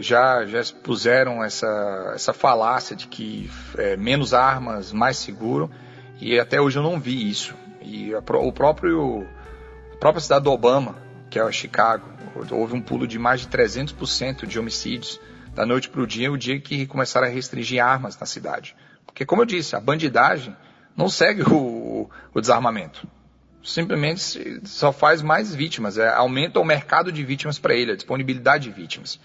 já, 0.00 0.44
já 0.46 0.60
expuseram 0.60 1.42
essa, 1.42 2.12
essa 2.14 2.32
falácia 2.32 2.94
de 2.96 3.06
que 3.06 3.50
é, 3.76 3.96
menos 3.96 4.34
armas, 4.34 4.92
mais 4.92 5.16
seguro, 5.16 5.70
e 6.20 6.38
até 6.38 6.60
hoje 6.60 6.78
eu 6.78 6.82
não 6.82 6.98
vi 6.98 7.28
isso. 7.28 7.54
E 7.82 8.14
a, 8.14 8.18
o 8.18 8.52
próprio 8.52 9.26
a 9.92 9.96
própria 9.96 10.20
cidade 10.20 10.44
do 10.44 10.50
Obama, 10.50 10.96
que 11.30 11.38
é 11.38 11.52
Chicago, 11.52 12.04
houve 12.50 12.74
um 12.74 12.80
pulo 12.80 13.06
de 13.06 13.18
mais 13.18 13.40
de 13.40 13.48
300% 13.48 14.46
de 14.46 14.58
homicídios 14.58 15.20
da 15.54 15.64
noite 15.64 15.88
para 15.88 16.02
o 16.02 16.06
dia, 16.06 16.30
o 16.30 16.36
dia 16.36 16.60
que 16.60 16.86
começaram 16.86 17.26
a 17.26 17.30
restringir 17.30 17.82
armas 17.82 18.18
na 18.18 18.26
cidade. 18.26 18.74
Porque, 19.06 19.24
como 19.24 19.42
eu 19.42 19.46
disse, 19.46 19.76
a 19.76 19.80
bandidagem 19.80 20.54
não 20.96 21.08
segue 21.08 21.42
o, 21.42 22.10
o 22.34 22.40
desarmamento. 22.40 23.06
Simplesmente 23.62 24.60
só 24.64 24.92
faz 24.92 25.22
mais 25.22 25.54
vítimas, 25.54 25.96
é, 25.96 26.08
aumenta 26.08 26.60
o 26.60 26.64
mercado 26.64 27.10
de 27.10 27.24
vítimas 27.24 27.58
para 27.58 27.74
ele, 27.74 27.92
a 27.92 27.96
disponibilidade 27.96 28.64
de 28.64 28.70
vítimas. 28.70 29.18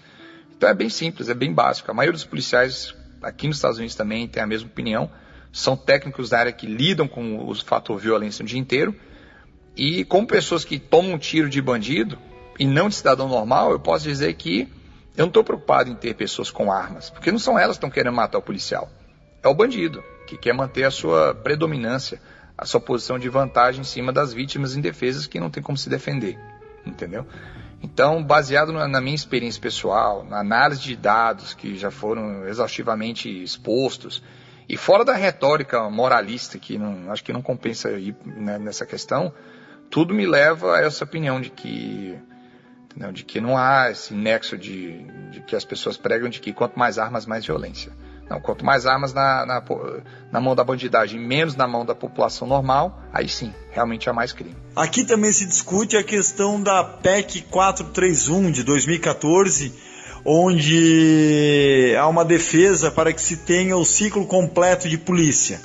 Então 0.60 0.68
é 0.68 0.74
bem 0.74 0.90
simples, 0.90 1.30
é 1.30 1.32
bem 1.32 1.54
básico. 1.54 1.90
A 1.90 1.94
maioria 1.94 2.12
dos 2.12 2.26
policiais 2.26 2.94
aqui 3.22 3.46
nos 3.46 3.56
Estados 3.56 3.78
Unidos 3.78 3.94
também 3.94 4.28
tem 4.28 4.42
a 4.42 4.46
mesma 4.46 4.68
opinião. 4.68 5.10
São 5.50 5.74
técnicos 5.74 6.28
da 6.28 6.38
área 6.38 6.52
que 6.52 6.66
lidam 6.66 7.08
com 7.08 7.48
o 7.48 7.54
fator 7.64 7.98
violência 7.98 8.42
o 8.42 8.46
dia 8.46 8.58
inteiro. 8.58 8.94
E 9.74 10.04
como 10.04 10.26
pessoas 10.26 10.62
que 10.62 10.78
tomam 10.78 11.14
um 11.14 11.18
tiro 11.18 11.48
de 11.48 11.62
bandido 11.62 12.18
e 12.58 12.66
não 12.66 12.90
de 12.90 12.96
cidadão 12.96 13.26
normal, 13.26 13.70
eu 13.70 13.80
posso 13.80 14.04
dizer 14.04 14.34
que 14.34 14.68
eu 15.16 15.22
não 15.22 15.28
estou 15.28 15.42
preocupado 15.42 15.88
em 15.88 15.94
ter 15.94 16.12
pessoas 16.12 16.50
com 16.50 16.70
armas, 16.70 17.08
porque 17.08 17.32
não 17.32 17.38
são 17.38 17.58
elas 17.58 17.78
que 17.78 17.78
estão 17.78 17.88
querendo 17.88 18.14
matar 18.14 18.36
o 18.36 18.42
policial. 18.42 18.90
É 19.42 19.48
o 19.48 19.54
bandido 19.54 20.04
que 20.26 20.36
quer 20.36 20.52
manter 20.52 20.84
a 20.84 20.90
sua 20.90 21.34
predominância, 21.34 22.20
a 22.58 22.66
sua 22.66 22.82
posição 22.82 23.18
de 23.18 23.30
vantagem 23.30 23.80
em 23.80 23.84
cima 23.84 24.12
das 24.12 24.34
vítimas 24.34 24.76
indefesas 24.76 25.26
que 25.26 25.40
não 25.40 25.48
tem 25.48 25.62
como 25.62 25.78
se 25.78 25.88
defender. 25.88 26.38
Entendeu? 26.84 27.26
Então, 27.82 28.22
baseado 28.22 28.72
na 28.72 29.00
minha 29.00 29.14
experiência 29.14 29.60
pessoal, 29.60 30.24
na 30.24 30.40
análise 30.40 30.82
de 30.82 30.94
dados 30.94 31.54
que 31.54 31.76
já 31.76 31.90
foram 31.90 32.46
exaustivamente 32.46 33.28
expostos, 33.42 34.22
e 34.68 34.76
fora 34.76 35.04
da 35.04 35.14
retórica 35.14 35.88
moralista, 35.90 36.58
que 36.58 36.78
não, 36.78 37.10
acho 37.10 37.24
que 37.24 37.32
não 37.32 37.42
compensa 37.42 37.90
ir 37.92 38.14
né, 38.24 38.58
nessa 38.58 38.84
questão, 38.84 39.32
tudo 39.90 40.14
me 40.14 40.26
leva 40.26 40.76
a 40.76 40.80
essa 40.80 41.02
opinião 41.02 41.40
de 41.40 41.50
que, 41.50 42.16
de 43.12 43.24
que 43.24 43.40
não 43.40 43.56
há 43.56 43.90
esse 43.90 44.14
nexo 44.14 44.56
de, 44.56 45.02
de 45.30 45.40
que 45.40 45.56
as 45.56 45.64
pessoas 45.64 45.96
pregam 45.96 46.28
de 46.28 46.38
que 46.38 46.52
quanto 46.52 46.78
mais 46.78 46.98
armas, 46.98 47.26
mais 47.26 47.44
violência. 47.44 47.92
Não, 48.30 48.40
quanto 48.40 48.64
mais 48.64 48.86
armas 48.86 49.12
na, 49.12 49.44
na, 49.44 49.62
na, 50.30 50.40
mão 50.40 50.54
da 50.54 50.62
bandidagem, 50.62 51.18
menos 51.18 51.56
na 51.56 51.66
mão 51.66 51.84
da 51.84 51.96
população 51.96 52.46
normal, 52.46 53.02
aí 53.12 53.28
sim, 53.28 53.52
realmente 53.72 54.08
há 54.08 54.12
mais 54.12 54.32
crime. 54.32 54.54
Aqui 54.76 55.04
também 55.04 55.32
se 55.32 55.44
discute 55.44 55.96
a 55.96 56.04
questão 56.04 56.62
da 56.62 56.84
PEC 56.84 57.42
431 57.50 58.52
de 58.52 58.62
2014, 58.62 59.74
onde 60.24 61.92
há 61.98 62.06
uma 62.06 62.24
defesa 62.24 62.88
para 62.92 63.12
que 63.12 63.20
se 63.20 63.38
tenha 63.38 63.76
o 63.76 63.84
ciclo 63.84 64.24
completo 64.24 64.88
de 64.88 64.96
polícia. 64.96 65.60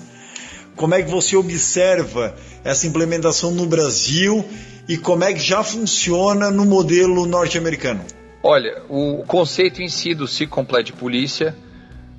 Como 0.75 0.95
é 0.95 1.03
que 1.03 1.11
você 1.11 1.37
observa 1.37 2.35
essa 2.63 2.87
implementação 2.87 3.51
no 3.51 3.67
Brasil 3.67 4.43
e 4.89 4.97
como 4.97 5.23
é 5.23 5.31
que 5.31 5.39
já 5.39 5.63
funciona 5.63 6.49
no 6.49 6.65
modelo 6.65 7.27
norte-americano? 7.27 8.01
Olha, 8.41 8.81
o 8.89 9.23
conceito 9.27 9.83
em 9.83 9.87
si 9.87 10.15
do 10.15 10.27
ciclo 10.27 10.55
completo 10.55 10.85
de 10.85 10.93
polícia 10.93 11.55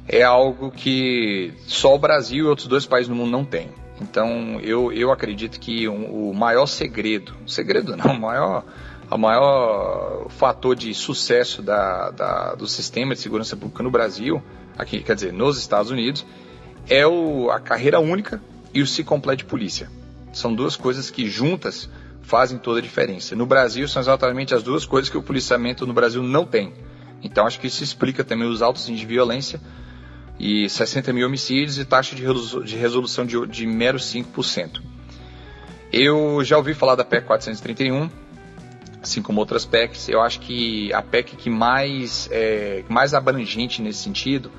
é 0.09 0.23
algo 0.23 0.71
que 0.71 1.53
só 1.67 1.95
o 1.95 1.99
Brasil 1.99 2.45
e 2.45 2.49
outros 2.49 2.69
dois 2.69 2.87
países 2.87 3.09
no 3.09 3.17
mundo 3.17 3.31
não 3.31 3.45
têm. 3.45 3.69
Então 4.01 4.61
eu, 4.61 4.93
eu 4.93 5.11
acredito 5.11 5.59
que 5.59 5.89
um, 5.89 6.31
o 6.31 6.35
maior 6.35 6.67
segredo, 6.67 7.35
segredo 7.47 7.97
não, 7.97 8.13
o 8.15 8.21
maior, 8.21 8.65
o 9.11 9.19
maior 9.19 10.27
fator 10.31 10.77
de 10.77 10.93
sucesso 10.95 11.63
da, 11.63 12.11
da, 12.11 12.55
do 12.55 12.67
sistema 12.67 13.15
de 13.15 13.21
segurança 13.21 13.57
pública 13.57 13.83
no 13.83 13.91
Brasil, 13.91 14.43
aqui, 14.77 15.01
quer 15.03 15.15
dizer, 15.15 15.33
nos 15.33 15.59
Estados 15.59 15.91
Unidos, 15.91 16.25
é 16.89 17.07
o, 17.07 17.51
a 17.51 17.59
carreira 17.59 17.99
única 17.99 18.41
e 18.73 18.83
o 18.83 18.87
se 18.87 19.03
completo 19.03 19.39
de 19.39 19.45
polícia. 19.47 19.91
São 20.33 20.55
duas 20.55 20.77
coisas 20.77 21.11
que 21.11 21.27
juntas 21.27 21.89
fazem 22.23 22.59
toda 22.59 22.79
a 22.79 22.83
diferença. 22.83 23.35
No 23.35 23.47
Brasil 23.47 23.89
são 23.89 24.03
exatamente 24.03 24.55
as 24.55 24.63
duas 24.63 24.85
coisas 24.85 25.09
que 25.09 25.17
o 25.17 25.23
policiamento 25.23 25.87
no 25.87 25.95
Brasil 25.95 26.23
não 26.23 26.45
tem. 26.45 26.75
Então 27.23 27.47
acho 27.47 27.59
que 27.59 27.69
isso 27.69 27.83
explica 27.83 28.23
também 28.23 28.47
os 28.47 28.61
altos 28.61 28.89
índices 28.89 29.01
de 29.01 29.07
violência 29.07 29.61
e 30.39 30.69
60 30.69 31.13
mil 31.13 31.27
homicídios 31.27 31.79
e 31.79 31.85
taxa 31.85 32.15
de, 32.15 32.25
resolução 32.77 33.25
de, 33.25 33.47
de 33.47 33.67
mero 33.67 33.99
5%. 33.99 34.83
Eu 35.93 36.45
já 36.45 36.59
ouvi 36.59 36.75
falar 36.75 36.95
da 36.95 37.05
PEC 37.05 37.27
431, 37.27 38.11
assim 39.01 39.23
como 39.23 39.41
outras 39.41 39.65
PECs. 39.65 40.09
Eu 40.09 40.21
acho 40.21 40.41
que 40.41 40.93
a 40.93 41.01
PEC 41.01 41.37
que 41.37 41.49
mais, 41.49 42.29
é, 42.31 42.85
mais 42.89 43.15
abrangente 43.15 43.81
nesse 43.81 44.01
sentido 44.01 44.51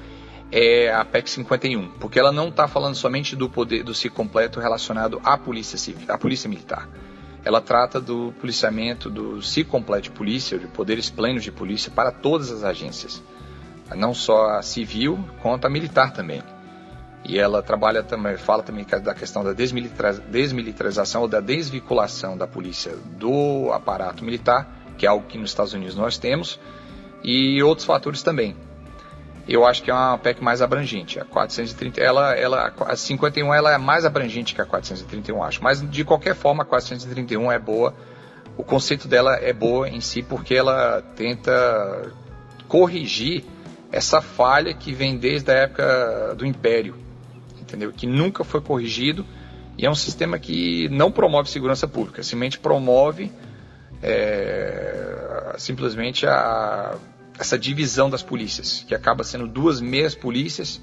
é 0.52 0.92
a 0.92 1.04
PEC 1.06 1.30
51, 1.30 1.90
porque 2.00 2.20
ela 2.20 2.32
não 2.32 2.48
está 2.48 2.68
falando 2.68 2.96
somente 2.96 3.36
do 3.36 3.50
poder 3.50 3.84
do 3.84 3.94
ciclo 3.94 4.16
completo 4.16 4.60
relacionado 4.60 5.22
à 5.24 5.38
polícia 5.38 5.78
civil, 5.78 6.06
à 6.10 6.18
polícia 6.18 6.50
militar. 6.50 6.90
Ela 7.44 7.62
trata 7.62 8.02
do 8.02 8.34
policiamento 8.40 9.10
do 9.10 9.42
ciclo 9.42 9.72
completo 9.72 10.04
de 10.04 10.12
polícia, 10.12 10.58
de 10.58 10.68
poderes 10.68 11.10
plenos 11.10 11.44
de 11.44 11.52
polícia 11.52 11.92
para 11.92 12.12
todas 12.12 12.50
as 12.50 12.64
agências 12.64 13.22
não 13.96 14.14
só 14.14 14.58
a 14.58 14.62
civil, 14.62 15.20
quanto 15.42 15.66
a 15.66 15.70
militar 15.70 16.12
também. 16.12 16.44
E 17.24 17.38
ela 17.38 17.62
trabalha 17.62 18.04
também, 18.04 18.38
fala 18.38 18.64
também 18.64 18.86
da 18.86 19.14
questão 19.14 19.44
da 19.44 19.52
desmilitarização 19.54 21.24
ou 21.24 21.28
da 21.28 21.42
desvinculação 21.42 22.38
da 22.38 22.48
polícia 22.48 22.96
do 23.18 23.72
aparato 23.74 24.24
militar, 24.24 24.68
que 24.98 25.06
é 25.06 25.10
algo 25.10 25.28
que 25.28 25.38
nos 25.38 25.50
Estados 25.50 25.74
Unidos 25.74 25.96
nós 25.96 26.18
temos, 26.18 26.60
e 27.24 27.62
outros 27.62 27.86
fatores 27.86 28.24
também. 28.24 28.56
Eu 29.48 29.66
acho 29.66 29.82
que 29.82 29.90
é 29.90 29.94
uma 29.94 30.18
PEC 30.18 30.44
mais 30.44 30.62
abrangente. 30.62 31.20
A 31.20 31.26
430, 31.26 32.02
ela, 32.02 32.36
ela, 32.36 32.74
a 32.82 32.96
51 32.96 33.54
ela 33.54 33.74
é 33.74 33.78
mais 33.78 34.04
abrangente 34.04 34.54
que 34.54 34.62
a 34.62 34.66
431, 34.66 35.42
acho. 35.42 35.64
Mas 35.64 35.82
de 35.90 36.04
qualquer 36.04 36.36
forma, 36.36 36.64
a 36.64 36.66
431 36.66 37.52
é 37.52 37.58
boa. 37.58 37.94
O 38.58 38.64
conceito 38.64 39.08
dela 39.08 39.36
é 39.36 39.54
boa 39.54 39.88
em 39.88 40.02
si 40.02 40.22
porque 40.22 40.54
ela 40.54 41.02
tenta 41.16 42.12
corrigir 42.68 43.46
essa 43.92 44.22
falha 44.22 44.74
que 44.74 44.94
vem 44.94 45.18
desde 45.18 45.52
a 45.52 45.56
época 45.56 46.36
do 46.38 46.46
Império, 46.46 46.96
entendeu? 47.60 47.92
Que 47.92 48.06
nunca 48.06 48.44
foi 48.44 48.62
corrigido 48.62 49.26
e 49.78 49.86
é 49.86 49.90
um 49.90 49.96
sistema 49.96 50.40
que 50.40 50.90
não 50.90 51.12
promove 51.12 51.50
segurança 51.50 51.88
pública, 51.88 52.24
simplesmente 52.24 52.60
promove 52.60 53.32
é, 54.02 55.56
simplesmente 55.58 56.26
a, 56.26 56.96
essa 57.40 57.58
divisão 57.58 58.10
das 58.10 58.24
polícias, 58.24 58.84
que 58.88 58.96
acaba 58.96 59.24
sendo 59.24 59.48
duas 59.48 59.80
meias 59.80 60.16
polícias 60.16 60.82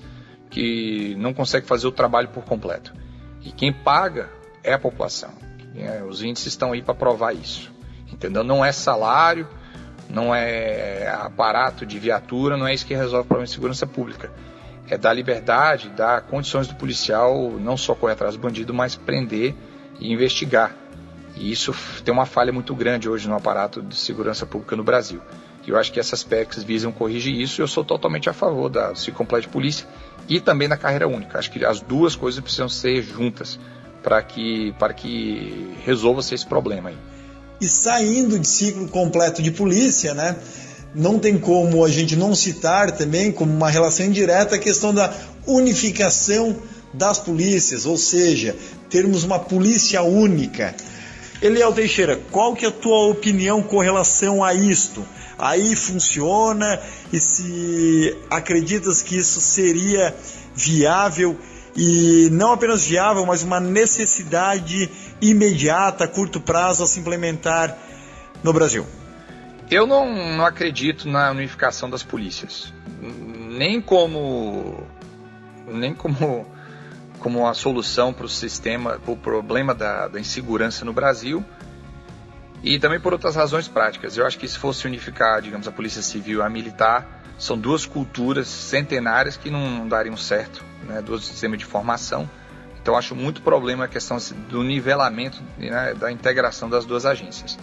que 0.51 1.17
não 1.19 1.35
conseguem 1.35 1.67
fazer 1.67 1.87
o 1.87 1.93
trabalho 1.93 2.29
por 2.29 2.45
completo. 2.45 2.95
E 3.43 3.51
quem 3.51 3.73
paga 3.73 4.31
é 4.63 4.73
a 4.73 4.79
população. 4.79 5.33
É, 5.77 6.03
os 6.05 6.23
índices 6.23 6.49
estão 6.49 6.73
aí 6.73 6.81
para 6.81 6.95
provar 6.95 7.35
isso. 7.35 7.73
Entendeu? 8.13 8.45
Não 8.45 8.65
é 8.65 8.71
salário, 8.71 9.49
não 10.15 10.35
é 10.35 11.09
aparato 11.09 11.85
de 11.85 11.99
viatura, 11.99 12.57
não 12.57 12.67
é 12.67 12.73
isso 12.73 12.87
que 12.87 12.95
resolve 12.95 13.25
o 13.25 13.29
problema 13.29 13.47
de 13.47 13.53
segurança 13.53 13.87
pública. 13.87 14.31
É 14.89 14.97
dar 14.97 15.13
liberdade, 15.13 15.89
dar 15.89 16.23
condições 16.23 16.69
do 16.69 16.75
policial 16.77 17.51
não 17.59 17.77
só 17.77 17.95
correr 17.95 18.13
atrás 18.13 18.37
do 18.37 18.41
bandido, 18.41 18.73
mas 18.73 18.95
prender 18.95 19.55
e 19.99 20.13
investigar. 20.13 20.75
E 21.35 21.51
isso 21.51 21.75
tem 22.05 22.15
uma 22.15 22.27
falha 22.27 22.53
muito 22.53 22.75
grande 22.75 23.09
hoje 23.09 23.29
no 23.29 23.35
aparato 23.35 23.83
de 23.83 23.97
segurança 23.97 24.47
pública 24.47 24.77
no 24.77 24.85
Brasil. 24.85 25.21
E 25.67 25.71
eu 25.71 25.79
acho 25.79 25.91
que 25.91 25.99
essas 25.99 26.23
PECs 26.23 26.63
visam 26.63 26.93
corrigir 26.93 27.35
isso 27.35 27.61
e 27.61 27.63
eu 27.63 27.67
sou 27.67 27.83
totalmente 27.83 28.31
a 28.31 28.33
favor 28.33 28.69
da 28.69 28.95
se 28.95 29.11
complete 29.11 29.49
polícia 29.49 29.89
e 30.29 30.39
também 30.39 30.69
da 30.69 30.77
carreira 30.77 31.09
única. 31.09 31.39
Acho 31.39 31.51
que 31.51 31.65
as 31.65 31.81
duas 31.81 32.15
coisas 32.15 32.41
precisam 32.41 32.69
ser 32.69 33.03
juntas 33.03 33.59
para 34.03 34.23
que, 34.23 34.73
para 34.79 34.93
que 34.93 35.75
resolva-se 35.83 36.35
esse 36.35 36.47
problema 36.47 36.91
aí 36.91 37.14
e 37.61 37.67
saindo 37.67 38.39
de 38.39 38.47
ciclo 38.47 38.89
completo 38.89 39.43
de 39.43 39.51
polícia, 39.51 40.15
né? 40.15 40.37
Não 40.95 41.19
tem 41.19 41.39
como 41.39 41.85
a 41.85 41.89
gente 41.89 42.15
não 42.15 42.35
citar 42.35 42.93
também 42.93 43.33
como 43.33 43.53
uma 43.53 43.71
relação 43.71 44.07
indireta 44.07 44.57
a 44.57 44.59
questão 44.59 44.95
da 44.95 45.13
unificação 45.47 46.57
das 46.93 47.19
polícias, 47.19 47.85
ou 47.85 47.99
seja, 47.99 48.55
termos 48.89 49.25
uma 49.25 49.39
polícia 49.39 50.03
única. 50.03 50.75
Eliel 51.43 51.73
Teixeira, 51.73 52.21
qual 52.31 52.55
que 52.55 52.65
é 52.65 52.69
a 52.69 52.73
tua 52.73 53.09
opinião 53.09 53.63
com 53.63 53.81
relação 53.81 54.43
a 54.43 54.55
isto? 54.55 55.05
Aí 55.37 55.75
funciona 55.75 56.81
e 57.13 57.19
se 57.19 58.17
acreditas 58.31 59.03
que 59.03 59.17
isso 59.17 59.41
seria 59.41 60.15
viável 60.55 61.37
e 61.77 62.29
não 62.31 62.53
apenas 62.53 62.85
viável, 62.85 63.27
mas 63.27 63.43
uma 63.43 63.59
necessidade 63.59 64.89
imediata, 65.21 66.05
a 66.05 66.09
curto 66.09 66.41
prazo 66.41 66.83
a 66.85 66.87
se 66.87 67.01
implementar 67.01 67.77
no 68.43 68.53
Brasil? 68.53 68.87
Eu 69.71 69.87
não, 69.87 70.37
não 70.37 70.45
acredito 70.45 71.09
na 71.09 71.31
unificação 71.31 71.89
das 71.89 72.03
polícias, 72.03 72.73
nem 73.01 73.81
como 73.81 74.87
nem 75.67 75.95
como 75.95 76.47
como 77.19 77.41
uma 77.41 77.55
solução 77.55 78.13
para 78.13 78.27
o 78.27 78.29
sistema, 78.29 78.99
para 78.99 79.13
o 79.13 79.17
problema 79.17 79.75
da, 79.75 80.09
da 80.09 80.21
insegurança 80.21 80.85
no 80.85 80.93
Brasil 80.93 81.43
e 82.63 82.79
também 82.79 83.01
por 83.01 83.13
outras 83.13 83.37
razões 83.37 83.67
práticas. 83.67 84.17
Eu 84.17 84.27
acho 84.27 84.39
que 84.39 84.47
se 84.47 84.59
fosse 84.59 84.87
unificar, 84.87 85.41
digamos, 85.41 85.67
a 85.67 85.73
polícia 85.73 86.03
civil 86.03 86.41
e 86.41 86.43
a 86.43 86.49
militar, 86.51 87.23
são 87.39 87.59
duas 87.59 87.85
culturas 87.85 88.47
centenárias 88.47 89.37
que 89.37 89.51
não 89.51 89.89
dariam 89.89 90.17
certo, 90.17 90.65
né? 90.87 91.03
dois 91.03 91.25
sistemas 91.25 91.59
de 91.59 91.65
formação. 91.65 92.29
Então 92.85 92.99
acho 92.99 93.17
muito 93.17 93.41
problema 93.41 93.87
a 93.87 93.89
questão 93.89 94.19
do 94.51 94.63
nivelamento, 94.63 95.43
né, 95.57 95.95
da 95.95 96.13
integração 96.13 96.69
das 96.69 96.85
duas 96.85 97.07
agências. 97.07 97.59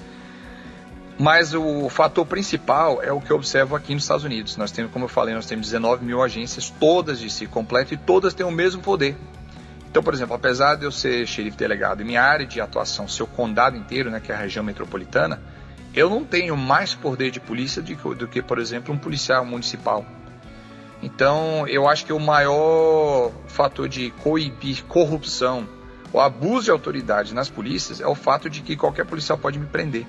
Mas 1.19 1.53
o 1.53 1.87
fator 1.89 2.25
principal 2.25 3.03
é 3.03 3.11
o 3.11 3.21
que 3.21 3.29
eu 3.29 3.35
observo 3.35 3.75
aqui 3.75 3.93
nos 3.93 4.01
Estados 4.01 4.25
Unidos. 4.25 4.57
Nós 4.57 4.71
temos, 4.71 4.91
como 4.91 5.05
eu 5.05 5.09
falei, 5.09 5.35
nós 5.35 5.45
temos 5.45 5.67
19 5.67 6.03
mil 6.03 6.23
agências, 6.23 6.71
todas 6.71 7.19
de 7.19 7.29
si 7.29 7.45
completo 7.45 7.93
e 7.93 7.97
todas 7.97 8.33
têm 8.33 8.43
o 8.43 8.49
mesmo 8.49 8.81
poder. 8.81 9.15
Então, 9.91 10.01
por 10.01 10.11
exemplo, 10.11 10.35
apesar 10.35 10.73
de 10.73 10.85
eu 10.85 10.91
ser 10.91 11.27
xerife 11.27 11.55
delegado 11.55 12.01
e 12.01 12.03
minha 12.03 12.23
área 12.23 12.47
de 12.47 12.59
atuação 12.59 13.07
ser 13.07 13.21
o 13.21 13.27
condado 13.27 13.77
inteiro, 13.77 14.09
né, 14.09 14.19
que 14.19 14.31
é 14.31 14.35
a 14.35 14.39
região 14.39 14.65
metropolitana, 14.65 15.39
eu 15.93 16.09
não 16.09 16.23
tenho 16.23 16.57
mais 16.57 16.95
poder 16.95 17.29
de 17.29 17.39
polícia 17.39 17.79
do 17.79 18.27
que, 18.27 18.41
por 18.41 18.57
exemplo, 18.57 18.91
um 18.91 18.97
policial 18.97 19.45
municipal. 19.45 20.03
Então, 21.01 21.67
eu 21.67 21.87
acho 21.87 22.05
que 22.05 22.13
o 22.13 22.19
maior 22.19 23.31
fator 23.47 23.89
de 23.89 24.11
coibir 24.23 24.83
corrupção 24.85 25.67
ou 26.13 26.21
abuso 26.21 26.65
de 26.65 26.71
autoridade 26.71 27.33
nas 27.33 27.49
polícias 27.49 27.99
é 27.99 28.07
o 28.07 28.13
fato 28.13 28.49
de 28.49 28.61
que 28.61 28.77
qualquer 28.77 29.05
policial 29.05 29.37
pode 29.37 29.57
me 29.57 29.65
prender. 29.65 30.05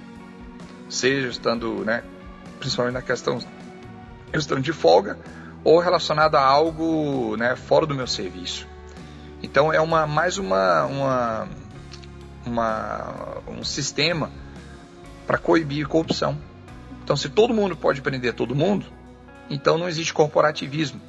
Seja 0.88 1.28
estando, 1.28 1.84
né, 1.84 2.02
principalmente 2.58 2.94
na 2.94 3.02
questão, 3.02 3.38
estando 4.34 4.60
de 4.60 4.72
folga 4.72 5.18
ou 5.64 5.78
relacionado 5.78 6.34
a 6.34 6.44
algo, 6.44 7.36
né, 7.36 7.56
fora 7.56 7.86
do 7.86 7.94
meu 7.94 8.06
serviço. 8.06 8.66
Então, 9.42 9.72
é 9.72 9.80
uma 9.80 10.06
mais 10.06 10.36
uma, 10.36 10.84
uma, 10.84 11.48
uma 12.44 13.14
um 13.48 13.64
sistema 13.64 14.30
para 15.26 15.38
coibir 15.38 15.88
corrupção. 15.88 16.36
Então, 17.02 17.16
se 17.16 17.28
todo 17.28 17.54
mundo 17.54 17.74
pode 17.76 18.02
prender 18.02 18.34
todo 18.34 18.54
mundo, 18.54 18.86
então 19.48 19.78
não 19.78 19.88
existe 19.88 20.12
corporativismo. 20.12 21.00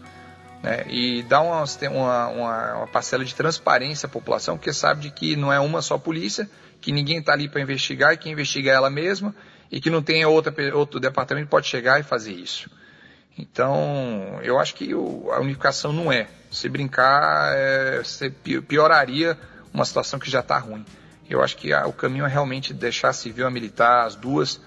Né? 0.61 0.85
E 0.87 1.23
dá 1.23 1.41
uma, 1.41 1.65
uma, 1.91 2.27
uma, 2.29 2.87
parcela 2.87 3.25
de 3.25 3.35
transparência 3.35 4.07
à 4.07 4.09
população, 4.09 4.57
porque 4.57 4.71
sabe 4.71 5.01
de 5.01 5.11
que 5.11 5.35
não 5.35 5.51
é 5.51 5.59
uma 5.59 5.81
só 5.81 5.97
polícia, 5.97 6.49
que 6.79 6.91
ninguém 6.91 7.19
está 7.19 7.33
ali 7.33 7.49
para 7.49 7.61
investigar 7.61 8.13
e 8.13 8.17
quem 8.17 8.31
investiga 8.31 8.71
é 8.71 8.73
ela 8.73 8.89
mesma, 8.89 9.35
e 9.71 9.81
que 9.81 9.89
não 9.89 10.01
tem 10.01 10.25
outra, 10.25 10.53
outro 10.75 10.99
departamento 10.99 11.47
que 11.47 11.51
pode 11.51 11.67
chegar 11.67 11.99
e 11.99 12.03
fazer 12.03 12.31
isso. 12.31 12.69
Então, 13.37 14.39
eu 14.43 14.59
acho 14.59 14.75
que 14.75 14.93
o, 14.93 15.31
a 15.31 15.39
unificação 15.39 15.91
não 15.91 16.11
é. 16.11 16.27
Se 16.51 16.69
brincar, 16.69 17.51
é, 17.55 18.01
pioraria 18.67 19.37
uma 19.73 19.83
situação 19.85 20.19
que 20.19 20.29
já 20.29 20.41
está 20.41 20.57
ruim. 20.59 20.85
Eu 21.27 21.41
acho 21.41 21.57
que 21.57 21.73
a, 21.73 21.87
o 21.87 21.93
caminho 21.93 22.25
é 22.25 22.29
realmente 22.29 22.73
deixar 22.73 23.09
a 23.09 23.13
civil 23.13 23.45
e 23.45 23.47
a 23.47 23.51
militar, 23.51 24.05
as 24.05 24.15
duas, 24.15 24.61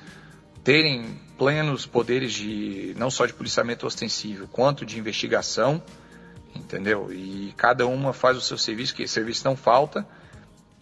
terem 0.64 1.20
plenos 1.38 1.86
poderes 1.86 2.32
de 2.32 2.94
não 2.96 3.10
só 3.10 3.26
de 3.26 3.32
policiamento 3.32 3.86
ostensivo, 3.86 4.48
quanto 4.48 4.86
de 4.86 4.98
investigação, 4.98 5.82
entendeu? 6.54 7.12
E 7.12 7.52
cada 7.56 7.86
uma 7.86 8.12
faz 8.12 8.36
o 8.36 8.40
seu 8.40 8.56
serviço, 8.56 8.94
que 8.94 9.06
serviço 9.06 9.44
não 9.44 9.56
falta, 9.56 10.06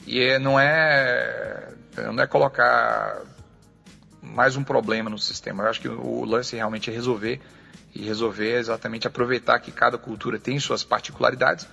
e 0.07 0.21
é, 0.21 0.39
não 0.39 0.59
é 0.59 1.73
não 1.97 2.23
é 2.23 2.27
colocar 2.27 3.23
mais 4.21 4.57
um 4.57 4.65
problema 4.65 5.11
no 5.11 5.19
sistema. 5.19 5.63
Eu 5.65 5.71
acho 5.71 5.81
que 5.81 5.89
o 5.89 6.25
lance 6.25 6.57
realmente 6.57 6.91
é 6.91 6.93
resolver 6.93 7.41
e 7.95 8.03
resolver 8.03 8.53
é 8.53 8.59
exatamente 8.59 9.07
aproveitar 9.07 9.59
que 9.61 9.71
cada 9.71 9.97
cultura 9.97 10.39
tem 10.39 10.59
suas 10.59 10.83
particularidades 10.83 11.67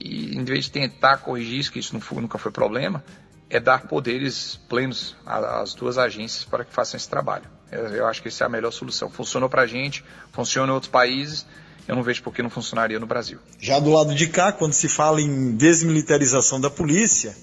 e 0.00 0.36
em 0.36 0.44
vez 0.44 0.64
de 0.64 0.72
tentar 0.72 1.18
corrigir 1.18 1.58
isso, 1.58 1.72
que 1.72 1.78
isso 1.78 1.94
nunca 2.14 2.38
foi 2.38 2.50
problema, 2.50 3.04
é 3.48 3.60
dar 3.60 3.86
poderes 3.86 4.56
plenos 4.68 5.16
às 5.24 5.74
duas 5.74 5.98
agências 5.98 6.44
para 6.44 6.64
que 6.64 6.72
façam 6.72 6.96
esse 6.96 7.08
trabalho. 7.08 7.53
Eu 7.74 8.06
acho 8.06 8.22
que 8.22 8.28
essa 8.28 8.44
é 8.44 8.46
a 8.46 8.50
melhor 8.50 8.70
solução. 8.70 9.10
Funcionou 9.10 9.48
para 9.48 9.62
a 9.62 9.66
gente, 9.66 10.04
funciona 10.32 10.70
em 10.70 10.74
outros 10.74 10.90
países, 10.90 11.44
eu 11.88 11.94
não 11.94 12.02
vejo 12.02 12.22
por 12.22 12.32
que 12.32 12.42
não 12.42 12.48
funcionaria 12.48 12.98
no 12.98 13.06
Brasil. 13.06 13.38
Já 13.60 13.78
do 13.78 13.90
lado 13.90 14.14
de 14.14 14.28
cá, 14.28 14.52
quando 14.52 14.72
se 14.72 14.88
fala 14.88 15.20
em 15.20 15.52
desmilitarização 15.52 16.60
da 16.60 16.70
polícia, 16.70 17.36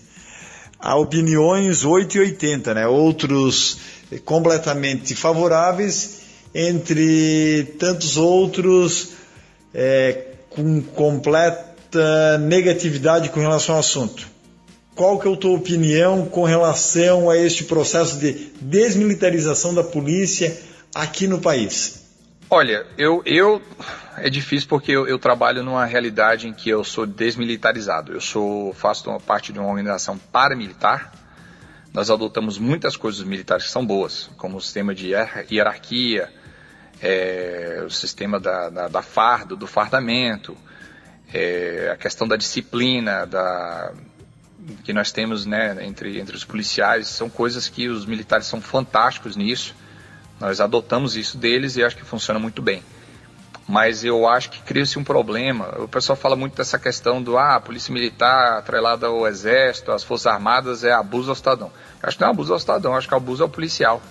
há 0.79 0.95
opiniões 0.95 1.83
8 1.83 2.17
e 2.17 2.19
80, 2.21 2.73
né? 2.73 2.87
outros 2.87 3.77
completamente 4.23 5.15
favoráveis, 5.15 6.21
entre 6.55 7.75
tantos 7.77 8.17
outros 8.17 9.09
é, 9.73 10.27
com 10.49 10.81
completa 10.81 12.37
negatividade 12.39 13.29
com 13.29 13.39
relação 13.39 13.75
ao 13.75 13.79
assunto 13.79 14.30
qual 14.95 15.19
que 15.19 15.27
é 15.27 15.33
a 15.33 15.37
tua 15.37 15.55
opinião 15.55 16.25
com 16.25 16.43
relação 16.43 17.29
a 17.29 17.37
este 17.37 17.63
processo 17.63 18.19
de 18.19 18.51
desmilitarização 18.61 19.73
da 19.73 19.83
polícia 19.83 20.57
aqui 20.93 21.27
no 21.27 21.39
país? 21.39 22.01
Olha, 22.49 22.85
eu, 22.97 23.21
eu 23.25 23.61
é 24.17 24.29
difícil 24.29 24.67
porque 24.67 24.91
eu, 24.91 25.07
eu, 25.07 25.17
trabalho 25.17 25.63
numa 25.63 25.85
realidade 25.85 26.47
em 26.47 26.53
que 26.53 26.69
eu 26.69 26.83
sou 26.83 27.05
desmilitarizado. 27.05 28.11
Eu 28.11 28.19
sou 28.19 28.73
faço 28.73 29.09
uma 29.09 29.19
parte 29.19 29.53
de 29.53 29.59
uma 29.59 29.69
organização 29.69 30.17
paramilitar. 30.17 31.13
Nós 31.93 32.09
adotamos 32.09 32.57
muitas 32.57 32.97
coisas 32.97 33.23
militares 33.23 33.65
que 33.65 33.71
são 33.71 33.85
boas, 33.85 34.29
como 34.37 34.57
o 34.57 34.61
sistema 34.61 34.93
de 34.93 35.13
hierarquia, 35.49 36.29
é, 37.01 37.83
o 37.85 37.89
sistema 37.89 38.39
da, 38.39 38.69
da, 38.69 38.87
da 38.87 39.01
fardo, 39.01 39.55
do 39.55 39.65
fardamento, 39.65 40.57
é, 41.33 41.89
a 41.93 41.97
questão 41.97 42.27
da 42.27 42.35
disciplina, 42.35 43.25
da, 43.25 43.93
que 44.83 44.93
nós 44.93 45.11
temos 45.11 45.45
né, 45.45 45.85
entre, 45.85 46.19
entre 46.19 46.35
os 46.35 46.43
policiais 46.43 47.07
são 47.07 47.29
coisas 47.29 47.67
que 47.67 47.87
os 47.87 48.05
militares 48.05 48.47
são 48.47 48.61
fantásticos 48.61 49.35
nisso. 49.35 49.75
Nós 50.39 50.59
adotamos 50.59 51.15
isso 51.15 51.37
deles 51.37 51.75
e 51.77 51.83
acho 51.83 51.95
que 51.95 52.03
funciona 52.03 52.39
muito 52.39 52.61
bem. 52.61 52.83
Mas 53.67 54.03
eu 54.03 54.27
acho 54.27 54.49
que 54.49 54.61
cria-se 54.61 54.97
um 54.97 55.03
problema. 55.03 55.75
O 55.79 55.87
pessoal 55.87 56.15
fala 56.15 56.35
muito 56.35 56.55
dessa 56.55 56.79
questão 56.79 57.21
do 57.21 57.37
ah, 57.37 57.55
a 57.55 57.61
polícia 57.61 57.93
militar 57.93 58.57
atrelada 58.57 59.07
ao 59.07 59.27
exército, 59.27 59.91
às 59.91 60.03
forças 60.03 60.27
armadas 60.27 60.83
é 60.83 60.91
abuso 60.91 61.29
ao 61.29 61.35
cidadão. 61.35 61.71
Eu 62.01 62.09
acho 62.09 62.17
que 62.17 62.21
não 62.21 62.29
é 62.29 62.31
abuso 62.31 62.53
ao 62.53 62.59
cidadão, 62.59 62.95
acho 62.95 63.07
que 63.07 63.13
é 63.13 63.17
abuso 63.17 63.43
ao 63.43 63.49
policial. 63.49 64.01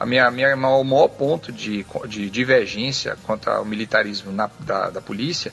A 0.00 0.06
minha, 0.06 0.30
minha, 0.30 0.54
o 0.56 0.84
maior 0.84 1.08
ponto 1.08 1.52
de, 1.52 1.84
de 2.06 2.30
divergência 2.30 3.16
quanto 3.24 3.48
ao 3.50 3.64
militarismo 3.64 4.32
na, 4.32 4.48
da, 4.60 4.90
da 4.90 5.00
polícia 5.00 5.52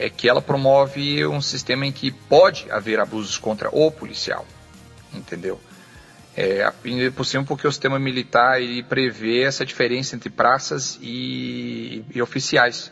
é 0.00 0.08
que 0.08 0.26
ela 0.26 0.40
promove 0.40 1.26
um 1.26 1.42
sistema 1.42 1.84
em 1.84 1.92
que 1.92 2.10
pode 2.10 2.70
haver 2.70 2.98
abusos 2.98 3.36
contra 3.36 3.68
o 3.70 3.90
policial, 3.92 4.46
entendeu? 5.12 5.60
É, 6.34 6.60
é 6.60 7.10
possível 7.10 7.44
porque 7.44 7.66
o 7.66 7.70
sistema 7.70 7.98
militar 7.98 8.62
ele 8.62 8.82
prevê 8.82 9.42
essa 9.42 9.64
diferença 9.64 10.16
entre 10.16 10.30
praças 10.30 10.98
e, 11.02 12.02
e 12.14 12.22
oficiais. 12.22 12.90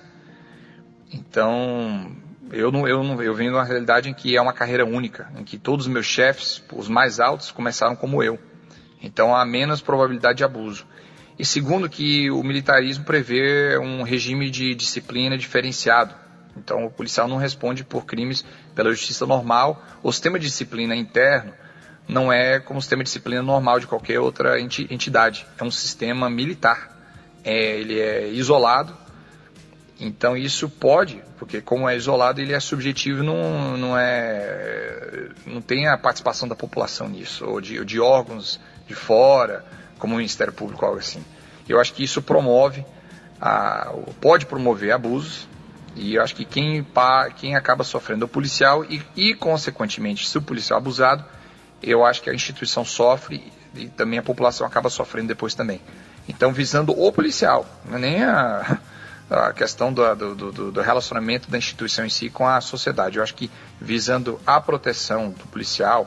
Então, 1.11 2.14
eu, 2.52 2.70
não, 2.70 2.86
eu, 2.86 3.02
não, 3.02 3.22
eu 3.22 3.34
venho 3.34 3.59
realidade 3.62 4.11
em 4.11 4.12
que 4.12 4.36
é 4.36 4.42
uma 4.42 4.52
carreira 4.52 4.84
única, 4.84 5.32
em 5.38 5.44
que 5.44 5.56
todos 5.56 5.86
os 5.86 5.92
meus 5.92 6.04
chefes, 6.04 6.62
os 6.70 6.88
mais 6.88 7.20
altos, 7.20 7.50
começaram 7.50 7.96
como 7.96 8.22
eu. 8.22 8.38
Então, 9.02 9.34
há 9.34 9.46
menos 9.46 9.80
probabilidade 9.80 10.38
de 10.38 10.44
abuso. 10.44 10.86
E 11.38 11.44
segundo, 11.44 11.88
que 11.88 12.30
o 12.30 12.42
militarismo 12.42 13.04
prevê 13.04 13.78
um 13.78 14.02
regime 14.02 14.50
de 14.50 14.74
disciplina 14.74 15.38
diferenciado 15.38 16.28
então, 16.59 16.86
o 16.86 16.90
policial 16.90 17.28
não 17.28 17.36
responde 17.36 17.84
por 17.84 18.04
crimes 18.04 18.44
pela 18.74 18.90
justiça 18.90 19.26
normal. 19.26 19.82
O 20.02 20.12
sistema 20.12 20.38
de 20.38 20.46
disciplina 20.46 20.94
interno 20.94 21.52
não 22.09 22.32
é 22.32 22.59
como 22.59 22.78
o 22.78 22.82
sistema 22.82 23.02
de 23.02 23.09
disciplina 23.09 23.42
normal 23.42 23.78
de 23.78 23.86
qualquer 23.86 24.18
outra 24.18 24.61
entidade. 24.61 25.46
É 25.59 25.64
um 25.64 25.70
sistema 25.70 26.28
militar. 26.30 26.96
É, 27.44 27.78
ele 27.78 28.00
é 28.00 28.28
isolado. 28.28 28.96
Então, 30.00 30.36
isso 30.36 30.68
pode, 30.68 31.20
porque 31.38 31.61
como 31.61 31.88
é 31.88 31.96
isolado, 31.96 32.40
ele 32.40 32.52
é 32.52 32.61
subjetivo, 32.61 33.24
não, 33.24 33.76
não, 33.76 33.98
é, 33.98 35.28
não 35.44 35.61
tem 35.61 35.88
a 35.88 35.98
participação 35.98 36.48
da 36.48 36.54
população 36.54 37.09
nisso, 37.09 37.44
ou 37.44 37.61
de, 37.61 37.84
de 37.84 37.98
órgãos 37.98 38.61
de 38.86 38.94
fora, 38.94 39.64
como 39.98 40.14
o 40.14 40.18
Ministério 40.18 40.52
Público, 40.52 40.84
algo 40.86 40.98
assim. 40.98 41.24
Eu 41.68 41.80
acho 41.80 41.92
que 41.92 42.04
isso 42.04 42.22
promove, 42.22 42.86
a, 43.40 43.92
pode 44.20 44.46
promover 44.46 44.92
abusos, 44.92 45.48
e 45.99 46.14
eu 46.14 46.22
acho 46.22 46.34
que 46.36 46.44
quem, 46.44 46.86
quem 47.36 47.57
acaba 47.57 47.82
sofrendo 47.82 48.24
é 48.24 48.26
o 48.26 48.28
policial 48.28 48.84
e, 48.84 49.03
e, 49.16 49.34
consequentemente, 49.34 50.28
se 50.28 50.38
o 50.38 50.42
policial 50.42 50.78
é 50.78 50.80
abusado, 50.80 51.24
eu 51.82 52.05
acho 52.05 52.22
que 52.22 52.30
a 52.30 52.34
instituição 52.34 52.84
sofre 52.84 53.53
e 53.74 53.88
também 53.88 54.18
a 54.18 54.22
população 54.22 54.64
acaba 54.64 54.88
sofrendo 54.90 55.28
depois 55.28 55.55
também. 55.55 55.80
Então, 56.28 56.53
visando 56.53 56.92
o 56.92 57.12
policial, 57.12 57.66
não 57.84 57.96
é 57.96 58.01
nem 58.01 58.22
a, 58.22 58.78
a 59.28 59.53
questão 59.53 59.92
do, 59.92 60.14
do, 60.14 60.34
do, 60.34 60.72
do, 60.72 60.80
relacionamento 60.80 61.51
da 61.51 61.59
instituição 61.59 62.07
em 62.07 62.11
si 62.11 62.30
com 62.30 62.46
a 62.46 62.61
sociedade. 62.61 63.16
Eu 63.16 63.22
acho 63.22 63.34
que 63.34 63.51
visando 63.80 64.40
a 64.46 64.61
proteção 64.61 65.30
do 65.30 65.46
policial, 65.49 66.07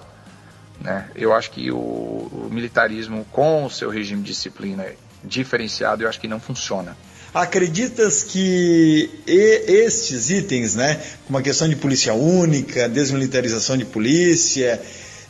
né, 0.79 1.11
eu 1.15 1.33
acho 1.33 1.51
que 1.51 1.69
o, 1.69 1.75
o 1.77 2.49
militarismo 2.49 3.25
com 3.25 3.65
o 3.65 3.69
seu 3.69 3.89
regime 3.89 4.21
de 4.21 4.31
disciplina 4.31 4.85
diferenciado, 5.21 6.03
eu 6.03 6.07
acho 6.09 6.19
que 6.19 6.29
não 6.29 6.39
funciona. 6.39 6.95
Acreditas 7.33 8.23
que 8.23 9.09
estes 9.25 10.29
itens, 10.29 10.75
né, 10.75 10.99
como 11.25 11.37
a 11.37 11.41
questão 11.41 11.69
de 11.69 11.77
polícia 11.77 12.13
única, 12.13 12.89
desmilitarização 12.89 13.77
de 13.77 13.85
polícia, 13.85 14.81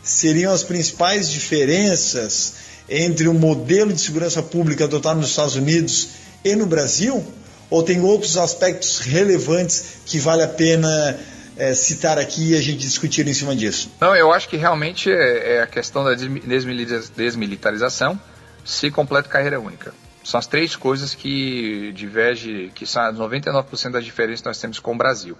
seriam 0.01 0.51
as 0.51 0.63
principais 0.63 1.29
diferenças 1.29 2.55
entre 2.89 3.27
o 3.27 3.33
modelo 3.33 3.93
de 3.93 4.01
segurança 4.01 4.41
pública 4.41 4.85
adotado 4.85 5.19
nos 5.19 5.29
Estados 5.29 5.55
Unidos 5.55 6.09
e 6.43 6.55
no 6.55 6.65
Brasil? 6.65 7.23
Ou 7.69 7.83
tem 7.83 8.01
outros 8.01 8.35
aspectos 8.35 8.99
relevantes 8.99 9.97
que 10.05 10.19
vale 10.19 10.41
a 10.41 10.47
pena 10.47 11.19
é, 11.55 11.73
citar 11.75 12.17
aqui 12.17 12.51
e 12.51 12.57
a 12.57 12.61
gente 12.61 12.79
discutir 12.79 13.27
em 13.27 13.33
cima 13.33 13.55
disso? 13.55 13.91
Não, 14.01 14.15
eu 14.15 14.33
acho 14.33 14.49
que 14.49 14.57
realmente 14.57 15.09
é, 15.09 15.57
é 15.57 15.61
a 15.61 15.67
questão 15.67 16.03
da 16.03 16.15
desmilitarização 16.15 18.19
se 18.65 18.89
completa 18.89 19.29
carreira 19.29 19.59
única. 19.59 19.93
São 20.23 20.37
as 20.37 20.45
três 20.45 20.75
coisas 20.75 21.15
que 21.15 21.91
diverge, 21.93 22.71
que 22.75 22.85
são 22.85 23.13
99% 23.13 23.91
das 23.91 24.05
diferenças 24.05 24.41
que 24.41 24.47
nós 24.47 24.59
temos 24.59 24.79
com 24.79 24.93
o 24.93 24.97
Brasil. 24.97 25.37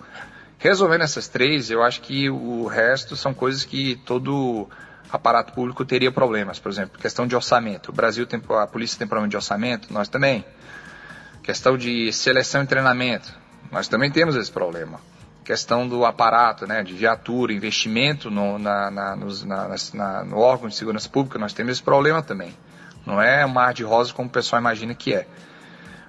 Resolvendo 0.58 1.02
essas 1.02 1.28
três, 1.28 1.70
eu 1.70 1.84
acho 1.84 2.02
que 2.02 2.30
o 2.30 2.68
resto 2.68 3.16
são 3.16 3.34
coisas 3.34 3.64
que 3.64 3.96
todo 4.06 4.70
aparato 5.12 5.54
público 5.54 5.84
teria 5.84 6.12
problemas. 6.12 6.60
Por 6.60 6.72
exemplo, 6.72 7.00
questão 7.00 7.28
de 7.28 7.36
orçamento. 7.36 7.90
O 7.90 7.94
Brasil 7.94 8.26
tem, 8.26 8.42
a 8.50 8.68
polícia 8.68 8.98
tem 8.98 9.08
problema 9.08 9.30
de 9.30 9.36
orçamento, 9.36 9.92
nós 9.94 10.08
também. 10.08 10.46
Questão 11.44 11.76
de 11.76 12.14
seleção 12.14 12.64
e 12.64 12.68
treinamento, 12.68 13.34
nós 13.72 13.88
também 13.88 14.12
temos 14.12 14.36
esse 14.36 14.52
problema. 14.52 15.00
Questão 15.44 15.88
do 15.88 16.06
aparato, 16.06 16.68
né, 16.68 16.84
de 16.84 16.94
viatura, 16.94 17.52
investimento 17.52 18.30
no, 18.30 18.60
na, 18.60 18.92
na, 18.92 19.16
nos, 19.16 19.44
na, 19.44 19.68
na, 19.94 20.24
no 20.24 20.38
órgão 20.38 20.70
de 20.70 20.76
segurança 20.76 21.10
pública, 21.10 21.40
nós 21.40 21.54
temos 21.54 21.74
esse 21.74 21.84
problema 21.84 22.22
também. 22.22 22.56
Não 23.06 23.22
é 23.22 23.46
um 23.46 23.50
mar 23.50 23.74
de 23.74 23.84
rosas 23.84 24.12
como 24.14 24.28
o 24.30 24.32
pessoal 24.32 24.62
imagina 24.62 24.94
que 24.94 25.14
é. 25.14 25.28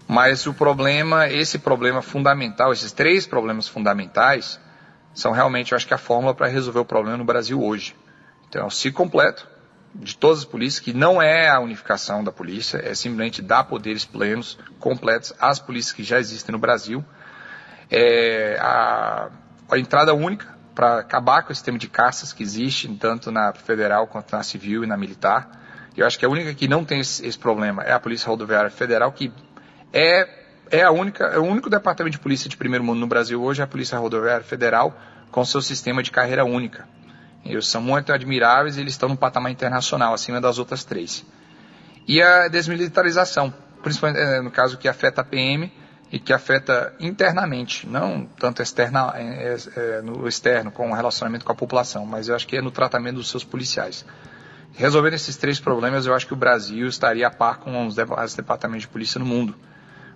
Mas 0.07 0.47
o 0.47 0.53
problema, 0.53 1.28
esse 1.28 1.59
problema 1.59 2.03
fundamental, 2.03 2.72
esses 2.72 2.93
três 2.93 3.26
problemas 3.26 3.68
fundamentais, 3.68 4.61
são 5.14 5.32
realmente, 5.32 5.72
eu 5.72 5.76
acho 5.76 5.86
que 5.86 5.95
a 5.95 5.99
fórmula 5.99 6.34
para 6.34 6.49
resolver 6.49 6.80
o 6.80 6.84
problema 6.84 7.16
no 7.16 7.24
Brasil 7.24 7.62
hoje. 7.62 7.97
Então, 8.49 8.62
é 8.62 8.66
o 8.66 8.70
ciclo 8.70 9.05
completo, 9.05 9.49
de 9.95 10.16
todas 10.16 10.40
as 10.40 10.45
polícias, 10.45 10.80
que 10.80 10.93
não 10.93 11.20
é 11.20 11.49
a 11.49 11.61
unificação 11.61 12.24
da 12.24 12.32
polícia, 12.32 12.78
é 12.78 12.95
simplesmente 12.95 13.43
dar 13.43 13.64
poderes 13.64 14.05
plenos, 14.05 14.59
completos 14.78 15.32
às 15.38 15.59
polícias 15.59 15.93
que 15.95 16.03
já 16.03 16.18
existem 16.18 16.53
no 16.53 16.59
Brasil. 16.59 17.05
É 17.90 18.59
a, 18.61 19.30
a 19.70 19.78
entrada 19.78 20.14
única 20.14 20.47
para 20.74 21.01
acabar 21.01 21.43
com 21.43 21.53
esse 21.53 21.59
sistema 21.59 21.78
de 21.78 21.88
caças 21.88 22.32
que 22.32 22.43
existe 22.43 22.88
tanto 22.97 23.30
na 23.30 23.53
federal 23.53 24.07
quanto 24.07 24.34
na 24.34 24.43
civil 24.43 24.82
e 24.82 24.86
na 24.86 24.97
militar. 24.97 25.61
Eu 25.97 26.07
acho 26.07 26.18
que 26.18 26.24
a 26.24 26.28
única 26.28 26.55
que 26.55 26.66
não 26.66 26.84
tem 26.84 27.01
esse, 27.01 27.26
esse 27.26 27.38
problema 27.38 27.82
é 27.82 27.93
a 27.93 28.01
Polícia 28.01 28.28
Rodoviária 28.28 28.70
Federal, 28.70 29.12
que 29.12 29.32
é, 29.93 30.28
é 30.70 30.82
a 30.82 30.90
única, 30.90 31.24
é 31.24 31.38
o 31.38 31.45
único 31.45 31.68
departamento 31.68 32.16
de 32.16 32.22
polícia 32.22 32.49
de 32.49 32.57
primeiro 32.57 32.82
mundo 32.82 32.99
no 32.99 33.07
Brasil 33.07 33.43
hoje, 33.43 33.61
é 33.61 33.64
a 33.64 33.66
Polícia 33.66 33.99
Rodoviária 33.99 34.45
Federal, 34.45 34.99
com 35.30 35.45
seu 35.45 35.61
sistema 35.61 36.03
de 36.03 36.11
carreira 36.11 36.45
única. 36.45 36.88
Eles 37.45 37.66
são 37.66 37.82
muito 37.82 38.12
admiráveis 38.12 38.76
e 38.76 38.80
eles 38.80 38.93
estão 38.95 39.09
no 39.09 39.16
patamar 39.16 39.51
internacional, 39.51 40.14
acima 40.14 40.40
das 40.40 40.59
outras 40.59 40.84
três. 40.84 41.24
E 42.07 42.22
a 42.22 42.49
desmilitarização, 42.49 43.53
principalmente 43.82 44.20
eh, 44.20 44.40
no 44.40 44.51
caso 44.51 44.78
que 44.78 44.88
afeta 44.88 45.20
a 45.20 45.24
PM 45.24 45.72
e 46.11 46.18
que 46.18 46.32
afeta 46.32 46.95
internamente, 47.01 47.88
não 47.88 48.26
tanto 48.38 48.62
externa, 48.62 49.12
é, 49.16 49.57
é, 49.76 50.03
no 50.03 50.28
externo, 50.28 50.70
com 50.70 50.90
o 50.90 50.95
relacionamento 50.95 51.45
com 51.45 51.53
a 51.53 51.55
população, 51.55 52.05
mas 52.05 52.28
eu 52.28 52.36
acho 52.36 52.47
que 52.47 52.57
é 52.57 52.61
no 52.61 52.70
tratamento 52.70 53.16
dos 53.16 53.30
seus 53.30 53.45
policiais. 53.45 54.05
Resolvendo 54.74 55.14
esses 55.14 55.36
três 55.36 55.60
problemas, 55.60 56.06
eu 56.06 56.14
acho 56.14 56.26
que 56.26 56.32
o 56.32 56.36
Brasil 56.36 56.86
estaria 56.86 57.26
a 57.26 57.30
par 57.30 57.58
com 57.58 57.86
os 57.86 57.94
departamentos 57.94 58.82
de 58.82 58.88
polícia 58.88 59.18
no 59.18 59.26
mundo. 59.26 59.54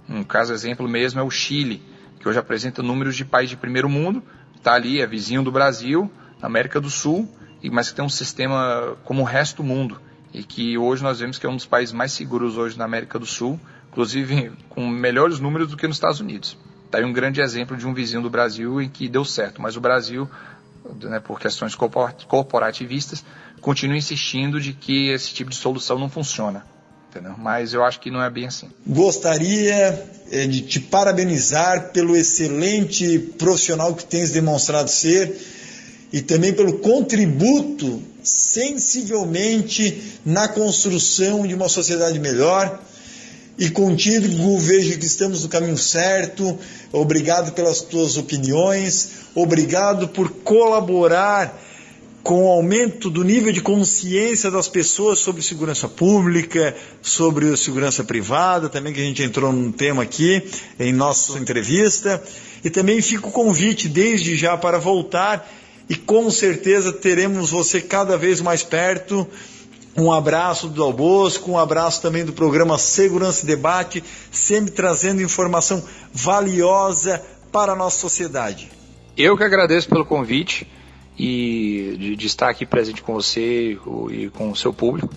Um 0.09 0.23
caso 0.23 0.53
exemplo 0.53 0.89
mesmo 0.89 1.21
é 1.21 1.23
o 1.23 1.31
Chile, 1.31 1.83
que 2.19 2.29
hoje 2.29 2.39
apresenta 2.39 2.83
números 2.83 3.17
de 3.17 3.25
país 3.25 3.51
de 3.51 3.57
primeiro 3.57 3.89
mundo, 3.89 4.23
está 4.57 4.75
ali, 4.75 5.01
é 5.01 5.07
vizinho 5.07 5.43
do 5.43 5.53
Brasil, 5.53 6.11
América 6.41 6.81
do 6.81 6.89
Sul, 6.89 7.29
mas 7.71 7.91
que 7.91 7.97
tem 7.97 8.05
um 8.05 8.09
sistema 8.09 8.97
como 9.05 9.23
o 9.23 9.25
resto 9.25 9.59
do 9.59 9.65
mundo 9.65 10.01
e 10.33 10.43
que 10.43 10.77
hoje 10.79 11.03
nós 11.03 11.21
vemos 11.21 11.39
que 11.39 11.47
é 11.47 11.49
um 11.49 11.57
dos 11.57 11.67
países 11.67 11.93
mais 11.93 12.13
seguros 12.13 12.57
hoje 12.57 12.79
na 12.79 12.85
América 12.85 13.19
do 13.19 13.27
Sul, 13.27 13.59
inclusive 13.91 14.53
com 14.69 14.87
melhores 14.87 15.41
números 15.41 15.71
do 15.71 15.77
que 15.77 15.87
nos 15.87 15.97
Estados 15.97 16.21
Unidos. 16.21 16.59
Está 16.85 16.99
aí 16.99 17.05
um 17.05 17.13
grande 17.13 17.41
exemplo 17.41 17.77
de 17.77 17.87
um 17.87 17.93
vizinho 17.93 18.23
do 18.23 18.31
Brasil 18.31 18.81
em 18.81 18.89
que 18.89 19.09
deu 19.09 19.25
certo, 19.25 19.61
mas 19.61 19.77
o 19.77 19.81
Brasil, 19.81 20.31
né, 21.03 21.21
por 21.21 21.41
questões 21.41 21.75
corporativistas, 21.75 23.25
continua 23.61 23.97
insistindo 23.97 24.61
de 24.61 24.73
que 24.73 25.11
esse 25.11 25.33
tipo 25.33 25.51
de 25.51 25.57
solução 25.57 25.99
não 25.99 26.09
funciona. 26.09 26.65
Entendeu? 27.11 27.35
Mas 27.39 27.73
eu 27.73 27.83
acho 27.83 27.99
que 28.01 28.11
não 28.11 28.23
é 28.23 28.29
bem 28.29 28.47
assim. 28.47 28.69
Gostaria 28.87 30.07
eh, 30.31 30.47
de 30.47 30.61
te 30.61 30.79
parabenizar 30.79 31.91
pelo 31.91 32.15
excelente 32.15 33.19
profissional 33.39 33.95
que 33.95 34.05
tens 34.05 34.31
demonstrado 34.33 34.91
ser 34.91 35.35
e 36.13 36.21
também 36.21 36.53
pelo 36.53 36.79
contributo 36.79 38.03
sensivelmente 38.23 40.21
na 40.25 40.47
construção 40.49 41.47
de 41.47 41.55
uma 41.55 41.69
sociedade 41.69 42.19
melhor. 42.19 42.83
E 43.59 43.71
contigo 43.71 44.59
vejo 44.59 44.99
que 44.99 45.07
estamos 45.07 45.43
no 45.43 45.49
caminho 45.49 45.79
certo. 45.79 46.59
Obrigado 46.93 47.53
pelas 47.53 47.81
tuas 47.81 48.19
opiniões, 48.19 49.11
obrigado 49.35 50.09
por 50.09 50.29
colaborar 50.29 51.66
com 52.27 52.45
o 52.45 52.49
aumento 52.49 53.09
do 53.09 53.23
nível 53.23 53.53
de 53.53 53.61
consciência 53.61 54.51
das 54.51 54.67
pessoas 54.67 55.21
sobre 55.21 55.41
segurança 55.43 55.89
pública, 55.89 56.75
sobre 57.01 57.57
segurança 57.57 58.03
privada, 58.03 58.69
também 58.69 58.93
que 58.93 59.01
a 59.01 59.05
gente 59.05 59.23
entrou 59.23 59.53
num 59.53 59.71
tema 59.71 60.03
aqui 60.03 60.43
em 60.77 60.93
nossa 60.93 61.39
entrevista. 61.39 62.21
E 62.65 62.69
também 62.69 63.01
fica 63.01 63.29
o 63.29 63.31
convite 63.31 63.89
desde 63.89 64.37
já 64.37 64.57
para 64.57 64.77
voltar 64.77 65.49
e 65.89 65.95
com 65.95 66.29
certeza 66.29 66.93
teremos 66.93 67.51
você 67.51 67.81
cada 67.81 68.19
vez 68.19 68.41
mais 68.41 68.65
perto. 68.65 69.25
Um 69.97 70.13
abraço 70.13 70.67
do 70.67 70.83
Albosco, 70.83 71.53
um 71.53 71.59
abraço 71.59 72.03
também 72.03 72.25
do 72.25 72.33
programa 72.33 72.77
Segurança 72.77 73.45
e 73.45 73.47
Debate, 73.47 74.03
sempre 74.33 74.73
trazendo 74.73 75.23
informação 75.23 75.81
valiosa 76.13 77.23
para 77.53 77.75
a 77.75 77.77
nossa 77.77 78.01
sociedade. 78.01 78.69
Eu 79.17 79.37
que 79.37 79.45
agradeço 79.45 79.89
pelo 79.89 80.05
convite 80.05 80.67
e 81.19 81.97
de, 81.99 82.17
de 82.17 82.27
estar 82.27 82.49
aqui 82.49 82.67
presente 82.67 83.03
com 83.03 83.15
você 83.15 83.79
e 84.11 84.31
com 84.31 84.51
o 84.51 84.57
seu 84.57 84.73
público. 84.73 85.13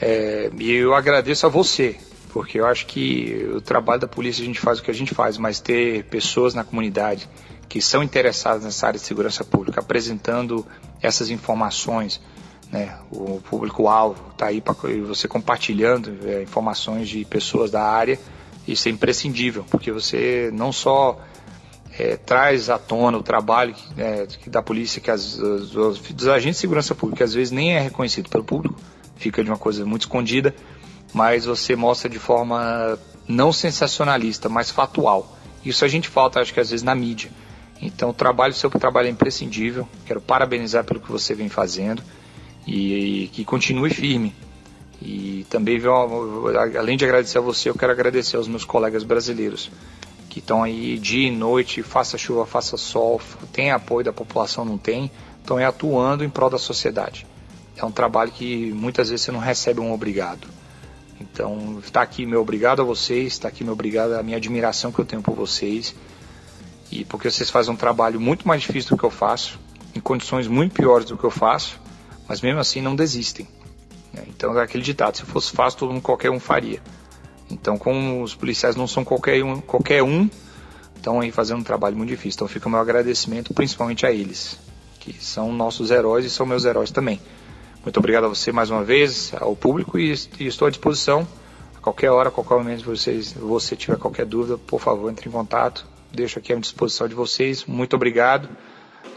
É, 0.00 0.50
e 0.58 0.72
eu 0.72 0.94
agradeço 0.94 1.46
a 1.46 1.48
você, 1.48 1.96
porque 2.32 2.58
eu 2.58 2.66
acho 2.66 2.86
que 2.86 3.48
o 3.54 3.60
trabalho 3.60 4.00
da 4.00 4.08
polícia 4.08 4.42
a 4.42 4.46
gente 4.46 4.60
faz 4.60 4.78
o 4.78 4.82
que 4.82 4.90
a 4.90 4.94
gente 4.94 5.14
faz, 5.14 5.38
mas 5.38 5.60
ter 5.60 6.04
pessoas 6.04 6.54
na 6.54 6.64
comunidade 6.64 7.28
que 7.68 7.80
são 7.80 8.02
interessadas 8.02 8.64
nessa 8.64 8.86
área 8.86 8.98
de 8.98 9.06
segurança 9.06 9.44
pública, 9.44 9.80
apresentando 9.80 10.66
essas 11.00 11.30
informações, 11.30 12.20
né, 12.70 12.98
o 13.10 13.40
público-alvo 13.48 14.30
está 14.32 14.46
aí 14.46 14.60
para 14.60 14.74
você 15.06 15.26
compartilhando 15.26 16.16
é, 16.24 16.42
informações 16.42 17.08
de 17.08 17.24
pessoas 17.24 17.70
da 17.70 17.82
área, 17.82 18.18
isso 18.66 18.88
é 18.88 18.90
imprescindível, 18.90 19.64
porque 19.70 19.92
você 19.92 20.50
não 20.52 20.72
só 20.72 21.18
é, 21.98 22.16
traz 22.16 22.68
à 22.70 22.78
tona 22.78 23.18
o 23.18 23.22
trabalho 23.22 23.74
é, 23.96 24.26
da 24.46 24.62
polícia, 24.62 25.00
que 25.00 25.10
as, 25.10 25.38
os, 25.38 25.74
os 25.76 26.28
agentes 26.28 26.56
de 26.56 26.60
segurança 26.60 26.94
pública 26.94 27.24
às 27.24 27.34
vezes 27.34 27.50
nem 27.50 27.74
é 27.74 27.80
reconhecido 27.80 28.28
pelo 28.28 28.44
público, 28.44 28.78
fica 29.16 29.42
de 29.42 29.50
uma 29.50 29.58
coisa 29.58 29.84
muito 29.84 30.02
escondida, 30.02 30.54
mas 31.12 31.44
você 31.44 31.76
mostra 31.76 32.08
de 32.08 32.18
forma 32.18 32.98
não 33.28 33.52
sensacionalista, 33.52 34.48
mas 34.48 34.70
fatual. 34.70 35.36
Isso 35.64 35.84
a 35.84 35.88
gente 35.88 36.08
falta, 36.08 36.40
acho 36.40 36.52
que 36.52 36.60
às 36.60 36.70
vezes, 36.70 36.82
na 36.82 36.94
mídia. 36.94 37.30
Então, 37.80 38.10
o 38.10 38.12
trabalho, 38.12 38.52
seu 38.52 38.68
trabalho 38.70 39.08
é 39.08 39.10
imprescindível. 39.10 39.88
Quero 40.04 40.20
parabenizar 40.20 40.84
pelo 40.84 41.00
que 41.00 41.10
você 41.10 41.34
vem 41.34 41.48
fazendo 41.48 42.02
e, 42.66 43.24
e 43.24 43.28
que 43.28 43.44
continue 43.44 43.90
firme. 43.90 44.34
E 45.00 45.46
também, 45.48 45.80
além 46.78 46.96
de 46.96 47.04
agradecer 47.04 47.38
a 47.38 47.40
você, 47.40 47.68
eu 47.68 47.74
quero 47.74 47.92
agradecer 47.92 48.36
aos 48.36 48.48
meus 48.48 48.64
colegas 48.64 49.04
brasileiros 49.04 49.70
que 50.34 50.40
estão 50.40 50.64
aí 50.64 50.98
dia 50.98 51.28
e 51.28 51.30
noite, 51.30 51.80
faça 51.80 52.18
chuva, 52.18 52.44
faça 52.44 52.76
sol, 52.76 53.20
tem 53.52 53.70
apoio 53.70 54.04
da 54.04 54.12
população, 54.12 54.64
não 54.64 54.76
tem, 54.76 55.08
estão 55.40 55.58
aí 55.58 55.64
atuando 55.64 56.24
em 56.24 56.28
prol 56.28 56.50
da 56.50 56.58
sociedade. 56.58 57.24
É 57.76 57.84
um 57.84 57.92
trabalho 57.92 58.32
que 58.32 58.72
muitas 58.72 59.10
vezes 59.10 59.24
você 59.24 59.30
não 59.30 59.38
recebe 59.38 59.78
um 59.78 59.92
obrigado. 59.92 60.48
Então, 61.20 61.78
está 61.78 62.02
aqui 62.02 62.26
meu 62.26 62.40
obrigado 62.40 62.82
a 62.82 62.84
vocês, 62.84 63.34
está 63.34 63.46
aqui 63.46 63.62
meu 63.62 63.74
obrigado 63.74 64.14
a 64.14 64.24
minha 64.24 64.36
admiração 64.36 64.90
que 64.90 64.98
eu 64.98 65.04
tenho 65.04 65.22
por 65.22 65.36
vocês. 65.36 65.94
E 66.90 67.04
porque 67.04 67.30
vocês 67.30 67.48
fazem 67.48 67.72
um 67.72 67.76
trabalho 67.76 68.20
muito 68.20 68.48
mais 68.48 68.60
difícil 68.60 68.90
do 68.90 68.98
que 68.98 69.04
eu 69.04 69.10
faço, 69.10 69.60
em 69.94 70.00
condições 70.00 70.48
muito 70.48 70.74
piores 70.74 71.06
do 71.06 71.16
que 71.16 71.22
eu 71.22 71.30
faço, 71.30 71.80
mas 72.26 72.40
mesmo 72.40 72.58
assim 72.58 72.80
não 72.80 72.96
desistem. 72.96 73.46
Então 74.26 74.58
é 74.58 74.64
aquele 74.64 74.82
ditado, 74.82 75.16
se 75.16 75.22
fosse 75.22 75.52
fácil, 75.52 75.78
todo 75.78 75.92
mundo, 75.92 76.02
qualquer 76.02 76.32
um 76.32 76.40
faria. 76.40 76.82
Então, 77.54 77.78
como 77.78 78.22
os 78.22 78.34
policiais 78.34 78.76
não 78.76 78.86
são 78.86 79.04
qualquer 79.04 79.42
um, 79.44 79.60
qualquer 79.60 80.02
um, 80.02 80.28
estão 80.96 81.20
aí 81.20 81.30
fazendo 81.30 81.60
um 81.60 81.62
trabalho 81.62 81.96
muito 81.96 82.10
difícil. 82.10 82.36
Então, 82.38 82.48
fica 82.48 82.66
o 82.66 82.70
meu 82.70 82.80
agradecimento 82.80 83.54
principalmente 83.54 84.04
a 84.04 84.12
eles, 84.12 84.58
que 85.00 85.12
são 85.12 85.52
nossos 85.52 85.90
heróis 85.90 86.24
e 86.24 86.30
são 86.30 86.44
meus 86.44 86.64
heróis 86.64 86.90
também. 86.90 87.20
Muito 87.82 87.96
obrigado 87.98 88.24
a 88.24 88.28
você 88.28 88.50
mais 88.50 88.70
uma 88.70 88.82
vez, 88.82 89.32
ao 89.40 89.54
público, 89.54 89.98
e, 89.98 90.12
e 90.40 90.46
estou 90.46 90.66
à 90.66 90.70
disposição. 90.70 91.26
A 91.76 91.80
qualquer 91.80 92.10
hora, 92.10 92.28
a 92.28 92.32
qualquer 92.32 92.54
momento, 92.54 92.84
vocês, 92.84 93.32
você 93.32 93.76
tiver 93.76 93.98
qualquer 93.98 94.26
dúvida, 94.26 94.58
por 94.58 94.80
favor, 94.80 95.10
entre 95.10 95.28
em 95.28 95.32
contato. 95.32 95.86
Deixo 96.12 96.38
aqui 96.38 96.52
à 96.52 96.56
disposição 96.56 97.06
de 97.06 97.14
vocês. 97.14 97.64
Muito 97.66 97.94
obrigado 97.94 98.48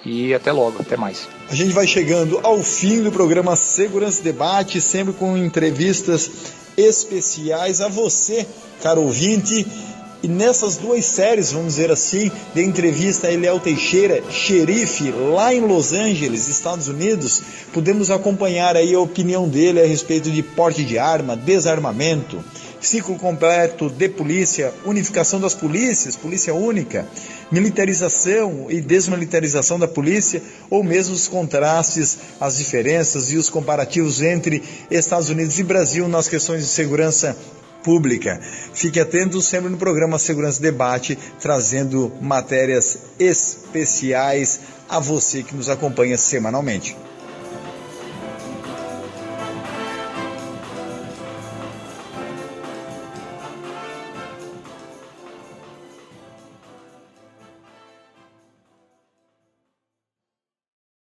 e 0.05 0.33
até 0.33 0.51
logo, 0.51 0.81
até 0.81 0.95
mais. 0.95 1.27
A 1.49 1.55
gente 1.55 1.73
vai 1.73 1.85
chegando 1.85 2.39
ao 2.43 2.63
fim 2.63 3.01
do 3.01 3.11
programa 3.11 3.55
Segurança 3.55 4.23
Debate, 4.23 4.79
sempre 4.79 5.13
com 5.13 5.37
entrevistas 5.37 6.29
especiais 6.77 7.81
a 7.81 7.87
você, 7.87 8.45
caro 8.81 9.01
ouvinte. 9.01 9.67
E 10.23 10.27
nessas 10.27 10.77
duas 10.77 11.05
séries, 11.05 11.51
vamos 11.51 11.75
dizer 11.75 11.91
assim, 11.91 12.31
de 12.53 12.63
entrevista 12.63 13.27
a 13.27 13.31
Eliel 13.31 13.59
Teixeira, 13.59 14.23
xerife, 14.31 15.11
lá 15.11 15.53
em 15.53 15.59
Los 15.59 15.93
Angeles, 15.93 16.47
Estados 16.47 16.87
Unidos, 16.87 17.41
podemos 17.71 18.09
acompanhar 18.09 18.75
aí 18.75 18.95
a 18.95 18.99
opinião 18.99 19.47
dele 19.47 19.79
a 19.79 19.85
respeito 19.85 20.31
de 20.31 20.41
porte 20.41 20.83
de 20.83 20.97
arma, 20.97 21.35
desarmamento, 21.35 22.43
ciclo 22.81 23.17
completo 23.17 23.89
de 23.89 24.09
polícia, 24.09 24.73
unificação 24.85 25.39
das 25.39 25.53
polícias, 25.53 26.15
polícia 26.15 26.53
única, 26.53 27.07
militarização 27.51 28.67
e 28.69 28.81
desmilitarização 28.81 29.79
da 29.79 29.87
polícia, 29.87 30.41
ou 30.69 30.83
mesmo 30.83 31.13
os 31.15 31.27
contrastes, 31.27 32.17
as 32.39 32.57
diferenças 32.57 33.31
e 33.31 33.37
os 33.37 33.49
comparativos 33.49 34.21
entre 34.21 34.63
Estados 34.91 35.29
Unidos 35.29 35.57
e 35.59 35.63
Brasil 35.63 36.07
nas 36.07 36.27
questões 36.27 36.61
de 36.61 36.67
segurança 36.67 37.37
pública. 37.83 38.39
Fique 38.73 38.99
atento 38.99 39.41
sempre 39.41 39.69
no 39.69 39.77
programa 39.77 40.19
Segurança 40.19 40.61
Debate, 40.61 41.17
trazendo 41.39 42.11
matérias 42.21 42.97
especiais 43.19 44.59
a 44.89 44.99
você 44.99 45.43
que 45.43 45.55
nos 45.55 45.69
acompanha 45.69 46.17
semanalmente. 46.17 46.95